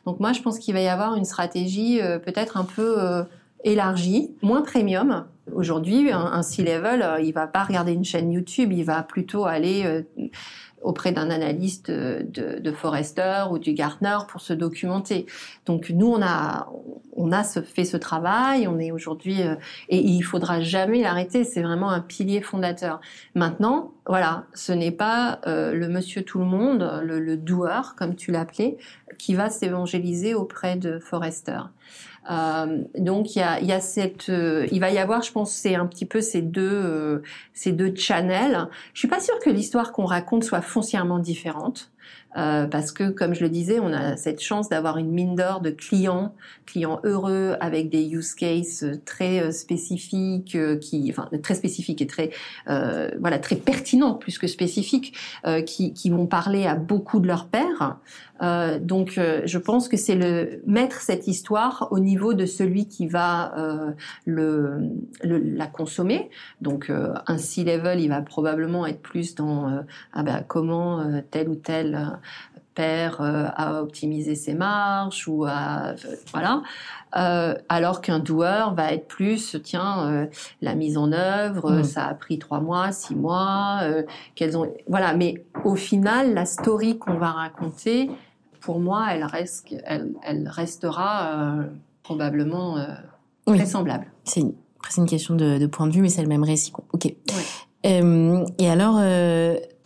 Donc 0.07 0.21
moi 0.21 0.33
je 0.33 0.43
pense 0.43 0.59
qu'il 0.59 0.75
va 0.75 0.81
y 0.81 0.89
avoir 0.89 1.17
une 1.17 1.25
stratégie 1.25 2.01
euh, 2.01 2.19
peut-être 2.19 2.57
un 2.57 2.65
peu 2.65 3.25
élargie, 3.65 4.31
moins 4.43 4.63
premium. 4.63 5.27
Aujourd'hui, 5.53 6.13
un, 6.13 6.21
un 6.21 6.43
C-level, 6.43 7.25
il 7.25 7.33
va 7.33 7.47
pas 7.47 7.65
regarder 7.65 7.93
une 7.93 8.05
chaîne 8.05 8.31
YouTube, 8.31 8.73
il 8.73 8.85
va 8.85 9.03
plutôt 9.03 9.45
aller 9.45 10.05
auprès 10.83 11.13
d'un 11.13 11.31
analyste 11.31 11.91
de, 11.91 12.59
de, 12.59 12.73
Forrester 12.73 13.45
ou 13.51 13.59
du 13.59 13.75
Gartner 13.75 14.17
pour 14.29 14.41
se 14.41 14.53
documenter. 14.53 15.27
Donc 15.67 15.91
nous, 15.91 16.07
on 16.07 16.23
a, 16.23 16.69
on 17.17 17.33
a 17.33 17.43
fait 17.45 17.85
ce 17.85 17.97
travail, 17.97 18.67
on 18.67 18.79
est 18.79 18.91
aujourd'hui, 18.91 19.43
euh, 19.43 19.57
et 19.89 19.99
il 19.99 20.23
faudra 20.23 20.61
jamais 20.61 21.03
l'arrêter, 21.03 21.45
c'est 21.45 21.63
vraiment 21.63 21.91
un 21.91 22.01
pilier 22.01 22.41
fondateur. 22.41 23.01
Maintenant, 23.35 23.93
voilà, 24.07 24.47
ce 24.55 24.73
n'est 24.73 24.91
pas 24.91 25.41
euh, 25.47 25.73
le 25.75 25.89
monsieur 25.89 26.23
tout 26.23 26.39
le 26.39 26.47
monde, 26.47 27.01
le, 27.05 27.21
le 27.21 27.37
doer, 27.37 27.95
comme 27.97 28.15
tu 28.15 28.33
l'appelais, 28.33 28.79
qui 29.19 29.35
va 29.35 29.51
s'évangéliser 29.51 30.35
auprès 30.35 30.77
de 30.77 30.99
Forrester. 30.99 31.61
Euh, 32.31 32.83
donc 32.99 33.35
il 33.35 33.39
y 33.39 33.43
a, 33.43 33.61
y 33.61 33.73
a 33.73 33.81
cette, 33.81 34.29
euh, 34.29 34.67
il 34.73 34.81
va 34.81 34.91
y 34.91 34.99
avoir, 34.99 35.23
je 35.23 35.33
pense, 35.33 35.53
c'est 35.53 35.75
un 35.75 35.87
petit 35.87 36.07
peu 36.07 36.21
ces 36.21 36.43
deux, 36.43 36.63
euh, 36.63 37.23
ces 37.55 37.73
deux 37.73 37.95
channels. 37.95 38.69
Je 38.95 38.99
suis 38.99 39.09
pas 39.09 39.21
sûre 39.21 39.39
que 39.39 39.51
l'histoire 39.51 39.93
qu'on 39.93 40.05
raconte 40.05 40.45
soit 40.45 40.61
foncièrement 40.61 41.19
différente. 41.19 41.91
euh, 42.37 42.67
parce 42.67 42.93
que, 42.93 43.11
comme 43.11 43.35
je 43.35 43.43
le 43.43 43.49
disais, 43.49 43.81
on 43.81 43.93
a 43.93 44.17
cette 44.17 44.41
chance 44.41 44.69
d'avoir 44.69 44.99
une 44.99 45.11
mine 45.11 45.35
d'or 45.35 45.61
de 45.61 45.71
clients, 45.71 46.35
clients 46.65 47.01
heureux 47.03 47.57
avec 47.61 47.91
des 47.91 48.09
use 48.09 48.35
cases 48.35 48.85
très 49.05 49.41
euh, 49.43 49.51
spécifiques, 49.51 50.55
euh, 50.55 50.77
qui, 50.77 51.11
enfin 51.11 51.29
très 51.43 51.55
spécifiques 51.55 52.01
et 52.03 52.07
très, 52.07 52.31
euh, 52.69 53.11
voilà, 53.21 53.39
très 53.39 53.57
pertinents 53.57 54.15
plus 54.15 54.39
que 54.39 54.47
spécifiques, 54.47 55.17
qui, 55.67 55.93
qui 55.93 56.11
vont 56.11 56.27
parler 56.27 56.67
à 56.67 56.75
beaucoup 56.75 57.21
de 57.21 57.27
leurs 57.27 57.47
pairs. 57.47 57.97
Euh, 58.43 58.79
donc, 58.79 59.19
euh, 59.19 59.43
je 59.45 59.59
pense 59.59 59.89
que 59.89 59.97
c'est 59.97 60.15
le 60.15 60.63
mettre 60.67 61.01
cette 61.01 61.27
histoire 61.27 61.89
au 61.91 61.99
niveau 61.99 62.35
de 62.35 62.47
celui 62.47 62.87
qui 62.87 63.07
va 63.07 63.55
euh, 63.59 63.91
le, 64.25 64.91
le, 65.23 65.39
la 65.39 65.67
consommer. 65.67 66.31
Donc, 66.61 66.91
un 67.27 67.39
C-level, 67.39 68.01
il 68.01 68.09
va 68.09 68.23
probablement 68.23 68.87
être 68.87 69.01
plus 69.01 69.35
dans 69.35 69.85
ah 70.13 70.23
ben, 70.23 70.45
comment 70.47 71.05
tel 71.31 71.49
ou 71.49 71.55
tel 71.55 72.19
père 72.75 73.21
a 73.21 73.83
optimisé 73.83 74.35
ses 74.35 74.55
marges 74.55 75.27
ou 75.29 75.45
à 75.45 75.95
voilà. 76.33 76.63
alors 77.69 78.01
qu'un 78.01 78.19
doueur 78.19 78.75
va 78.75 78.93
être 78.93 79.07
plus, 79.07 79.57
tiens, 79.63 80.29
la 80.63 80.75
mise 80.75 80.97
en 80.97 81.13
œuvre, 81.13 81.73
mmh. 81.73 81.85
ça 81.85 82.07
a 82.07 82.15
pris 82.15 82.39
trois 82.39 82.61
mois, 82.61 82.93
six 82.93 83.15
mois, 83.15 83.81
qu'elles 84.35 84.57
ont, 84.57 84.73
voilà. 84.89 85.15
Mais 85.15 85.45
au 85.65 85.77
final, 85.77 86.35
la 86.35 86.47
story 86.47 86.99
qu'on 86.99 87.15
va 87.15 87.31
raconter, 87.31 88.11
pour 88.61 88.81
moi, 88.81 89.09
elle, 89.11 89.25
reste, 89.25 89.75
elle, 89.85 90.49
restera 90.49 91.33
euh, 91.33 91.65
probablement 92.03 92.79
euh, 92.79 92.87
très 93.47 93.67
semblable. 93.67 94.07
C'est 94.25 94.41
une, 94.41 94.53
une 94.97 95.07
question 95.07 95.35
de, 95.35 95.67
point 95.67 95.87
de 95.87 95.93
vue, 95.93 96.03
mais 96.03 96.09
c'est 96.09 96.23
le 96.23 96.29
même 96.29 96.45
récit. 96.45 96.73
Ok. 96.93 97.15
Euh, 97.87 98.45
et 98.59 98.69
alors, 98.69 98.97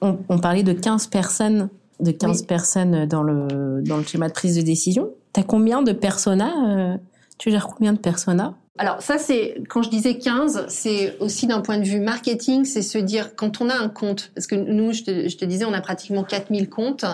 on, 0.01 0.39
parlait 0.39 0.63
de 0.63 0.73
15 0.73 1.07
personnes, 1.07 1.69
de 2.01 2.11
15 2.11 2.43
personnes 2.43 3.07
dans 3.07 3.23
le, 3.23 3.83
dans 3.83 3.97
le 3.97 4.03
schéma 4.03 4.29
de 4.29 4.33
prise 4.33 4.57
de 4.57 4.63
décision. 4.63 5.11
Tu 5.33 5.41
as 5.41 5.45
combien 5.45 5.83
de 5.83 5.93
personas 5.93 6.99
Tu 7.39 7.51
gères 7.51 7.67
combien 7.67 7.93
de 7.93 7.99
personas? 7.99 8.55
Alors 8.77 9.03
ça 9.03 9.19
c'est 9.19 9.63
quand 9.69 9.85
je 9.85 9.89
disais 9.89 10.19
15, 10.19 10.65
c'est 10.67 11.17
aussi 11.21 11.47
d'un 11.47 11.61
point 11.61 11.79
de 11.79 11.85
vue 11.85 12.01
marketing, 12.01 12.65
c'est 12.65 12.83
se 12.83 12.99
dire 12.99 13.37
quand 13.37 13.61
on 13.61 13.71
a 13.71 13.75
un 13.77 13.89
compte 13.89 14.33
parce 14.35 14.49
que 14.49 14.57
nous 14.57 14.93
je 14.93 15.05
te, 15.05 15.45
disais 15.45 15.65
on 15.65 15.73
a 15.73 15.81
pratiquement 15.81 16.25
4000 16.25 16.69
comptes 16.69 17.05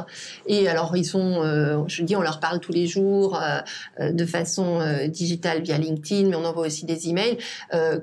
et 0.47 0.69
alors 0.69 0.97
ils 0.97 1.05
sont 1.05 1.43
euh, 1.43 1.83
je 1.87 2.03
dis 2.03 2.17
on 2.17 2.23
leur 2.23 2.41
parle 2.41 2.61
tous 2.61 2.73
les 2.73 2.87
jours 2.87 3.37
euh, 3.37 3.59
euh, 4.01 4.11
de 4.11 4.25
façon 4.25 4.81
digitale 5.09 5.61
via 5.61 5.77
LinkedIn 5.77 6.31
mais 6.31 6.37
on 6.37 6.47
envoie 6.47 6.67
aussi 6.67 6.87
des 6.87 7.11
emails. 7.11 7.37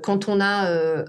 Quand 0.03 0.29
on 0.29 0.39
a 0.39 1.03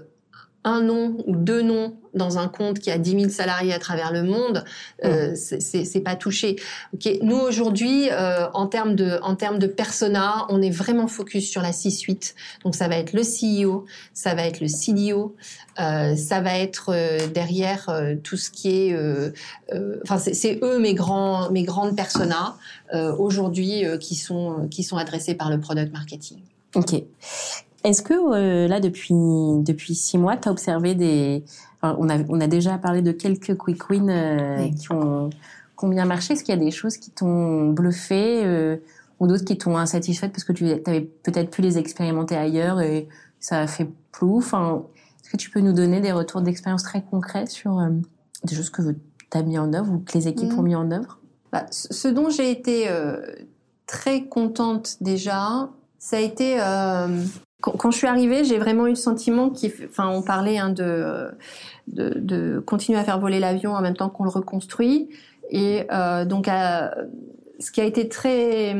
un 0.63 0.81
nom 0.81 1.17
ou 1.25 1.35
deux 1.35 1.61
noms 1.61 1.95
dans 2.13 2.37
un 2.37 2.47
compte 2.47 2.79
qui 2.79 2.91
a 2.91 2.97
10 2.97 3.11
000 3.11 3.29
salariés 3.29 3.73
à 3.73 3.79
travers 3.79 4.11
le 4.11 4.23
monde, 4.23 4.65
euh, 5.05 5.35
c'est 5.35 6.03
pas 6.03 6.15
touché. 6.15 6.57
Okay. 6.93 7.19
Nous 7.21 7.37
aujourd'hui, 7.37 8.09
euh, 8.11 8.47
en 8.53 8.67
termes 8.67 8.95
de 8.95 9.19
en 9.21 9.35
termes 9.35 9.59
de 9.59 9.67
persona, 9.67 10.45
on 10.49 10.61
est 10.61 10.71
vraiment 10.71 11.07
focus 11.07 11.49
sur 11.49 11.61
la 11.61 11.71
C-suite. 11.71 12.35
Donc 12.63 12.75
ça 12.75 12.87
va 12.87 12.97
être 12.97 13.13
le 13.13 13.21
CEO, 13.21 13.85
ça 14.13 14.33
va 14.33 14.45
être 14.45 14.59
le 14.59 14.67
CDO, 14.67 15.35
euh, 15.79 16.15
ça 16.15 16.41
va 16.41 16.57
être 16.57 16.91
euh, 16.93 17.27
derrière 17.27 17.87
euh, 17.89 18.15
tout 18.21 18.37
ce 18.37 18.49
qui 18.49 18.69
est. 18.69 18.93
Euh, 18.93 19.31
enfin, 20.03 20.17
c'est 20.17 20.59
eux 20.61 20.79
mes 20.79 20.93
grands 20.93 21.51
mes 21.51 21.63
grandes 21.63 21.95
personas 21.95 22.57
aujourd'hui 23.19 23.83
qui 23.99 24.15
sont 24.15 24.67
qui 24.71 24.83
sont 24.83 24.97
adressés 24.97 25.35
par 25.35 25.49
le 25.49 25.59
product 25.59 25.93
marketing. 25.93 26.39
Ok. 26.75 27.03
Est-ce 27.83 28.01
que 28.01 28.13
euh, 28.13 28.67
là, 28.67 28.79
depuis, 28.79 29.13
depuis 29.13 29.95
six 29.95 30.17
mois, 30.17 30.35
tu 30.37 30.49
as 30.49 30.51
observé 30.51 30.95
des... 30.95 31.43
on, 31.81 32.09
a, 32.09 32.17
on 32.27 32.41
a 32.41 32.47
déjà 32.47 32.77
parlé 32.77 33.01
de 33.01 33.11
quelques 33.11 33.57
quick 33.57 33.89
wins 33.89 34.09
euh, 34.09 34.69
qui, 34.71 34.91
ont, 34.91 35.29
combien 35.75 36.05
marché. 36.05 36.33
Est-ce 36.33 36.43
qu'il 36.43 36.53
y 36.53 36.57
a 36.57 36.63
des 36.63 36.71
choses 36.71 36.97
qui 36.97 37.11
t'ont 37.11 37.69
bluffé 37.69 38.45
euh, 38.45 38.77
ou 39.19 39.27
d'autres 39.27 39.45
qui 39.45 39.57
t'ont 39.57 39.77
insatisfaite 39.77 40.31
parce 40.31 40.43
que 40.43 40.51
tu 40.51 40.65
avais 40.85 41.01
peut-être 41.01 41.51
pu 41.51 41.61
les 41.61 41.77
expérimenter 41.77 42.35
ailleurs 42.35 42.81
et 42.81 43.07
ça 43.39 43.61
a 43.61 43.67
fait 43.67 43.89
plou 44.11 44.37
enfin, 44.37 44.83
Est-ce 45.23 45.31
que 45.31 45.37
tu 45.37 45.49
peux 45.49 45.61
nous 45.61 45.73
donner 45.73 46.01
des 46.01 46.11
retours 46.11 46.41
d'expérience 46.41 46.83
très 46.83 47.01
concrets 47.01 47.45
sur 47.45 47.81
des 48.43 48.55
choses 48.55 48.69
que 48.69 48.81
tu 48.81 49.37
as 49.37 49.43
mis 49.43 49.57
en 49.57 49.73
œuvre 49.73 49.93
ou 49.93 49.99
que 49.99 50.17
les 50.17 50.27
équipes 50.27 50.51
ont 50.53 50.61
mm. 50.61 50.65
mis 50.65 50.75
en 50.75 50.91
œuvre? 50.91 51.19
Bah, 51.53 51.65
Ce 51.69 52.07
dont 52.09 52.29
j'ai 52.29 52.51
été 52.51 52.89
très 53.87 54.25
contente 54.25 54.97
déjà, 54.99 55.69
ça 55.97 56.17
a 56.17 56.19
été 56.19 56.59
quand, 57.61 57.91
je 57.91 57.97
suis 57.97 58.07
arrivée, 58.07 58.43
j'ai 58.45 58.57
vraiment 58.57 58.87
eu 58.87 58.91
le 58.91 58.95
sentiment 58.95 59.49
qu'il, 59.49 59.71
enfin, 59.89 60.07
on 60.07 60.21
parlait 60.21 60.57
hein, 60.57 60.69
de, 60.69 61.29
de, 61.87 62.59
continuer 62.59 62.97
à 62.97 63.03
faire 63.03 63.19
voler 63.19 63.39
l'avion 63.39 63.73
en 63.73 63.81
même 63.81 63.95
temps 63.95 64.09
qu'on 64.09 64.23
le 64.23 64.29
reconstruit. 64.29 65.09
Et 65.49 65.85
euh, 65.91 66.25
donc, 66.25 66.47
ce 66.47 67.71
qui 67.71 67.81
a 67.81 67.83
été 67.83 68.07
très 68.07 68.75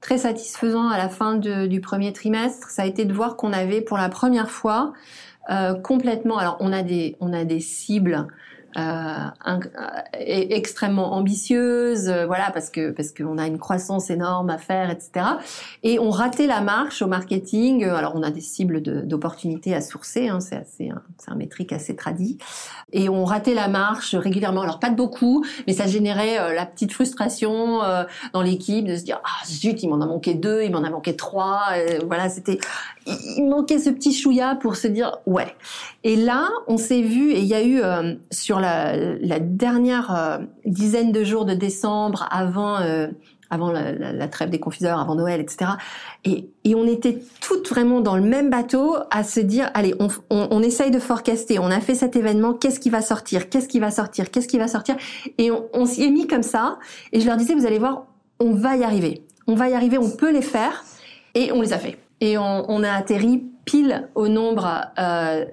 très 0.00 0.18
satisfaisant 0.18 0.88
à 0.88 0.96
la 0.96 1.08
fin 1.08 1.36
du 1.36 1.80
premier 1.80 2.12
trimestre, 2.12 2.70
ça 2.70 2.82
a 2.82 2.86
été 2.86 3.04
de 3.04 3.12
voir 3.12 3.36
qu'on 3.36 3.52
avait 3.52 3.80
pour 3.80 3.96
la 3.96 4.08
première 4.08 4.50
fois 4.50 4.92
euh, 5.50 5.74
complètement. 5.74 6.38
Alors, 6.38 6.56
on 6.60 6.72
a 6.72 6.82
des 6.82 7.16
on 7.20 7.32
a 7.32 7.44
des 7.44 7.60
cibles 7.60 8.26
euh, 8.78 8.82
euh 9.48 9.60
extrêmement 10.20 11.14
ambitieuse, 11.14 12.08
euh, 12.08 12.26
voilà, 12.26 12.50
parce 12.50 12.70
que 12.70 12.90
parce 12.90 13.12
qu'on 13.12 13.38
a 13.38 13.46
une 13.46 13.58
croissance 13.58 14.10
énorme 14.10 14.50
à 14.50 14.58
faire, 14.58 14.90
etc. 14.90 15.26
Et 15.82 15.98
on 15.98 16.10
ratait 16.10 16.46
la 16.46 16.60
marche 16.60 17.02
au 17.02 17.06
marketing. 17.06 17.84
Alors 17.84 18.12
on 18.14 18.22
a 18.22 18.30
des 18.30 18.40
cibles 18.40 18.82
d'opportunités 18.82 19.74
à 19.74 19.80
sourcer, 19.80 20.28
hein, 20.28 20.40
c'est 20.40 20.56
assez, 20.56 20.90
c'est 21.18 21.30
un 21.30 21.34
métrique 21.34 21.72
assez 21.72 21.96
tradit. 21.96 22.38
Et 22.92 23.08
on 23.08 23.24
ratait 23.24 23.54
la 23.54 23.68
marche 23.68 24.14
régulièrement. 24.14 24.62
Alors 24.62 24.78
pas 24.78 24.90
de 24.90 24.96
beaucoup, 24.96 25.44
mais 25.66 25.72
ça 25.72 25.86
générait 25.86 26.54
la 26.54 26.66
petite 26.66 26.92
frustration 26.92 27.80
dans 28.32 28.42
l'équipe 28.42 28.86
de 28.86 28.96
se 28.96 29.02
dire 29.02 29.20
ah 29.24 29.46
zut, 29.46 29.82
il 29.82 29.88
m'en 29.88 30.00
a 30.00 30.06
manqué 30.06 30.34
deux, 30.34 30.62
il 30.62 30.72
m'en 30.72 30.84
a 30.84 30.90
manqué 30.90 31.16
trois. 31.16 31.62
voilà, 32.06 32.28
c'était 32.28 32.58
il 33.36 33.48
manquait 33.48 33.78
ce 33.78 33.90
petit 33.90 34.12
chouïa 34.12 34.56
pour 34.56 34.76
se 34.76 34.88
dire 34.88 35.18
ouais. 35.26 35.54
Et 36.04 36.16
là, 36.16 36.48
on 36.66 36.76
s'est 36.76 37.02
vu 37.02 37.32
et 37.32 37.40
il 37.40 37.46
y 37.46 37.54
a 37.54 37.64
eu 37.64 37.80
sur 38.30 38.60
la, 38.60 38.96
la 38.96 39.40
dernière 39.40 40.14
euh, 40.14 40.38
dizaine 40.64 41.12
de 41.12 41.24
jours 41.24 41.44
de 41.44 41.54
décembre 41.54 42.26
avant 42.30 42.76
euh, 42.80 43.08
avant 43.50 43.72
la, 43.72 44.28
trêve 44.28 44.50
des 44.50 44.60
confiseurs, 44.60 44.98
avant 44.98 45.14
Noël, 45.14 45.40
etc. 45.40 45.70
Et, 46.24 46.50
et, 46.64 46.74
on 46.74 46.86
était 46.86 47.18
toutes 47.40 47.68
vraiment 47.68 48.00
dans 48.00 48.14
le 48.14 48.22
même 48.22 48.50
bateau 48.50 48.96
à 49.10 49.24
se 49.24 49.40
dire, 49.40 49.70
allez, 49.72 49.94
on, 50.00 50.08
on, 50.30 50.48
on 50.50 50.62
essaye 50.62 50.90
de 50.90 50.98
forecaster, 50.98 51.58
on 51.58 51.70
a 51.70 51.80
fait 51.80 51.94
cet 51.94 52.14
événement, 52.14 52.52
qu'est-ce 52.52 52.78
qui 52.78 52.90
va 52.90 53.00
sortir, 53.00 53.48
qu'est-ce 53.48 53.68
qui 53.68 53.80
va 53.80 53.90
sortir, 53.90 54.30
qu'est-ce 54.30 54.48
qui 54.48 54.58
va 54.58 54.68
sortir, 54.68 54.96
et 55.38 55.50
on, 55.50 55.64
on 55.72 55.86
s'y 55.86 56.04
est 56.04 56.10
mis 56.10 56.26
comme 56.26 56.42
ça. 56.42 56.78
Et 57.12 57.20
je 57.20 57.26
leur 57.26 57.38
disais, 57.38 57.54
vous 57.54 57.66
allez 57.66 57.78
voir, 57.78 58.04
on 58.38 58.52
va 58.52 58.76
y 58.76 58.84
arriver, 58.84 59.24
on 59.46 59.54
va 59.54 59.70
y 59.70 59.74
arriver, 59.74 59.96
on 59.96 60.10
peut 60.10 60.30
les 60.30 60.42
faire, 60.42 60.84
et 61.34 61.50
on 61.52 61.62
les 61.62 61.72
a 61.72 61.78
fait. 61.78 61.96
Et 62.20 62.38
on, 62.38 62.70
on 62.70 62.82
a 62.82 62.90
atterri 62.90 63.44
pile 63.64 64.08
au 64.14 64.28
nombre 64.28 64.86
euh, 64.98 65.44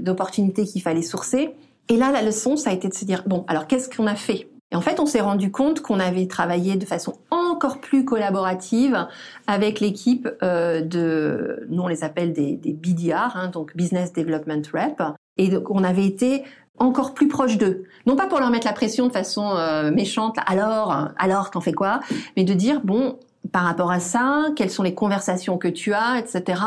d'opportunités 0.00 0.64
qu'il 0.64 0.82
fallait 0.82 1.02
sourcer. 1.02 1.54
Et 1.88 1.96
là, 1.96 2.12
la 2.12 2.22
leçon, 2.22 2.56
ça 2.56 2.70
a 2.70 2.72
été 2.72 2.88
de 2.88 2.94
se 2.94 3.04
dire, 3.04 3.24
bon, 3.26 3.44
alors 3.48 3.66
qu'est-ce 3.66 3.94
qu'on 3.94 4.06
a 4.06 4.14
fait? 4.14 4.48
Et 4.70 4.76
en 4.76 4.80
fait, 4.80 4.98
on 4.98 5.06
s'est 5.06 5.20
rendu 5.20 5.50
compte 5.50 5.80
qu'on 5.80 6.00
avait 6.00 6.26
travaillé 6.26 6.76
de 6.76 6.84
façon 6.84 7.14
encore 7.30 7.80
plus 7.80 8.04
collaborative 8.04 9.06
avec 9.46 9.80
l'équipe 9.80 10.28
euh, 10.42 10.80
de, 10.80 11.66
nous 11.68 11.82
on 11.82 11.86
les 11.86 12.02
appelle 12.02 12.32
des, 12.32 12.56
des 12.56 12.72
BDR, 12.72 13.36
hein, 13.36 13.48
donc 13.48 13.76
Business 13.76 14.12
Development 14.12 14.62
Rep, 14.72 15.02
et 15.36 15.48
donc 15.48 15.70
on 15.70 15.84
avait 15.84 16.06
été 16.06 16.42
encore 16.78 17.14
plus 17.14 17.28
proche 17.28 17.56
d'eux. 17.56 17.84
Non 18.06 18.16
pas 18.16 18.26
pour 18.26 18.40
leur 18.40 18.50
mettre 18.50 18.66
la 18.66 18.72
pression 18.72 19.06
de 19.06 19.12
façon 19.12 19.54
euh, 19.56 19.92
méchante, 19.92 20.36
alors, 20.46 21.08
alors 21.18 21.50
t'en 21.50 21.60
fais 21.60 21.72
quoi, 21.72 22.00
mais 22.36 22.42
de 22.42 22.54
dire 22.54 22.80
bon, 22.82 23.18
par 23.52 23.64
rapport 23.64 23.90
à 23.90 24.00
ça, 24.00 24.46
quelles 24.56 24.70
sont 24.70 24.82
les 24.82 24.94
conversations 24.94 25.58
que 25.58 25.68
tu 25.68 25.92
as, 25.92 26.18
etc. 26.18 26.62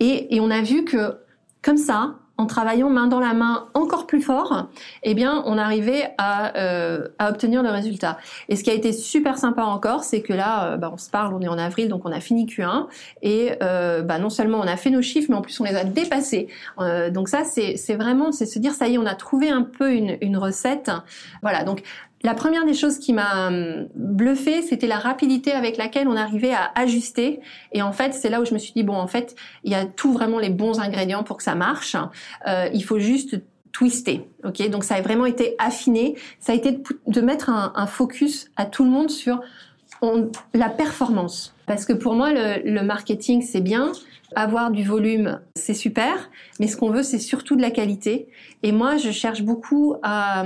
Et, 0.00 0.34
et 0.34 0.40
on 0.40 0.50
a 0.50 0.62
vu 0.62 0.84
que 0.84 1.18
comme 1.62 1.76
ça, 1.76 2.16
en 2.38 2.46
travaillant 2.46 2.90
main 2.90 3.06
dans 3.06 3.20
la 3.20 3.34
main 3.34 3.68
encore 3.74 4.06
plus 4.06 4.20
fort, 4.20 4.66
eh 5.02 5.14
bien, 5.14 5.42
on 5.46 5.58
arrivait 5.58 6.14
à, 6.18 6.56
euh, 6.56 7.08
à 7.18 7.30
obtenir 7.30 7.62
le 7.62 7.70
résultat. 7.70 8.18
Et 8.48 8.56
ce 8.56 8.64
qui 8.64 8.70
a 8.70 8.74
été 8.74 8.92
super 8.92 9.38
sympa 9.38 9.62
encore, 9.62 10.02
c'est 10.02 10.22
que 10.22 10.32
là, 10.32 10.72
euh, 10.72 10.76
bah, 10.76 10.90
on 10.92 10.96
se 10.96 11.10
parle, 11.10 11.34
on 11.34 11.40
est 11.40 11.48
en 11.48 11.58
avril, 11.58 11.88
donc 11.88 12.04
on 12.04 12.12
a 12.12 12.20
fini 12.20 12.46
Q1, 12.46 12.86
et 13.22 13.52
euh, 13.62 14.02
bah, 14.02 14.18
non 14.18 14.30
seulement 14.30 14.58
on 14.58 14.66
a 14.66 14.76
fait 14.76 14.90
nos 14.90 15.02
chiffres, 15.02 15.28
mais 15.30 15.36
en 15.36 15.42
plus 15.42 15.58
on 15.60 15.64
les 15.64 15.76
a 15.76 15.84
dépassés. 15.84 16.48
donc 17.10 17.28
ça, 17.28 17.44
c'est 17.44 17.94
vraiment, 17.94 18.32
c'est 18.32 18.46
se 18.46 18.58
dire, 18.58 18.72
ça 18.72 18.88
y 18.88 18.94
est, 18.94 18.98
on 18.98 19.06
a 19.06 19.14
trouvé 19.14 19.50
un 19.50 19.62
peu 19.62 19.92
une, 19.92 20.16
une 20.20 20.36
recette. 20.36 20.90
Voilà, 21.42 21.64
donc 21.64 21.82
la 22.24 22.34
première 22.34 22.64
des 22.64 22.74
choses 22.74 22.98
qui 22.98 23.12
m'a 23.12 23.48
hum, 23.48 23.88
bluffé, 23.94 24.62
c'était 24.62 24.86
la 24.86 24.98
rapidité 24.98 25.52
avec 25.52 25.76
laquelle 25.76 26.08
on 26.08 26.16
arrivait 26.16 26.52
à 26.52 26.70
ajuster. 26.74 27.40
Et 27.72 27.82
en 27.82 27.92
fait, 27.92 28.14
c'est 28.14 28.30
là 28.30 28.40
où 28.40 28.44
je 28.44 28.54
me 28.54 28.58
suis 28.58 28.72
dit 28.72 28.82
bon, 28.82 28.96
en 28.96 29.06
fait, 29.06 29.34
il 29.64 29.72
y 29.72 29.74
a 29.74 29.86
tout 29.86 30.12
vraiment 30.12 30.38
les 30.38 30.50
bons 30.50 30.78
ingrédients 30.80 31.24
pour 31.24 31.36
que 31.36 31.42
ça 31.42 31.54
marche. 31.54 31.96
Euh, 32.46 32.68
il 32.72 32.84
faut 32.84 32.98
juste 32.98 33.40
twister. 33.72 34.28
Ok, 34.44 34.68
donc 34.70 34.84
ça 34.84 34.96
a 34.96 35.00
vraiment 35.00 35.26
été 35.26 35.56
affiné. 35.58 36.16
Ça 36.38 36.52
a 36.52 36.54
été 36.54 36.78
de, 37.06 37.20
mettre 37.20 37.50
un, 37.50 37.86
focus 37.86 38.50
à 38.56 38.66
tout 38.66 38.84
le 38.84 38.90
monde 38.90 39.10
sur 39.10 39.40
la 40.52 40.68
performance 40.68 41.54
Parce 41.66 41.86
que 41.86 41.92
pour 41.92 42.14
moi, 42.14 42.32
le, 42.32 42.70
le 42.70 42.82
marketing, 42.82 43.40
c'est 43.40 43.60
bien. 43.60 43.92
Avoir 44.34 44.70
du 44.70 44.84
volume, 44.84 45.40
c'est 45.56 45.74
super. 45.74 46.30
Mais 46.60 46.66
ce 46.66 46.76
qu'on 46.76 46.90
veut, 46.90 47.02
c'est 47.02 47.18
surtout 47.18 47.56
de 47.56 47.62
la 47.62 47.70
qualité. 47.70 48.28
Et 48.62 48.72
moi, 48.72 48.96
je 48.96 49.10
cherche 49.10 49.42
beaucoup 49.42 49.96
à, 50.02 50.44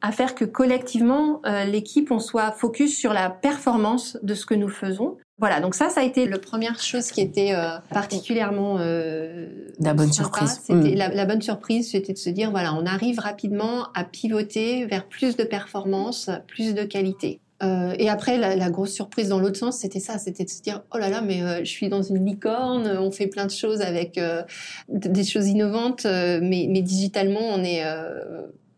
à 0.00 0.12
faire 0.12 0.34
que 0.34 0.44
collectivement, 0.44 1.40
euh, 1.46 1.64
l'équipe, 1.64 2.10
on 2.10 2.18
soit 2.18 2.52
focus 2.52 2.96
sur 2.96 3.12
la 3.12 3.30
performance 3.30 4.18
de 4.22 4.34
ce 4.34 4.46
que 4.46 4.54
nous 4.54 4.68
faisons. 4.68 5.16
Voilà, 5.38 5.60
donc 5.60 5.74
ça, 5.74 5.88
ça 5.88 6.02
a 6.02 6.04
été 6.04 6.28
la 6.28 6.38
première 6.38 6.78
chose 6.78 7.10
qui 7.10 7.20
était 7.20 7.52
euh, 7.52 7.78
particulièrement 7.90 8.76
euh, 8.78 9.48
la 9.80 9.92
bonne 9.92 10.12
sympa. 10.12 10.46
surprise. 10.46 10.68
Mm. 10.68 10.94
la, 10.94 11.08
la 11.08 11.26
bonne 11.26 11.42
surprise, 11.42 11.90
c'était 11.90 12.12
de 12.12 12.18
se 12.18 12.30
dire 12.30 12.52
voilà, 12.52 12.74
on 12.74 12.86
arrive 12.86 13.18
rapidement 13.18 13.88
à 13.94 14.04
pivoter 14.04 14.86
vers 14.86 15.06
plus 15.06 15.36
de 15.36 15.42
performance, 15.42 16.30
plus 16.46 16.74
de 16.74 16.84
qualité. 16.84 17.40
Euh, 17.62 17.94
et 17.98 18.08
après, 18.08 18.38
la, 18.38 18.70
grosse 18.70 18.92
surprise 18.92 19.28
dans 19.28 19.38
l'autre 19.38 19.58
sens, 19.58 19.78
c'était 19.78 20.00
ça, 20.00 20.18
c'était 20.18 20.44
de 20.44 20.50
se 20.50 20.62
dire 20.62 20.82
oh 20.92 20.98
là 20.98 21.08
là, 21.08 21.20
mais 21.20 21.42
euh, 21.42 21.58
je 21.60 21.70
suis 21.70 21.88
dans 21.88 22.02
une 22.02 22.24
licorne, 22.24 22.88
on 22.88 23.10
fait 23.12 23.28
plein 23.28 23.46
de 23.46 23.52
choses 23.52 23.82
avec 23.82 24.18
euh, 24.18 24.42
des 24.88 25.24
choses 25.24 25.46
innovantes, 25.46 26.04
mais, 26.04 26.66
mais 26.68 26.82
digitalement, 26.82 27.40
on 27.40 27.62
est 27.62 27.84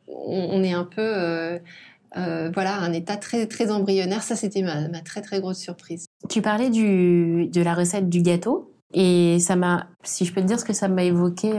on, 0.07 0.63
est 0.63 0.73
un 0.73 0.85
peu 0.85 1.01
euh, 1.03 2.51
voilà 2.53 2.79
un 2.79 2.93
état 2.93 3.17
très 3.17 3.47
très 3.47 3.71
embryonnaire. 3.71 4.23
Ça, 4.23 4.37
c'était 4.37 4.63
ma, 4.63 4.89
très 5.01 5.23
très 5.23 5.41
grosse 5.41 5.59
surprise. 5.59 6.07
Tu 6.29 6.43
parlais 6.43 6.71
du, 6.71 7.47
de 7.47 7.63
la 7.63 7.75
recette 7.75 8.09
du 8.09 8.21
gâteau 8.21 8.71
et 8.93 9.39
ça 9.41 9.57
m'a, 9.57 9.89
si 10.03 10.25
je 10.25 10.33
peux 10.33 10.43
te 10.43 10.47
dire 10.47 10.61
ce 10.61 10.65
que 10.65 10.75
ça 10.75 10.89
m'a 10.89 11.05
évoqué, 11.05 11.51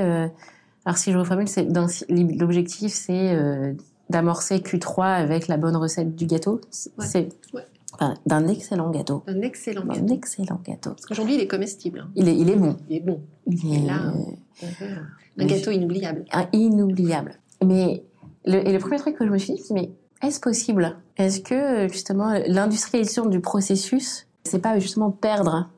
alors 0.86 0.98
si 0.98 1.12
je 1.12 1.18
reformule, 1.18 1.48
l'objectif 2.38 2.94
c'est 2.94 3.36
d'amorcer 4.10 4.58
Q3 4.60 5.04
avec 5.04 5.48
la 5.48 5.58
bonne 5.58 5.76
recette 5.76 6.16
du 6.16 6.26
gâteau. 6.26 6.62
C'est 6.70 6.92
Ouais. 6.98 7.06
c'est- 7.06 7.30
Ouais. 7.54 7.64
enfin, 7.94 8.14
d'un 8.26 8.48
excellent 8.48 8.90
gâteau. 8.92 9.24
Un 9.28 9.42
excellent 9.42 9.84
Un 9.90 9.94
gâteau. 9.96 10.14
excellent 10.14 10.62
gâteau. 10.66 10.92
Parce 10.92 11.06
qu'aujourd'hui, 11.06 11.36
il 11.36 11.42
est 11.42 11.48
comestible. 11.48 12.00
hein. 12.00 12.10
Il 12.16 12.28
est, 12.30 12.36
il 12.36 12.50
est 12.50 12.56
bon. 12.56 12.78
Il 12.90 12.98
est 12.98 13.00
bon. 13.00 13.22
Il 13.48 13.74
est 13.74 13.86
là, 13.88 14.14
euh, 14.64 14.96
Un 15.40 15.46
gâteau 15.46 15.72
inoubliable. 15.72 16.26
un- 16.32 16.48
inoubliable. 16.54 17.36
Mais 17.66 18.04
le, 18.46 18.68
et 18.68 18.72
le 18.74 18.80
premier 18.80 18.98
truc 18.98 19.16
que 19.18 19.26
je 19.26 19.32
me 19.32 19.38
suis 19.38 19.54
dit, 19.54 19.62
c'est 19.62 19.74
mais 19.74 19.90
est-ce 20.22 20.40
possible? 20.40 20.98
Est-ce 21.18 21.40
que 21.42 21.88
justement 21.92 22.34
l'industrialisation 22.48 23.26
du 23.26 23.40
processus, 23.40 24.28
c'est 24.44 24.60
pas 24.60 24.78
justement 24.80 25.10
perdre? 25.12 25.70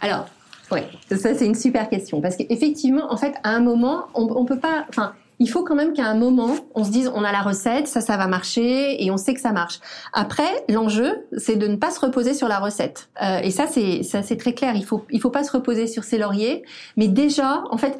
Alors, 0.00 0.26
ouais, 0.72 0.86
ça 1.16 1.34
c'est 1.34 1.46
une 1.46 1.54
super 1.54 1.88
question 1.88 2.20
parce 2.20 2.36
qu'effectivement, 2.36 3.12
en 3.12 3.16
fait, 3.16 3.34
à 3.44 3.50
un 3.50 3.60
moment, 3.60 4.06
on, 4.14 4.22
on 4.34 4.44
peut 4.44 4.58
pas, 4.58 4.84
enfin. 4.88 5.12
Il 5.40 5.48
faut 5.48 5.62
quand 5.62 5.74
même 5.74 5.92
qu'à 5.92 6.06
un 6.06 6.14
moment, 6.14 6.54
on 6.74 6.84
se 6.84 6.90
dise, 6.90 7.10
on 7.14 7.22
a 7.22 7.32
la 7.32 7.42
recette, 7.42 7.86
ça, 7.86 8.00
ça 8.00 8.16
va 8.16 8.26
marcher, 8.26 9.04
et 9.04 9.10
on 9.10 9.16
sait 9.16 9.34
que 9.34 9.40
ça 9.40 9.52
marche. 9.52 9.80
Après, 10.12 10.64
l'enjeu, 10.68 11.26
c'est 11.36 11.56
de 11.56 11.66
ne 11.66 11.76
pas 11.76 11.90
se 11.90 12.00
reposer 12.00 12.34
sur 12.34 12.48
la 12.48 12.58
recette. 12.58 13.08
Euh, 13.22 13.38
et 13.38 13.50
ça, 13.50 13.66
c'est, 13.66 14.02
ça, 14.02 14.22
c'est 14.22 14.36
très 14.36 14.54
clair. 14.54 14.74
Il 14.74 14.84
faut, 14.84 15.04
il 15.10 15.20
faut 15.20 15.30
pas 15.30 15.44
se 15.44 15.52
reposer 15.52 15.86
sur 15.86 16.04
ses 16.04 16.18
lauriers. 16.18 16.64
Mais 16.96 17.08
déjà, 17.08 17.62
en 17.70 17.78
fait, 17.78 17.98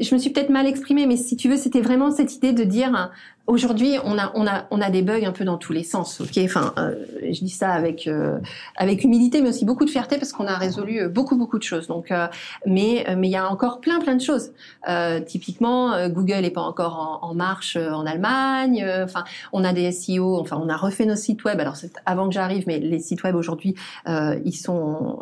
je 0.00 0.14
me 0.14 0.18
suis 0.20 0.30
peut-être 0.30 0.50
mal 0.50 0.66
exprimée, 0.66 1.06
mais 1.06 1.16
si 1.16 1.36
tu 1.36 1.48
veux, 1.48 1.56
c'était 1.56 1.80
vraiment 1.80 2.10
cette 2.10 2.34
idée 2.36 2.52
de 2.52 2.64
dire, 2.64 3.10
aujourd'hui, 3.48 3.96
on 4.04 4.18
a, 4.18 4.30
on 4.34 4.46
a, 4.46 4.66
on 4.70 4.80
a 4.80 4.90
des 4.90 5.02
bugs 5.02 5.24
un 5.24 5.32
peu 5.32 5.44
dans 5.44 5.56
tous 5.56 5.72
les 5.72 5.82
sens. 5.82 6.20
Ok, 6.20 6.38
enfin, 6.44 6.72
euh, 6.78 6.94
je 7.22 7.40
dis 7.44 7.50
ça 7.50 7.70
avec, 7.72 8.06
euh, 8.06 8.38
avec 8.76 9.04
humilité, 9.04 9.42
mais 9.42 9.48
aussi 9.48 9.64
beaucoup 9.64 9.84
de 9.84 9.90
fierté 9.90 10.18
parce 10.18 10.32
qu'on 10.32 10.46
a 10.46 10.56
résolu 10.56 11.00
euh, 11.00 11.08
beaucoup, 11.08 11.36
beaucoup 11.36 11.58
de 11.58 11.62
choses. 11.62 11.86
Donc, 11.86 12.10
euh, 12.10 12.26
mais, 12.66 13.06
euh, 13.08 13.14
mais 13.16 13.28
il 13.28 13.32
y 13.32 13.36
a 13.36 13.50
encore 13.50 13.80
plein, 13.80 14.00
plein 14.00 14.14
de 14.14 14.20
choses. 14.20 14.52
Euh, 14.88 15.20
typiquement, 15.20 16.08
Google 16.08 16.40
n'est 16.42 16.50
pas 16.50 16.62
encore 16.62 17.20
en, 17.22 17.34
marche 17.34 17.76
en 17.76 18.06
Allemagne. 18.06 18.84
Enfin, 19.04 19.24
on 19.52 19.64
a 19.64 19.72
des 19.72 19.92
SEO. 19.92 20.38
Enfin, 20.38 20.60
on 20.62 20.68
a 20.68 20.76
refait 20.76 21.06
nos 21.06 21.16
sites 21.16 21.44
web. 21.44 21.60
Alors, 21.60 21.76
c'est 21.76 21.92
avant 22.06 22.28
que 22.28 22.34
j'arrive, 22.34 22.64
mais 22.66 22.78
les 22.78 22.98
sites 22.98 23.22
web 23.22 23.34
aujourd'hui, 23.34 23.74
ils 24.06 24.56
sont, 24.56 25.20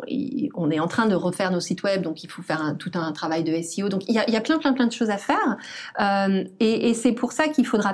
on 0.55 0.71
est 0.71 0.79
en 0.79 0.87
train 0.87 1.05
de 1.05 1.15
refaire 1.15 1.51
nos 1.51 1.59
sites 1.59 1.83
web, 1.83 2.01
donc 2.01 2.23
il 2.23 2.29
faut 2.29 2.41
faire 2.41 2.61
un, 2.61 2.75
tout 2.75 2.91
un 2.95 3.11
travail 3.11 3.43
de 3.43 3.61
SEO. 3.61 3.89
Donc, 3.89 4.03
il 4.07 4.15
y 4.15 4.19
a, 4.19 4.29
y 4.29 4.35
a 4.35 4.41
plein, 4.41 4.57
plein, 4.57 4.73
plein 4.73 4.87
de 4.87 4.91
choses 4.91 5.09
à 5.09 5.17
faire. 5.17 5.57
Et 6.59 6.87
et 6.89 6.93
c'est 6.93 7.11
pour 7.11 7.31
ça 7.31 7.47
qu'il 7.47 7.65
faudra 7.65 7.93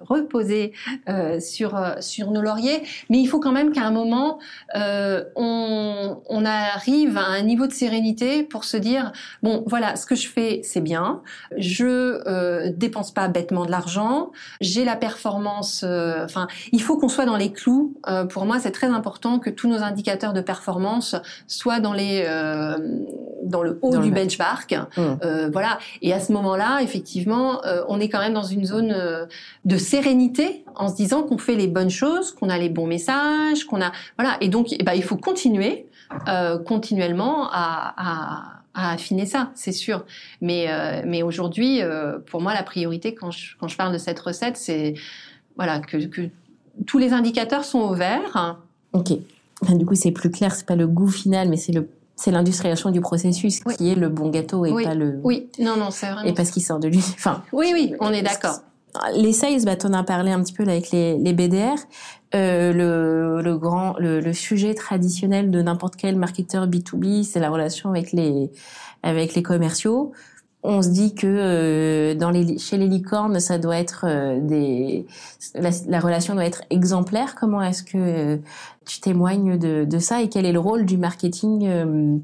reposer 0.00 0.72
euh, 1.08 1.40
sur 1.40 1.76
euh, 1.76 1.94
sur 2.00 2.30
nos 2.30 2.40
lauriers. 2.42 2.82
Mais 3.08 3.18
il 3.18 3.26
faut 3.26 3.40
quand 3.40 3.52
même 3.52 3.72
qu'à 3.72 3.82
un 3.84 3.90
moment, 3.90 4.38
euh, 4.76 5.24
on, 5.36 6.20
on 6.28 6.44
arrive 6.44 7.16
à 7.18 7.26
un 7.26 7.42
niveau 7.42 7.66
de 7.66 7.72
sérénité 7.72 8.42
pour 8.42 8.64
se 8.64 8.76
dire 8.76 9.12
bon, 9.42 9.64
voilà, 9.66 9.96
ce 9.96 10.06
que 10.06 10.14
je 10.14 10.28
fais, 10.28 10.60
c'est 10.64 10.80
bien. 10.80 11.22
Je 11.56 11.84
euh, 12.26 12.70
dépense 12.76 13.12
pas 13.12 13.28
bêtement 13.28 13.64
de 13.66 13.70
l'argent. 13.70 14.30
J'ai 14.60 14.84
la 14.84 14.96
performance. 14.96 15.82
euh, 15.86 16.24
Enfin, 16.24 16.46
il 16.72 16.82
faut 16.82 16.96
qu'on 16.98 17.08
soit 17.08 17.24
dans 17.26 17.36
les 17.36 17.52
clous. 17.52 17.94
Euh, 18.08 18.24
pour 18.24 18.44
moi, 18.46 18.58
c'est 18.58 18.70
très 18.70 18.86
important 18.88 19.38
que 19.38 19.50
tous 19.50 19.68
nos 19.68 19.82
indicateurs 19.82 20.32
de 20.32 20.40
performance 20.40 21.16
soient 21.46 21.80
dans 21.80 21.92
les 21.92 22.24
euh, 22.26 22.76
dans 23.42 23.62
le 23.62 23.78
haut 23.82 23.92
Dans 23.92 24.00
du 24.00 24.08
le- 24.10 24.14
benchmark. 24.14 24.72
Mmh. 24.96 25.00
Euh, 25.24 25.50
voilà. 25.52 25.78
Et 26.02 26.12
à 26.12 26.20
ce 26.20 26.32
moment-là, 26.32 26.80
effectivement, 26.82 27.64
euh, 27.64 27.82
on 27.88 28.00
est 28.00 28.08
quand 28.08 28.18
même 28.18 28.34
dans 28.34 28.42
une 28.42 28.64
zone 28.64 28.92
euh, 28.92 29.26
de 29.64 29.76
sérénité 29.76 30.64
en 30.74 30.88
se 30.88 30.94
disant 30.96 31.22
qu'on 31.22 31.36
fait 31.38 31.54
les 31.54 31.66
bonnes 31.68 31.90
choses, 31.90 32.32
qu'on 32.32 32.48
a 32.48 32.56
les 32.58 32.68
bons 32.70 32.86
messages, 32.86 33.64
qu'on 33.64 33.80
a 33.82 33.92
voilà. 34.18 34.36
Et 34.40 34.48
donc, 34.48 34.68
eh 34.72 34.82
ben, 34.82 34.94
il 34.94 35.02
faut 35.02 35.16
continuer 35.16 35.86
euh, 36.28 36.58
continuellement 36.58 37.48
à, 37.50 37.94
à, 37.96 38.42
à 38.74 38.92
affiner 38.92 39.26
ça, 39.26 39.50
c'est 39.54 39.72
sûr. 39.72 40.04
Mais 40.40 40.66
euh, 40.70 41.02
mais 41.06 41.22
aujourd'hui, 41.22 41.82
euh, 41.82 42.18
pour 42.18 42.40
moi, 42.40 42.54
la 42.54 42.62
priorité 42.62 43.14
quand 43.14 43.30
je 43.30 43.56
quand 43.58 43.68
je 43.68 43.76
parle 43.76 43.92
de 43.92 43.98
cette 43.98 44.18
recette, 44.18 44.56
c'est 44.56 44.94
voilà 45.56 45.80
que, 45.80 45.98
que 46.06 46.22
tous 46.86 46.98
les 46.98 47.12
indicateurs 47.12 47.64
sont 47.64 47.80
au 47.80 47.94
vert. 47.94 48.56
Ok. 48.94 49.12
Enfin, 49.62 49.74
du 49.74 49.84
coup, 49.84 49.94
c'est 49.94 50.10
plus 50.12 50.30
clair, 50.30 50.54
c'est 50.54 50.64
pas 50.66 50.76
le 50.76 50.86
goût 50.86 51.08
final, 51.08 51.48
mais 51.50 51.58
c'est 51.58 51.72
le 51.72 51.86
c'est 52.16 52.30
l'industrialisation 52.30 52.90
du 52.90 53.00
processus 53.00 53.60
Oui. 53.66 53.76
qui 53.76 53.90
est 53.90 53.94
le 53.94 54.08
bon 54.08 54.30
gâteau 54.30 54.64
et 54.66 54.72
Oui. 54.72 54.84
pas 54.84 54.94
le 54.94 55.20
Oui, 55.22 55.48
non, 55.58 55.76
non, 55.76 55.90
c'est 55.90 56.10
vraiment. 56.10 56.28
et 56.28 56.34
parce 56.34 56.50
qu'il 56.50 56.62
sort 56.62 56.78
de 56.78 56.88
lui. 56.88 56.98
Enfin, 57.14 57.42
Oui, 57.52 57.70
oui, 57.74 57.94
on 58.00 58.10
est 58.12 58.22
d'accord. 58.22 58.56
Les 59.14 59.32
sales, 59.32 59.64
bah, 59.64 59.76
t'en 59.76 59.92
as 59.92 60.02
parlé 60.02 60.30
un 60.30 60.42
petit 60.42 60.52
peu 60.52 60.64
là, 60.64 60.72
avec 60.72 60.90
les, 60.90 61.16
les 61.18 61.32
BDR. 61.32 61.76
Euh, 62.34 62.72
le, 62.72 63.42
le 63.42 63.58
grand, 63.58 63.96
le, 63.98 64.20
le 64.20 64.32
sujet 64.32 64.74
traditionnel 64.74 65.50
de 65.50 65.62
n'importe 65.62 65.96
quel 65.96 66.16
marketeur 66.16 66.68
B2B, 66.68 67.24
c'est 67.24 67.40
la 67.40 67.50
relation 67.50 67.90
avec 67.90 68.12
les, 68.12 68.50
avec 69.02 69.34
les 69.34 69.42
commerciaux. 69.42 70.12
On 70.62 70.82
se 70.82 70.90
dit 70.90 71.14
que 71.14 71.26
euh, 71.26 72.14
dans 72.14 72.30
les, 72.30 72.58
chez 72.58 72.76
les 72.76 72.86
licornes, 72.86 73.40
ça 73.40 73.58
doit 73.58 73.78
être 73.78 74.04
euh, 74.06 74.40
des, 74.40 75.06
la, 75.54 75.70
la 75.88 76.00
relation 76.00 76.34
doit 76.34 76.44
être 76.44 76.62
exemplaire. 76.70 77.34
Comment 77.34 77.62
est-ce 77.62 77.82
que 77.82 77.96
euh, 77.96 78.36
tu 78.86 79.00
témoignes 79.00 79.58
de, 79.58 79.84
de 79.84 79.98
ça 79.98 80.20
et 80.22 80.28
quel 80.28 80.44
est 80.44 80.52
le 80.52 80.60
rôle 80.60 80.84
du 80.84 80.98
marketing 80.98 81.66
euh, 81.66 82.18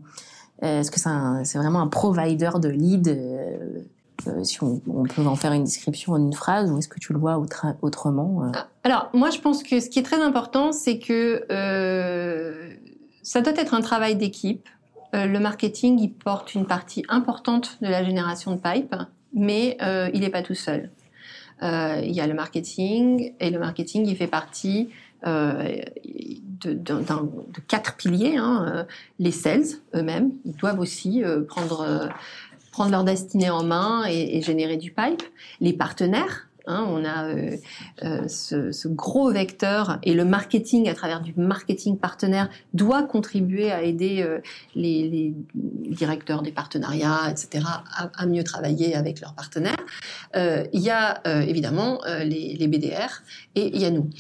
Est-ce 0.60 0.90
que 0.90 1.00
c'est 1.00 1.10
c'est 1.44 1.58
vraiment 1.58 1.80
un 1.80 1.88
provider 1.88 2.50
de 2.60 2.68
lead 2.68 3.08
euh, 4.26 4.44
si 4.44 4.62
on, 4.62 4.78
peut 4.78 5.22
en 5.22 5.36
faire 5.36 5.52
une 5.52 5.64
description 5.64 6.12
en 6.12 6.18
une 6.18 6.32
phrase 6.32 6.70
ou 6.70 6.78
est-ce 6.78 6.88
que 6.88 6.98
tu 6.98 7.12
le 7.12 7.18
vois 7.18 7.38
autre- 7.38 7.66
autrement 7.82 8.44
euh 8.44 8.52
Alors, 8.84 9.10
moi, 9.12 9.30
je 9.30 9.40
pense 9.40 9.62
que 9.62 9.80
ce 9.80 9.88
qui 9.88 9.98
est 9.98 10.02
très 10.02 10.20
important, 10.20 10.72
c'est 10.72 10.98
que 10.98 11.44
euh, 11.50 12.70
ça 13.22 13.40
doit 13.40 13.54
être 13.54 13.74
un 13.74 13.80
travail 13.80 14.16
d'équipe. 14.16 14.68
Le 15.12 15.38
marketing, 15.38 15.98
il 15.98 16.12
porte 16.12 16.54
une 16.54 16.66
partie 16.66 17.04
importante 17.08 17.78
de 17.80 17.86
la 17.86 18.04
génération 18.04 18.52
de 18.52 18.60
pipe, 18.60 18.94
mais 19.32 19.78
il 20.12 20.20
n'est 20.20 20.30
pas 20.30 20.42
tout 20.42 20.54
seul. 20.54 20.90
Il 21.62 22.10
y 22.10 22.20
a 22.20 22.26
le 22.26 22.34
marketing, 22.34 23.32
et 23.40 23.48
le 23.48 23.58
marketing, 23.58 24.06
il 24.06 24.14
fait 24.14 24.26
partie 24.26 24.90
de, 25.24 26.80
quatre 27.66 27.96
piliers. 27.96 28.36
Hein. 28.36 28.86
Les 29.18 29.30
sales 29.30 29.64
eux-mêmes, 29.94 30.32
ils 30.44 30.56
doivent 30.56 30.80
aussi 30.80 31.22
prendre, 31.48 32.10
prendre 32.76 32.90
leur 32.90 33.04
destinée 33.04 33.48
en 33.48 33.64
main 33.64 34.04
et, 34.06 34.42
générer 34.42 34.76
du 34.76 34.90
pipe. 34.90 35.22
Les 35.60 35.72
partenaires, 35.72 36.46
Hein, 36.68 36.84
on 36.88 37.04
a 37.04 37.28
euh, 37.28 37.56
euh, 38.02 38.26
ce, 38.26 38.88
gros 38.88 39.30
vecteur 39.30 40.00
et 40.02 40.14
le 40.14 40.24
marketing 40.24 40.88
à 40.88 40.94
travers 40.94 41.20
du 41.20 41.32
marketing 41.36 41.96
partenaire 41.96 42.50
doit 42.74 43.04
contribuer 43.04 43.70
à 43.70 43.82
aider 43.82 44.20
euh, 44.22 44.40
les, 44.74 45.32
directeurs 45.54 46.42
des 46.42 46.50
partenariats, 46.50 47.30
etc., 47.30 47.64
à, 48.16 48.26
mieux 48.26 48.42
travailler 48.42 48.96
avec 48.96 49.20
leurs 49.20 49.34
partenaires. 49.34 49.76
Il 50.34 50.80
y 50.80 50.90
a 50.90 51.22
évidemment 51.42 52.00
les 52.24 52.68
BDR 52.68 53.22
et 53.54 53.74
il 53.74 53.80
y 53.80 53.84
a 53.84 53.90
nous. 53.90 54.10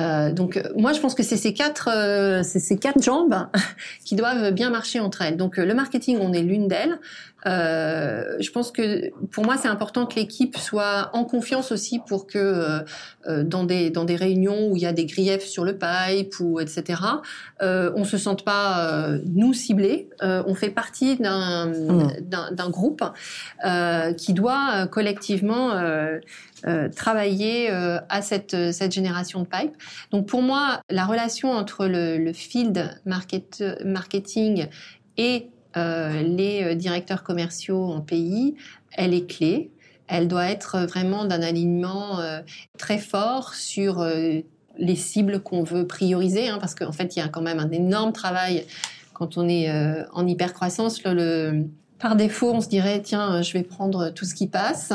Euh, 0.00 0.32
donc 0.32 0.60
moi 0.76 0.92
je 0.92 1.00
pense 1.00 1.14
que 1.14 1.22
c'est 1.22 1.36
ces 1.36 1.54
quatre, 1.54 1.88
euh, 1.94 2.42
c'est 2.42 2.60
ces 2.60 2.78
quatre 2.78 3.02
jambes 3.02 3.46
qui 4.04 4.16
doivent 4.16 4.50
bien 4.52 4.70
marcher 4.70 5.00
entre 5.00 5.22
elles. 5.22 5.36
Donc 5.36 5.56
le 5.56 5.74
marketing, 5.74 6.18
on 6.20 6.32
est 6.32 6.42
l'une 6.42 6.68
d'elles. 6.68 6.98
Euh, 7.46 8.36
je 8.40 8.50
pense 8.50 8.70
que 8.70 9.10
pour 9.26 9.44
moi 9.44 9.58
c'est 9.58 9.68
important 9.68 10.06
que 10.06 10.14
l'équipe 10.14 10.56
soit 10.56 11.10
en 11.12 11.24
confiance 11.24 11.72
aussi 11.72 12.00
pour 12.08 12.26
que 12.26 12.38
euh, 12.38 12.78
euh, 13.26 13.44
dans 13.44 13.64
des 13.64 13.90
dans 13.90 14.04
des 14.04 14.16
réunions 14.16 14.68
où 14.68 14.76
il 14.76 14.82
y 14.82 14.86
a 14.86 14.94
des 14.94 15.04
griefs 15.04 15.44
sur 15.44 15.62
le 15.64 15.76
pipe 15.76 16.40
ou 16.40 16.58
etc. 16.58 17.02
Euh, 17.60 17.92
on 17.96 18.04
se 18.04 18.16
sente 18.16 18.44
pas 18.46 18.88
euh, 18.88 19.18
nous 19.26 19.52
ciblés. 19.52 20.08
Euh, 20.22 20.42
on 20.46 20.54
fait 20.54 20.70
partie 20.70 21.16
d'un 21.16 21.74
Mmh. 21.74 22.08
d'un 22.52 22.70
groupe 22.70 23.02
euh, 23.64 24.12
qui 24.12 24.32
doit 24.32 24.70
euh, 24.74 24.86
collectivement 24.86 25.72
euh, 26.66 26.74
euh, 26.74 26.88
travailler 26.88 27.70
euh, 27.70 27.98
à 28.08 28.22
cette 28.22 28.72
cette 28.72 28.92
génération 28.92 29.40
de 29.40 29.46
pipe. 29.46 29.72
Donc 30.10 30.26
pour 30.26 30.42
moi, 30.42 30.80
la 30.90 31.04
relation 31.04 31.52
entre 31.52 31.86
le, 31.86 32.32
field 32.32 33.00
marketing 33.04 34.66
et 35.16 35.50
les 35.76 36.74
directeurs 36.74 37.22
commerciaux 37.22 37.84
en 37.84 38.00
pays, 38.00 38.54
elle 38.92 39.14
est 39.14 39.26
clé. 39.26 39.70
Elle 40.06 40.28
doit 40.28 40.46
être 40.46 40.80
vraiment 40.80 41.24
d'un 41.24 41.42
alignement 41.42 42.20
très 42.78 42.98
fort 42.98 43.54
sur 43.54 44.04
les 44.76 44.96
cibles 44.96 45.40
qu'on 45.40 45.62
veut 45.62 45.86
prioriser, 45.86 46.48
hein, 46.48 46.58
parce 46.60 46.74
qu'en 46.74 46.92
fait, 46.92 47.16
il 47.16 47.20
y 47.20 47.22
a 47.22 47.28
quand 47.28 47.42
même 47.42 47.60
un 47.60 47.70
énorme 47.70 48.12
travail 48.12 48.64
quand 49.12 49.38
on 49.38 49.48
est 49.48 49.70
euh, 49.70 50.04
en 50.12 50.26
hypercroissance. 50.26 51.02
Le, 51.04 51.64
par 51.98 52.16
défaut, 52.16 52.52
on 52.52 52.60
se 52.60 52.68
dirait, 52.68 53.00
tiens, 53.00 53.42
je 53.42 53.52
vais 53.52 53.62
prendre 53.62 54.10
tout 54.10 54.24
ce 54.24 54.34
qui 54.34 54.46
passe. 54.46 54.92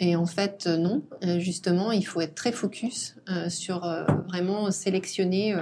Et 0.00 0.16
en 0.16 0.26
fait, 0.26 0.66
non. 0.66 1.02
Euh, 1.22 1.38
justement, 1.38 1.92
il 1.92 2.04
faut 2.06 2.20
être 2.20 2.34
très 2.34 2.52
focus 2.52 3.16
euh, 3.28 3.48
sur 3.48 3.80
vraiment 4.28 4.70
sélectionner 4.70 5.54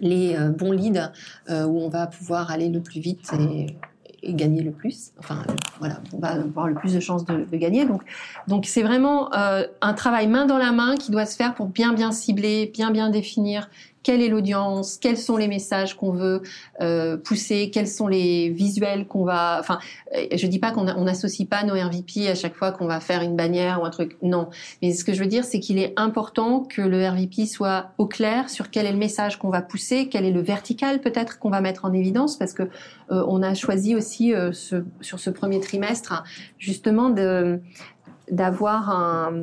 les 0.00 0.36
bons 0.56 0.72
leads 0.72 1.12
où 1.48 1.80
on 1.80 1.88
va 1.88 2.06
pouvoir 2.06 2.50
aller 2.50 2.68
le 2.68 2.80
plus 2.80 3.00
vite 3.00 3.30
et 3.38 3.76
et 4.22 4.34
gagner 4.34 4.62
le 4.62 4.70
plus. 4.70 5.12
Enfin, 5.18 5.42
voilà, 5.78 6.00
on 6.12 6.18
va 6.18 6.28
avoir 6.28 6.68
le 6.68 6.74
plus 6.74 6.94
de 6.94 7.00
chances 7.00 7.24
de, 7.24 7.44
de 7.44 7.56
gagner. 7.56 7.84
Donc, 7.84 8.02
donc 8.46 8.66
c'est 8.66 8.82
vraiment 8.82 9.32
euh, 9.34 9.64
un 9.80 9.94
travail 9.94 10.28
main 10.28 10.46
dans 10.46 10.58
la 10.58 10.72
main 10.72 10.96
qui 10.96 11.10
doit 11.10 11.26
se 11.26 11.36
faire 11.36 11.54
pour 11.54 11.66
bien 11.66 11.92
bien 11.92 12.12
cibler, 12.12 12.70
bien 12.72 12.90
bien 12.90 13.10
définir 13.10 13.68
quelle 14.02 14.22
est 14.22 14.28
l'audience, 14.28 14.98
quels 14.98 15.18
sont 15.18 15.36
les 15.36 15.48
messages 15.48 15.94
qu'on 15.96 16.12
veut 16.12 16.42
euh, 16.80 17.16
pousser, 17.16 17.70
quels 17.70 17.88
sont 17.88 18.08
les 18.08 18.50
visuels 18.50 19.06
qu'on 19.06 19.24
va. 19.24 19.58
Enfin, 19.60 19.78
euh, 20.16 20.26
je 20.34 20.46
dis 20.46 20.58
pas 20.58 20.70
qu'on 20.72 20.84
n'associe 20.84 21.48
pas 21.48 21.64
nos 21.64 21.74
RVP 21.74 22.28
à 22.28 22.34
chaque 22.34 22.54
fois 22.54 22.72
qu'on 22.72 22.86
va 22.86 23.00
faire 23.00 23.22
une 23.22 23.36
bannière 23.36 23.80
ou 23.80 23.84
un 23.84 23.90
truc. 23.90 24.16
Non, 24.22 24.48
mais 24.80 24.92
ce 24.92 25.04
que 25.04 25.12
je 25.12 25.20
veux 25.20 25.28
dire, 25.28 25.44
c'est 25.44 25.60
qu'il 25.60 25.78
est 25.78 25.92
important 25.96 26.60
que 26.60 26.82
le 26.82 27.08
RVP 27.08 27.46
soit 27.46 27.90
au 27.98 28.06
clair 28.06 28.50
sur 28.50 28.70
quel 28.70 28.86
est 28.86 28.92
le 28.92 28.98
message 28.98 29.38
qu'on 29.38 29.50
va 29.50 29.62
pousser, 29.62 30.08
quel 30.08 30.24
est 30.24 30.32
le 30.32 30.42
vertical 30.42 31.00
peut-être 31.00 31.38
qu'on 31.38 31.50
va 31.50 31.60
mettre 31.60 31.84
en 31.84 31.92
évidence, 31.92 32.36
parce 32.36 32.52
que 32.52 32.64
euh, 33.10 33.24
on 33.28 33.42
a 33.42 33.54
choisi 33.54 33.94
aussi 33.94 34.34
euh, 34.34 34.52
ce, 34.52 34.84
sur 35.00 35.18
ce 35.18 35.30
premier 35.30 35.60
trimestre 35.60 36.24
justement 36.58 37.10
de 37.10 37.60
d'avoir 38.30 38.88
un, 38.90 39.42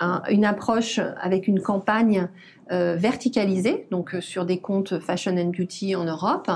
un, 0.00 0.22
une 0.28 0.44
approche 0.44 1.00
avec 1.20 1.48
une 1.48 1.60
campagne 1.60 2.28
euh, 2.72 2.96
verticalisé, 2.96 3.86
donc 3.92 4.14
euh, 4.14 4.20
sur 4.20 4.44
des 4.44 4.58
comptes 4.58 4.98
fashion 4.98 5.36
and 5.36 5.52
beauty 5.56 5.94
en 5.94 6.04
Europe. 6.04 6.50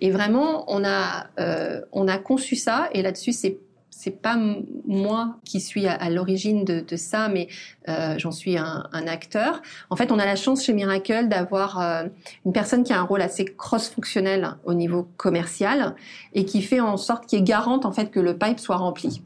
Et 0.00 0.12
vraiment, 0.12 0.64
on 0.68 0.84
a, 0.84 1.26
euh, 1.40 1.80
on 1.90 2.06
a 2.06 2.18
conçu 2.18 2.54
ça, 2.54 2.88
et 2.92 3.02
là-dessus, 3.02 3.32
c'est 3.32 3.58
c'est 3.98 4.22
pas 4.22 4.38
moi 4.86 5.38
qui 5.44 5.60
suis 5.60 5.88
à, 5.88 6.08
l'origine 6.08 6.64
de, 6.64 6.78
de, 6.78 6.94
ça, 6.94 7.28
mais 7.28 7.48
euh, 7.88 8.14
j'en 8.16 8.30
suis 8.30 8.56
un, 8.56 8.84
un, 8.92 9.06
acteur. 9.08 9.60
En 9.90 9.96
fait, 9.96 10.12
on 10.12 10.20
a 10.20 10.24
la 10.24 10.36
chance 10.36 10.62
chez 10.62 10.72
Miracle 10.72 11.26
d'avoir 11.26 11.80
euh, 11.80 12.04
une 12.46 12.52
personne 12.52 12.84
qui 12.84 12.92
a 12.92 13.00
un 13.00 13.02
rôle 13.02 13.22
assez 13.22 13.44
cross-fonctionnel 13.44 14.54
au 14.64 14.74
niveau 14.74 15.08
commercial 15.16 15.96
et 16.32 16.44
qui 16.44 16.62
fait 16.62 16.78
en 16.78 16.96
sorte, 16.96 17.26
qui 17.26 17.34
est 17.34 17.42
garante 17.42 17.86
en 17.86 17.90
fait 17.90 18.12
que 18.12 18.20
le 18.20 18.38
pipe 18.38 18.60
soit 18.60 18.76
rempli. 18.76 19.20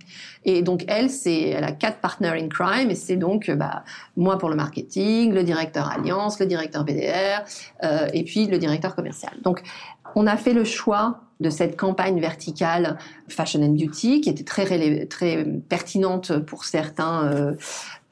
Et 0.46 0.62
donc 0.62 0.86
elle, 0.88 1.10
c'est, 1.10 1.50
elle 1.50 1.64
a 1.64 1.72
quatre 1.72 1.98
partners 1.98 2.42
in 2.42 2.48
crime 2.48 2.90
et 2.90 2.94
c'est 2.94 3.16
donc 3.16 3.50
bah, 3.50 3.84
moi 4.16 4.38
pour 4.38 4.48
le 4.48 4.56
marketing, 4.56 5.34
le 5.34 5.44
directeur 5.44 5.90
alliance, 5.90 6.40
le 6.40 6.46
directeur 6.46 6.84
BDR 6.84 7.44
euh, 7.84 8.08
et 8.14 8.24
puis 8.24 8.46
le 8.46 8.56
directeur 8.56 8.96
commercial. 8.96 9.34
Donc 9.42 9.62
on 10.14 10.26
a 10.26 10.38
fait 10.38 10.54
le 10.54 10.64
choix 10.64 11.20
de 11.42 11.50
cette 11.50 11.76
campagne 11.76 12.20
verticale 12.20 12.98
fashion 13.28 13.62
and 13.62 13.74
beauty 13.74 14.20
qui 14.20 14.30
était 14.30 14.44
très 14.44 15.06
très 15.06 15.44
pertinente 15.68 16.38
pour 16.38 16.64
certains 16.64 17.26
euh, 17.26 17.52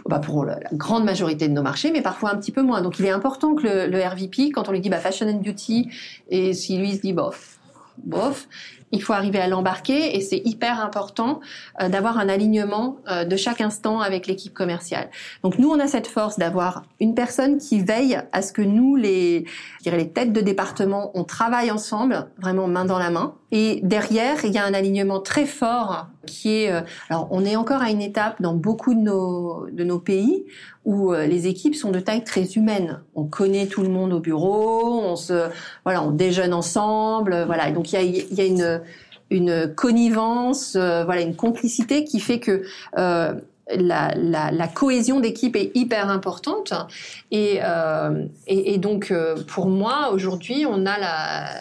bah 0.06 0.18
pour 0.18 0.44
la 0.44 0.58
grande 0.72 1.04
majorité 1.04 1.46
de 1.48 1.52
nos 1.52 1.62
marchés, 1.62 1.90
mais 1.92 2.02
parfois 2.02 2.32
un 2.32 2.36
petit 2.36 2.52
peu 2.52 2.62
moins. 2.62 2.80
Donc 2.82 2.98
il 2.98 3.04
est 3.04 3.10
important 3.10 3.54
que 3.54 3.62
le, 3.62 3.86
le 3.86 4.02
RVP, 4.02 4.50
quand 4.52 4.68
on 4.68 4.72
lui 4.72 4.80
dit 4.80 4.88
bah, 4.88 4.98
fashion 4.98 5.28
and 5.28 5.42
beauty, 5.42 5.90
et 6.28 6.54
si 6.54 6.78
lui 6.78 6.96
se 6.96 7.00
dit 7.00 7.12
bof, 7.12 7.59
bof, 7.98 8.48
il 8.92 9.02
faut 9.02 9.12
arriver 9.12 9.38
à 9.38 9.46
l'embarquer 9.46 10.16
et 10.16 10.20
c'est 10.20 10.42
hyper 10.44 10.80
important 10.80 11.40
euh, 11.80 11.88
d'avoir 11.88 12.18
un 12.18 12.28
alignement 12.28 12.96
euh, 13.08 13.24
de 13.24 13.36
chaque 13.36 13.60
instant 13.60 14.00
avec 14.00 14.26
l'équipe 14.26 14.52
commerciale. 14.52 15.10
Donc 15.42 15.58
nous, 15.58 15.68
on 15.70 15.78
a 15.78 15.86
cette 15.86 16.06
force 16.06 16.38
d'avoir 16.38 16.82
une 16.98 17.14
personne 17.14 17.58
qui 17.58 17.80
veille 17.80 18.20
à 18.32 18.42
ce 18.42 18.52
que 18.52 18.62
nous, 18.62 18.96
les, 18.96 19.44
je 19.78 19.84
dirais 19.84 19.98
les 19.98 20.10
têtes 20.10 20.32
de 20.32 20.40
département, 20.40 21.10
on 21.14 21.24
travaille 21.24 21.70
ensemble, 21.70 22.28
vraiment 22.38 22.66
main 22.66 22.84
dans 22.84 22.98
la 22.98 23.10
main. 23.10 23.34
Et 23.52 23.80
derrière, 23.82 24.44
il 24.44 24.52
y 24.52 24.58
a 24.58 24.64
un 24.64 24.74
alignement 24.74 25.20
très 25.20 25.46
fort 25.46 26.06
qui 26.26 26.62
est, 26.62 26.72
euh, 26.72 26.80
alors 27.08 27.28
on 27.30 27.44
est 27.44 27.56
encore 27.56 27.82
à 27.82 27.90
une 27.90 28.02
étape 28.02 28.40
dans 28.40 28.54
beaucoup 28.54 28.94
de 28.94 29.00
nos, 29.00 29.66
de 29.70 29.84
nos 29.84 29.98
pays 29.98 30.44
où 30.84 31.12
les 31.12 31.46
équipes 31.46 31.74
sont 31.74 31.90
de 31.90 32.00
taille 32.00 32.24
très 32.24 32.44
humaine. 32.52 33.02
On 33.14 33.24
connaît 33.24 33.66
tout 33.66 33.82
le 33.82 33.90
monde 33.90 34.14
au 34.14 34.20
bureau, 34.20 35.02
on 35.02 35.14
se, 35.14 35.48
voilà, 35.84 36.02
on 36.02 36.10
déjeune 36.10 36.54
ensemble, 36.54 37.44
voilà. 37.44 37.68
Et 37.68 37.72
donc 37.72 37.92
il 37.92 37.96
y 37.96 37.98
a, 37.98 38.02
il 38.02 38.34
y 38.34 38.40
a 38.40 38.46
une, 38.46 38.80
une 39.30 39.72
connivence, 39.74 40.74
euh, 40.76 41.04
voilà, 41.04 41.22
une 41.22 41.36
complicité 41.36 42.04
qui 42.04 42.18
fait 42.18 42.40
que 42.40 42.62
euh, 42.98 43.34
la, 43.76 44.12
la, 44.16 44.50
la, 44.50 44.68
cohésion 44.68 45.20
d'équipe 45.20 45.56
est 45.56 45.70
hyper 45.74 46.08
importante. 46.10 46.72
Et, 47.30 47.60
euh, 47.62 48.24
et, 48.46 48.74
et 48.74 48.78
donc, 48.78 49.10
euh, 49.10 49.36
pour 49.46 49.66
moi, 49.66 50.10
aujourd'hui, 50.12 50.66
on 50.68 50.86
a 50.86 50.98
la, 50.98 51.60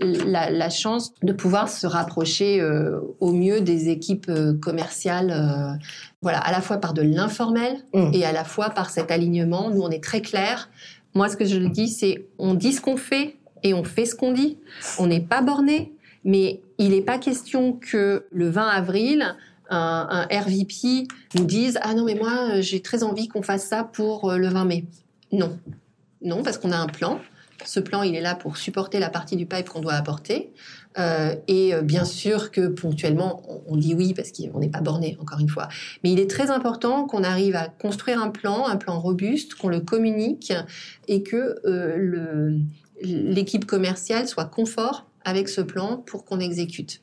la, 0.00 0.50
la, 0.50 0.70
chance 0.70 1.12
de 1.22 1.32
pouvoir 1.32 1.68
se 1.68 1.86
rapprocher 1.86 2.60
euh, 2.60 2.98
au 3.20 3.32
mieux 3.32 3.60
des 3.60 3.88
équipes 3.90 4.30
commerciales, 4.60 5.78
voilà, 6.22 6.38
à 6.38 6.50
la 6.52 6.60
fois 6.60 6.78
par 6.78 6.94
de 6.94 7.02
l'informel 7.02 7.76
mmh. 7.94 8.10
et 8.14 8.24
à 8.24 8.32
la 8.32 8.44
fois 8.44 8.70
par 8.70 8.90
cet 8.90 9.10
alignement. 9.10 9.70
Nous, 9.70 9.80
on 9.80 9.90
est 9.90 10.02
très 10.02 10.22
clair. 10.22 10.70
Moi, 11.14 11.28
ce 11.28 11.36
que 11.36 11.44
je 11.44 11.58
dis, 11.58 11.88
c'est 11.88 12.26
on 12.38 12.54
dit 12.54 12.72
ce 12.72 12.80
qu'on 12.80 12.96
fait 12.96 13.36
et 13.62 13.74
on 13.74 13.84
fait 13.84 14.06
ce 14.06 14.14
qu'on 14.14 14.32
dit. 14.32 14.58
On 14.98 15.06
n'est 15.06 15.20
pas 15.20 15.42
borné. 15.42 15.92
Mais 16.24 16.60
il 16.78 16.90
n'est 16.90 17.02
pas 17.02 17.18
question 17.18 17.72
que 17.72 18.26
le 18.30 18.48
20 18.48 18.68
avril, 18.68 19.34
un, 19.70 20.26
un, 20.30 20.40
RVP 20.40 21.08
nous 21.34 21.44
dise 21.44 21.78
ah 21.82 21.94
non 21.94 22.04
mais 22.04 22.14
moi 22.14 22.60
j'ai 22.60 22.80
très 22.80 23.02
envie 23.02 23.28
qu'on 23.28 23.42
fasse 23.42 23.66
ça 23.66 23.84
pour 23.84 24.30
euh, 24.30 24.36
le 24.36 24.48
20 24.48 24.64
mai. 24.64 24.84
Non, 25.32 25.58
non 26.22 26.42
parce 26.42 26.58
qu'on 26.58 26.72
a 26.72 26.76
un 26.76 26.86
plan. 26.86 27.20
Ce 27.64 27.80
plan 27.80 28.02
il 28.02 28.14
est 28.14 28.20
là 28.20 28.34
pour 28.34 28.56
supporter 28.56 28.98
la 28.98 29.10
partie 29.10 29.36
du 29.36 29.46
pipe 29.46 29.68
qu'on 29.68 29.80
doit 29.80 29.94
apporter. 29.94 30.52
Euh, 30.98 31.34
et 31.48 31.74
euh, 31.74 31.80
bien 31.80 32.04
sûr 32.04 32.50
que 32.50 32.66
ponctuellement 32.66 33.42
on, 33.66 33.76
dit 33.76 33.94
oui 33.94 34.12
parce 34.14 34.30
qu'on 34.30 34.58
n'est 34.58 34.68
pas 34.68 34.80
borné 34.80 35.16
encore 35.20 35.40
une 35.40 35.48
fois. 35.48 35.68
Mais 36.04 36.12
il 36.12 36.20
est 36.20 36.28
très 36.28 36.50
important 36.50 37.06
qu'on 37.06 37.24
arrive 37.24 37.56
à 37.56 37.68
construire 37.68 38.22
un 38.22 38.28
plan, 38.28 38.66
un 38.66 38.76
plan 38.76 39.00
robuste, 39.00 39.54
qu'on 39.54 39.68
le 39.68 39.80
communique 39.80 40.52
et 41.08 41.22
que 41.22 41.60
euh, 41.64 42.58
l'équipe 43.02 43.64
commerciale 43.64 44.28
soit 44.28 44.44
confort 44.44 45.06
avec 45.24 45.48
ce 45.48 45.60
plan 45.60 45.96
pour 45.98 46.24
qu'on 46.24 46.40
exécute. 46.40 47.00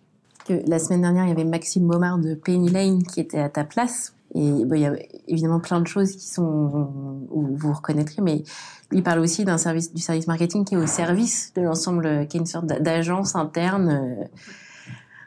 La 0.68 0.80
semaine 0.80 1.02
dernière, 1.02 1.26
il 1.26 1.30
y 1.30 1.32
avait 1.32 1.44
Maxime 1.44 1.86
Momard 1.86 2.20
de 2.20 2.34
Penny 2.34 2.70
Lane 2.70 3.04
qui 3.04 3.20
était 3.20 3.40
à 3.40 3.50
ta 3.50 3.64
place. 3.64 4.14
Et 4.36 4.42
il 4.42 4.78
y 4.78 4.86
a 4.86 4.94
évidemment 5.28 5.60
plein 5.60 5.82
de 5.82 5.88
choses 5.88 6.12
qui 6.12 6.28
sont 6.28 7.26
où 7.30 7.56
vous 7.56 7.74
reconnaîtrez, 7.74 8.22
mais 8.22 8.44
il 8.92 9.02
parle 9.02 9.20
aussi 9.20 9.44
d'un 9.44 9.58
service 9.58 9.94
du 9.94 10.02
service 10.02 10.28
marketing 10.28 10.66
qui 10.66 10.76
est 10.76 10.78
au 10.78 10.86
service 10.86 11.52
de 11.56 11.62
l'ensemble, 11.62 12.28
qui 12.28 12.38
est 12.38 12.40
une 12.40 12.46
sorte 12.46 12.66
d'agence 12.66 13.36
interne, 13.36 14.30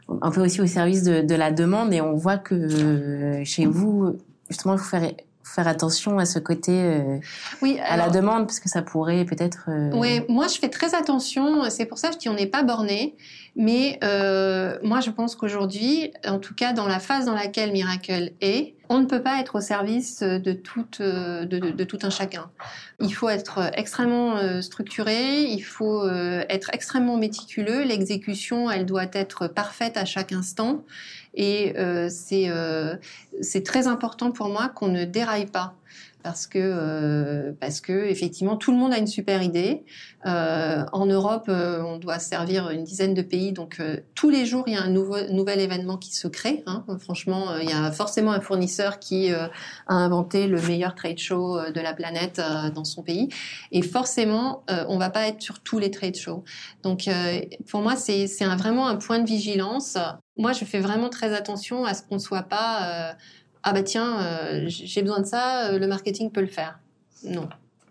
euh, 0.09 0.17
un 0.21 0.31
peu 0.31 0.45
aussi 0.45 0.61
au 0.61 0.67
service 0.67 1.03
de, 1.03 1.23
de, 1.23 1.35
la 1.35 1.51
demande. 1.51 1.93
Et 1.93 2.01
on 2.01 2.15
voit 2.15 2.39
que 2.39 2.55
euh, 2.55 3.45
chez 3.45 3.67
vous, 3.67 4.17
justement, 4.49 4.77
vous 4.77 4.85
faire 4.85 5.13
faire 5.45 5.67
attention 5.69 6.19
à 6.19 6.25
ce 6.25 6.39
côté 6.39 6.73
euh, 6.73 7.19
oui, 7.61 7.79
à 7.85 7.97
la 7.97 8.11
demande 8.11 8.47
parce 8.47 8.61
que 8.61 8.69
ça 8.69 8.83
pourrait 8.83 9.25
peut-être 9.25 9.69
euh... 9.69 9.91
oui 9.95 10.23
moi 10.29 10.47
je 10.49 10.59
fais 10.59 10.69
très 10.69 10.95
attention 10.95 11.69
c'est 11.69 11.87
pour 11.87 11.99
ça 11.99 12.09
que 12.09 12.15
je 12.15 12.19
dis 12.19 12.29
on 12.29 12.35
n'est 12.35 12.47
pas 12.47 12.63
borné 12.63 13.17
mais 13.57 13.99
euh, 14.03 14.79
moi 14.83 15.01
je 15.01 15.11
pense 15.11 15.37
qu'aujourd'hui 15.37 16.13
en 16.27 16.39
tout 16.39 16.55
cas 16.55 16.73
dans 16.73 16.87
la 16.87 17.01
phase 17.01 17.27
dans 17.27 17.35
laquelle 17.35 17.73
Miracle 17.73 18.33
est 18.41 18.75
on 18.93 19.01
ne 19.01 19.07
peut 19.07 19.23
pas 19.23 19.41
être 19.41 19.57
au 19.57 19.61
service 19.61 20.23
de 20.23 20.53
tout, 20.53 20.85
de, 20.99 21.45
de, 21.47 21.71
de 21.71 21.85
tout 21.85 21.99
un 22.03 22.11
chacun. 22.11 22.51
Il 23.01 23.15
faut 23.15 23.31
être 23.31 23.71
extrêmement 23.75 24.37
euh, 24.37 24.61
structuré, 24.61 25.45
il 25.45 25.63
faut 25.63 26.03
euh, 26.03 26.45
être 26.51 26.69
extrêmement 26.75 27.17
méticuleux. 27.17 27.85
L'exécution, 27.85 28.71
elle 28.71 28.85
doit 28.85 29.07
être 29.15 29.47
parfaite 29.47 29.97
à 29.97 30.05
chaque 30.05 30.33
instant. 30.33 30.85
Et 31.35 31.75
euh, 31.79 32.09
c'est 32.11 33.65
très 33.65 33.87
important 33.87 34.33
pour 34.33 34.49
moi 34.49 34.69
qu'on 34.69 34.89
ne 34.89 35.05
déraille 35.05 35.47
pas 35.47 35.75
parce 36.23 36.47
que 36.47 36.59
euh, 36.59 37.53
parce 37.61 37.81
que 37.81 38.07
effectivement 38.07 38.57
tout 38.57 38.73
le 38.73 38.79
monde 38.79 38.93
a 38.93 38.99
une 38.99 39.07
super 39.07 39.43
idée. 39.43 39.85
Euh, 40.25 40.85
en 40.93 41.07
Europe, 41.07 41.47
euh, 41.49 41.83
on 41.83 41.99
doit 41.99 42.19
servir 42.19 42.71
une 42.71 42.85
dizaine 42.85 43.13
de 43.13 43.23
pays, 43.23 43.53
donc 43.53 43.81
euh, 43.81 43.97
tous 44.15 44.31
les 44.31 44.47
jours 44.47 44.65
il 44.69 44.75
y 44.75 44.77
a 44.77 44.83
un 44.83 44.91
nouveau 44.91 45.21
nouvel 45.31 45.61
événement 45.61 45.97
qui 45.97 46.15
se 46.15 46.29
crée. 46.29 46.63
Hein. 46.67 46.85
Franchement, 47.01 47.51
euh, 47.51 47.63
il 47.63 47.69
y 47.69 47.73
a 47.73 47.91
forcément 47.91 48.33
un 48.33 48.41
fournisseur 48.41 48.99
qui 48.99 49.33
a 49.33 49.51
inventé 49.89 50.47
le 50.47 50.61
meilleur 50.63 50.95
trade 50.95 51.19
show 51.19 51.59
de 51.71 51.81
la 51.81 51.93
planète 51.93 52.41
dans 52.75 52.85
son 52.85 53.03
pays, 53.03 53.29
et 53.73 53.83
forcément 53.83 54.65
on 54.69 54.99
va 54.99 55.11
pas 55.11 55.29
être 55.29 55.41
sur 55.41 55.61
tous 55.61 55.79
les 55.79 55.91
trade 55.91 56.17
shows. 56.17 56.45
Donc 56.83 57.09
pour 57.69 57.81
moi 57.81 57.97
c'est 57.97 58.27
c'est 58.27 58.45
vraiment 58.45 58.87
un 58.87 58.97
point 58.97 59.19
de 59.19 59.27
vigilance. 59.27 59.99
Moi 60.37 60.53
je 60.53 60.65
fais 60.65 60.81
vraiment 60.81 61.09
très 61.09 61.35
attention 61.35 61.85
à 61.85 61.95
ce 61.95 62.03
qu'on 62.03 62.19
soit 62.19 62.43
pas 62.43 63.15
ah 63.63 63.73
bah 63.73 63.83
tiens, 63.83 64.21
euh, 64.21 64.65
j'ai 64.67 65.03
besoin 65.03 65.21
de 65.21 65.27
ça, 65.27 65.71
euh, 65.71 65.79
le 65.79 65.87
marketing 65.87 66.31
peut 66.31 66.41
le 66.41 66.49
faire. 66.49 66.81
Non, 67.25 67.49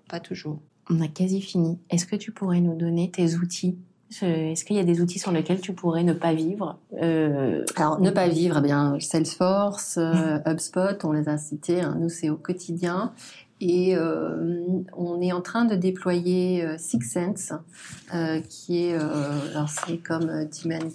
pas 0.10 0.20
toujours. 0.20 0.60
On 0.90 1.00
a 1.02 1.08
quasi 1.08 1.42
fini. 1.42 1.80
Est-ce 1.90 2.06
que 2.06 2.16
tu 2.16 2.32
pourrais 2.32 2.60
nous 2.60 2.76
donner 2.76 3.10
tes 3.10 3.36
outils? 3.36 3.78
Est-ce 4.22 4.66
qu'il 4.66 4.76
y 4.76 4.80
a 4.80 4.84
des 4.84 5.00
outils 5.00 5.20
sur 5.20 5.32
lesquels 5.32 5.62
tu 5.62 5.72
pourrais 5.72 6.04
ne 6.04 6.12
pas 6.12 6.34
vivre 6.34 6.78
euh... 7.02 7.64
Alors, 7.78 8.02
ne 8.02 8.10
pas 8.10 8.28
vivre, 8.28 8.58
eh 8.58 8.62
bien, 8.62 8.98
Salesforce, 9.00 9.98
euh, 9.98 10.40
HubSpot, 10.46 11.06
on 11.06 11.14
les 11.14 11.30
a 11.30 11.38
cités, 11.38 11.80
hein, 11.80 11.96
nous 11.98 12.10
c'est 12.10 12.30
au 12.30 12.36
quotidien. 12.36 13.14
Et 13.62 13.96
euh, 13.96 14.82
on 14.98 15.22
est 15.22 15.32
en 15.32 15.42
train 15.42 15.66
de 15.66 15.76
déployer 15.76 16.66
euh, 16.66 16.78
Six 16.80 17.02
Sense, 17.02 17.54
euh, 18.14 18.42
qui 18.42 18.86
est, 18.86 18.96
alors 18.96 19.70
c'est 19.70 19.98
comme 19.98 20.26
Demand, 20.26 20.92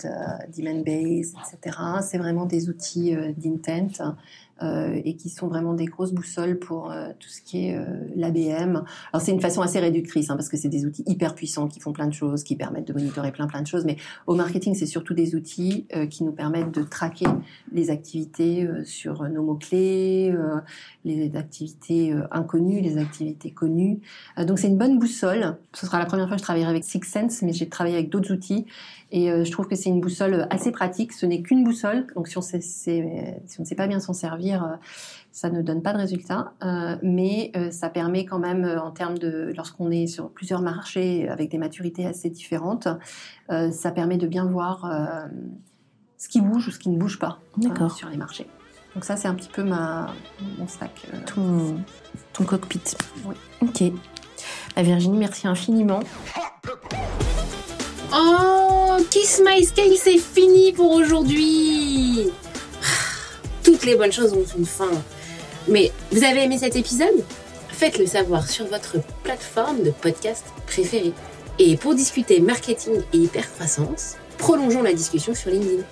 Demand 0.56 0.84
Base, 0.84 1.32
etc. 1.54 1.78
C'est 2.02 2.18
vraiment 2.18 2.44
des 2.44 2.68
outils 2.68 3.16
d'intent 3.36 4.16
euh, 4.62 5.02
et 5.04 5.16
qui 5.16 5.28
sont 5.28 5.48
vraiment 5.48 5.74
des 5.74 5.84
grosses 5.84 6.12
boussoles 6.12 6.58
pour 6.58 6.90
euh, 6.90 7.10
tout 7.20 7.28
ce 7.28 7.42
qui 7.42 7.66
est 7.66 7.76
euh, 7.76 7.84
l'ABM. 8.14 8.84
Alors 9.12 9.20
c'est 9.20 9.32
une 9.32 9.40
façon 9.40 9.60
assez 9.60 9.78
réductrice 9.78 10.30
hein, 10.30 10.36
parce 10.36 10.48
que 10.48 10.56
c'est 10.56 10.70
des 10.70 10.86
outils 10.86 11.04
hyper 11.06 11.34
puissants 11.34 11.68
qui 11.68 11.78
font 11.78 11.92
plein 11.92 12.06
de 12.06 12.14
choses, 12.14 12.42
qui 12.42 12.56
permettent 12.56 12.88
de 12.88 12.94
monitorer 12.94 13.32
plein 13.32 13.48
plein 13.48 13.60
de 13.60 13.66
choses. 13.66 13.84
Mais 13.84 13.98
au 14.26 14.34
marketing, 14.34 14.74
c'est 14.74 14.86
surtout 14.86 15.12
des 15.12 15.34
outils 15.34 15.86
qui 16.10 16.24
nous 16.24 16.32
permettent 16.32 16.72
de 16.72 16.82
traquer 16.82 17.26
les 17.70 17.90
activités 17.90 18.66
sur 18.84 19.28
nos 19.28 19.42
mots 19.42 19.56
clés, 19.56 20.34
les 21.04 21.36
activités 21.36 22.14
inconnues, 22.30 22.80
les 22.80 22.96
activités 22.96 23.50
connues. 23.50 24.00
donc 24.38 24.58
c'est 24.58 24.68
une 24.68 24.78
bonne 24.78 24.98
boussole. 24.98 25.58
Ce 25.74 25.84
sera 25.84 25.98
la 25.98 26.06
première 26.06 26.28
fois 26.28 26.36
que 26.36 26.40
je 26.40 26.44
travaillerai 26.44 26.70
avec 26.70 26.84
Six 26.84 27.02
Sense, 27.04 27.42
mais 27.42 27.52
j'ai 27.52 27.68
travaillé 27.68 27.96
avec 27.96 28.08
d'autres 28.08 28.32
outils 28.32 28.64
et 29.16 29.44
je 29.44 29.50
trouve 29.50 29.66
que 29.66 29.76
c'est 29.76 29.88
une 29.88 30.02
boussole 30.02 30.46
assez 30.50 30.70
pratique. 30.70 31.12
Ce 31.14 31.24
n'est 31.24 31.40
qu'une 31.40 31.64
boussole, 31.64 32.06
donc 32.14 32.28
si 32.28 32.36
on, 32.36 32.42
sait, 32.42 32.60
si 32.60 33.02
on 33.58 33.62
ne 33.62 33.66
sait 33.66 33.74
pas 33.74 33.86
bien 33.86 33.98
s'en 33.98 34.12
servir 34.12 34.62
euh, 34.64 34.76
ça 35.32 35.50
ne 35.50 35.60
donne 35.60 35.82
pas 35.82 35.92
de 35.92 35.98
résultat, 35.98 36.52
euh, 36.64 36.96
mais 37.02 37.50
euh, 37.56 37.70
ça 37.70 37.90
permet 37.90 38.24
quand 38.24 38.38
même, 38.38 38.64
en 38.82 38.90
termes 38.90 39.18
de, 39.18 39.52
lorsqu'on 39.54 39.90
est 39.90 40.06
sur 40.06 40.30
plusieurs 40.30 40.62
marchés 40.62 41.28
avec 41.28 41.50
des 41.50 41.58
maturités 41.58 42.06
assez 42.06 42.30
différentes, 42.30 42.88
ça 43.48 43.90
permet 43.90 44.16
de 44.16 44.26
bien 44.26 44.46
voir 44.46 44.90
ce 46.16 46.28
qui 46.28 46.40
bouge 46.40 46.68
ou 46.68 46.70
ce 46.70 46.78
qui 46.78 46.88
ne 46.88 46.98
bouge 46.98 47.18
pas 47.18 47.38
sur 47.94 48.08
les 48.08 48.16
marchés. 48.16 48.46
Donc 48.94 49.04
ça, 49.04 49.16
c'est 49.16 49.28
un 49.28 49.34
petit 49.34 49.50
peu 49.50 49.62
ma, 49.62 50.14
mon 50.58 50.66
stack. 50.66 51.06
Ton, 51.26 51.76
ton, 52.32 52.44
cockpit. 52.44 52.80
Oui. 53.26 53.34
Ok. 53.60 53.92
Virginie, 54.82 55.18
merci 55.18 55.46
infiniment. 55.46 56.00
Oh, 58.14 58.65
Kiss 59.10 59.42
My 59.44 59.64
Scale, 59.64 59.96
c'est 59.96 60.18
fini 60.18 60.72
pour 60.72 60.92
aujourd'hui 60.92 62.30
toutes 63.66 63.84
les 63.84 63.96
bonnes 63.96 64.12
choses 64.12 64.32
ont 64.32 64.44
une 64.56 64.64
fin. 64.64 64.90
Mais 65.66 65.90
vous 66.12 66.22
avez 66.22 66.44
aimé 66.44 66.56
cet 66.56 66.76
épisode? 66.76 67.24
Faites-le 67.68 68.06
savoir 68.06 68.48
sur 68.48 68.64
votre 68.66 68.98
plateforme 69.24 69.82
de 69.82 69.90
podcast 69.90 70.46
préférée. 70.66 71.12
Et 71.58 71.76
pour 71.76 71.96
discuter 71.96 72.40
marketing 72.40 73.02
et 73.12 73.16
hypercroissance, 73.16 74.14
prolongeons 74.38 74.82
la 74.82 74.92
discussion 74.92 75.34
sur 75.34 75.50
LinkedIn. 75.50 75.82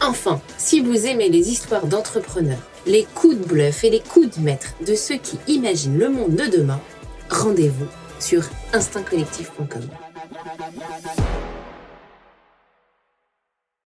Enfin, 0.00 0.40
si 0.58 0.80
vous 0.80 1.06
aimez 1.06 1.28
les 1.28 1.50
histoires 1.50 1.86
d'entrepreneurs, 1.86 2.62
les 2.86 3.04
coups 3.14 3.36
de 3.36 3.44
bluff 3.44 3.82
et 3.82 3.90
les 3.90 4.00
coups 4.00 4.36
de 4.36 4.40
maître 4.40 4.74
de 4.86 4.94
ceux 4.94 5.16
qui 5.16 5.38
imaginent 5.48 5.98
le 5.98 6.10
monde 6.10 6.36
de 6.36 6.46
demain, 6.46 6.80
rendez-vous 7.28 7.88
sur 8.20 8.44
instinctcollectif.com. 8.72 9.82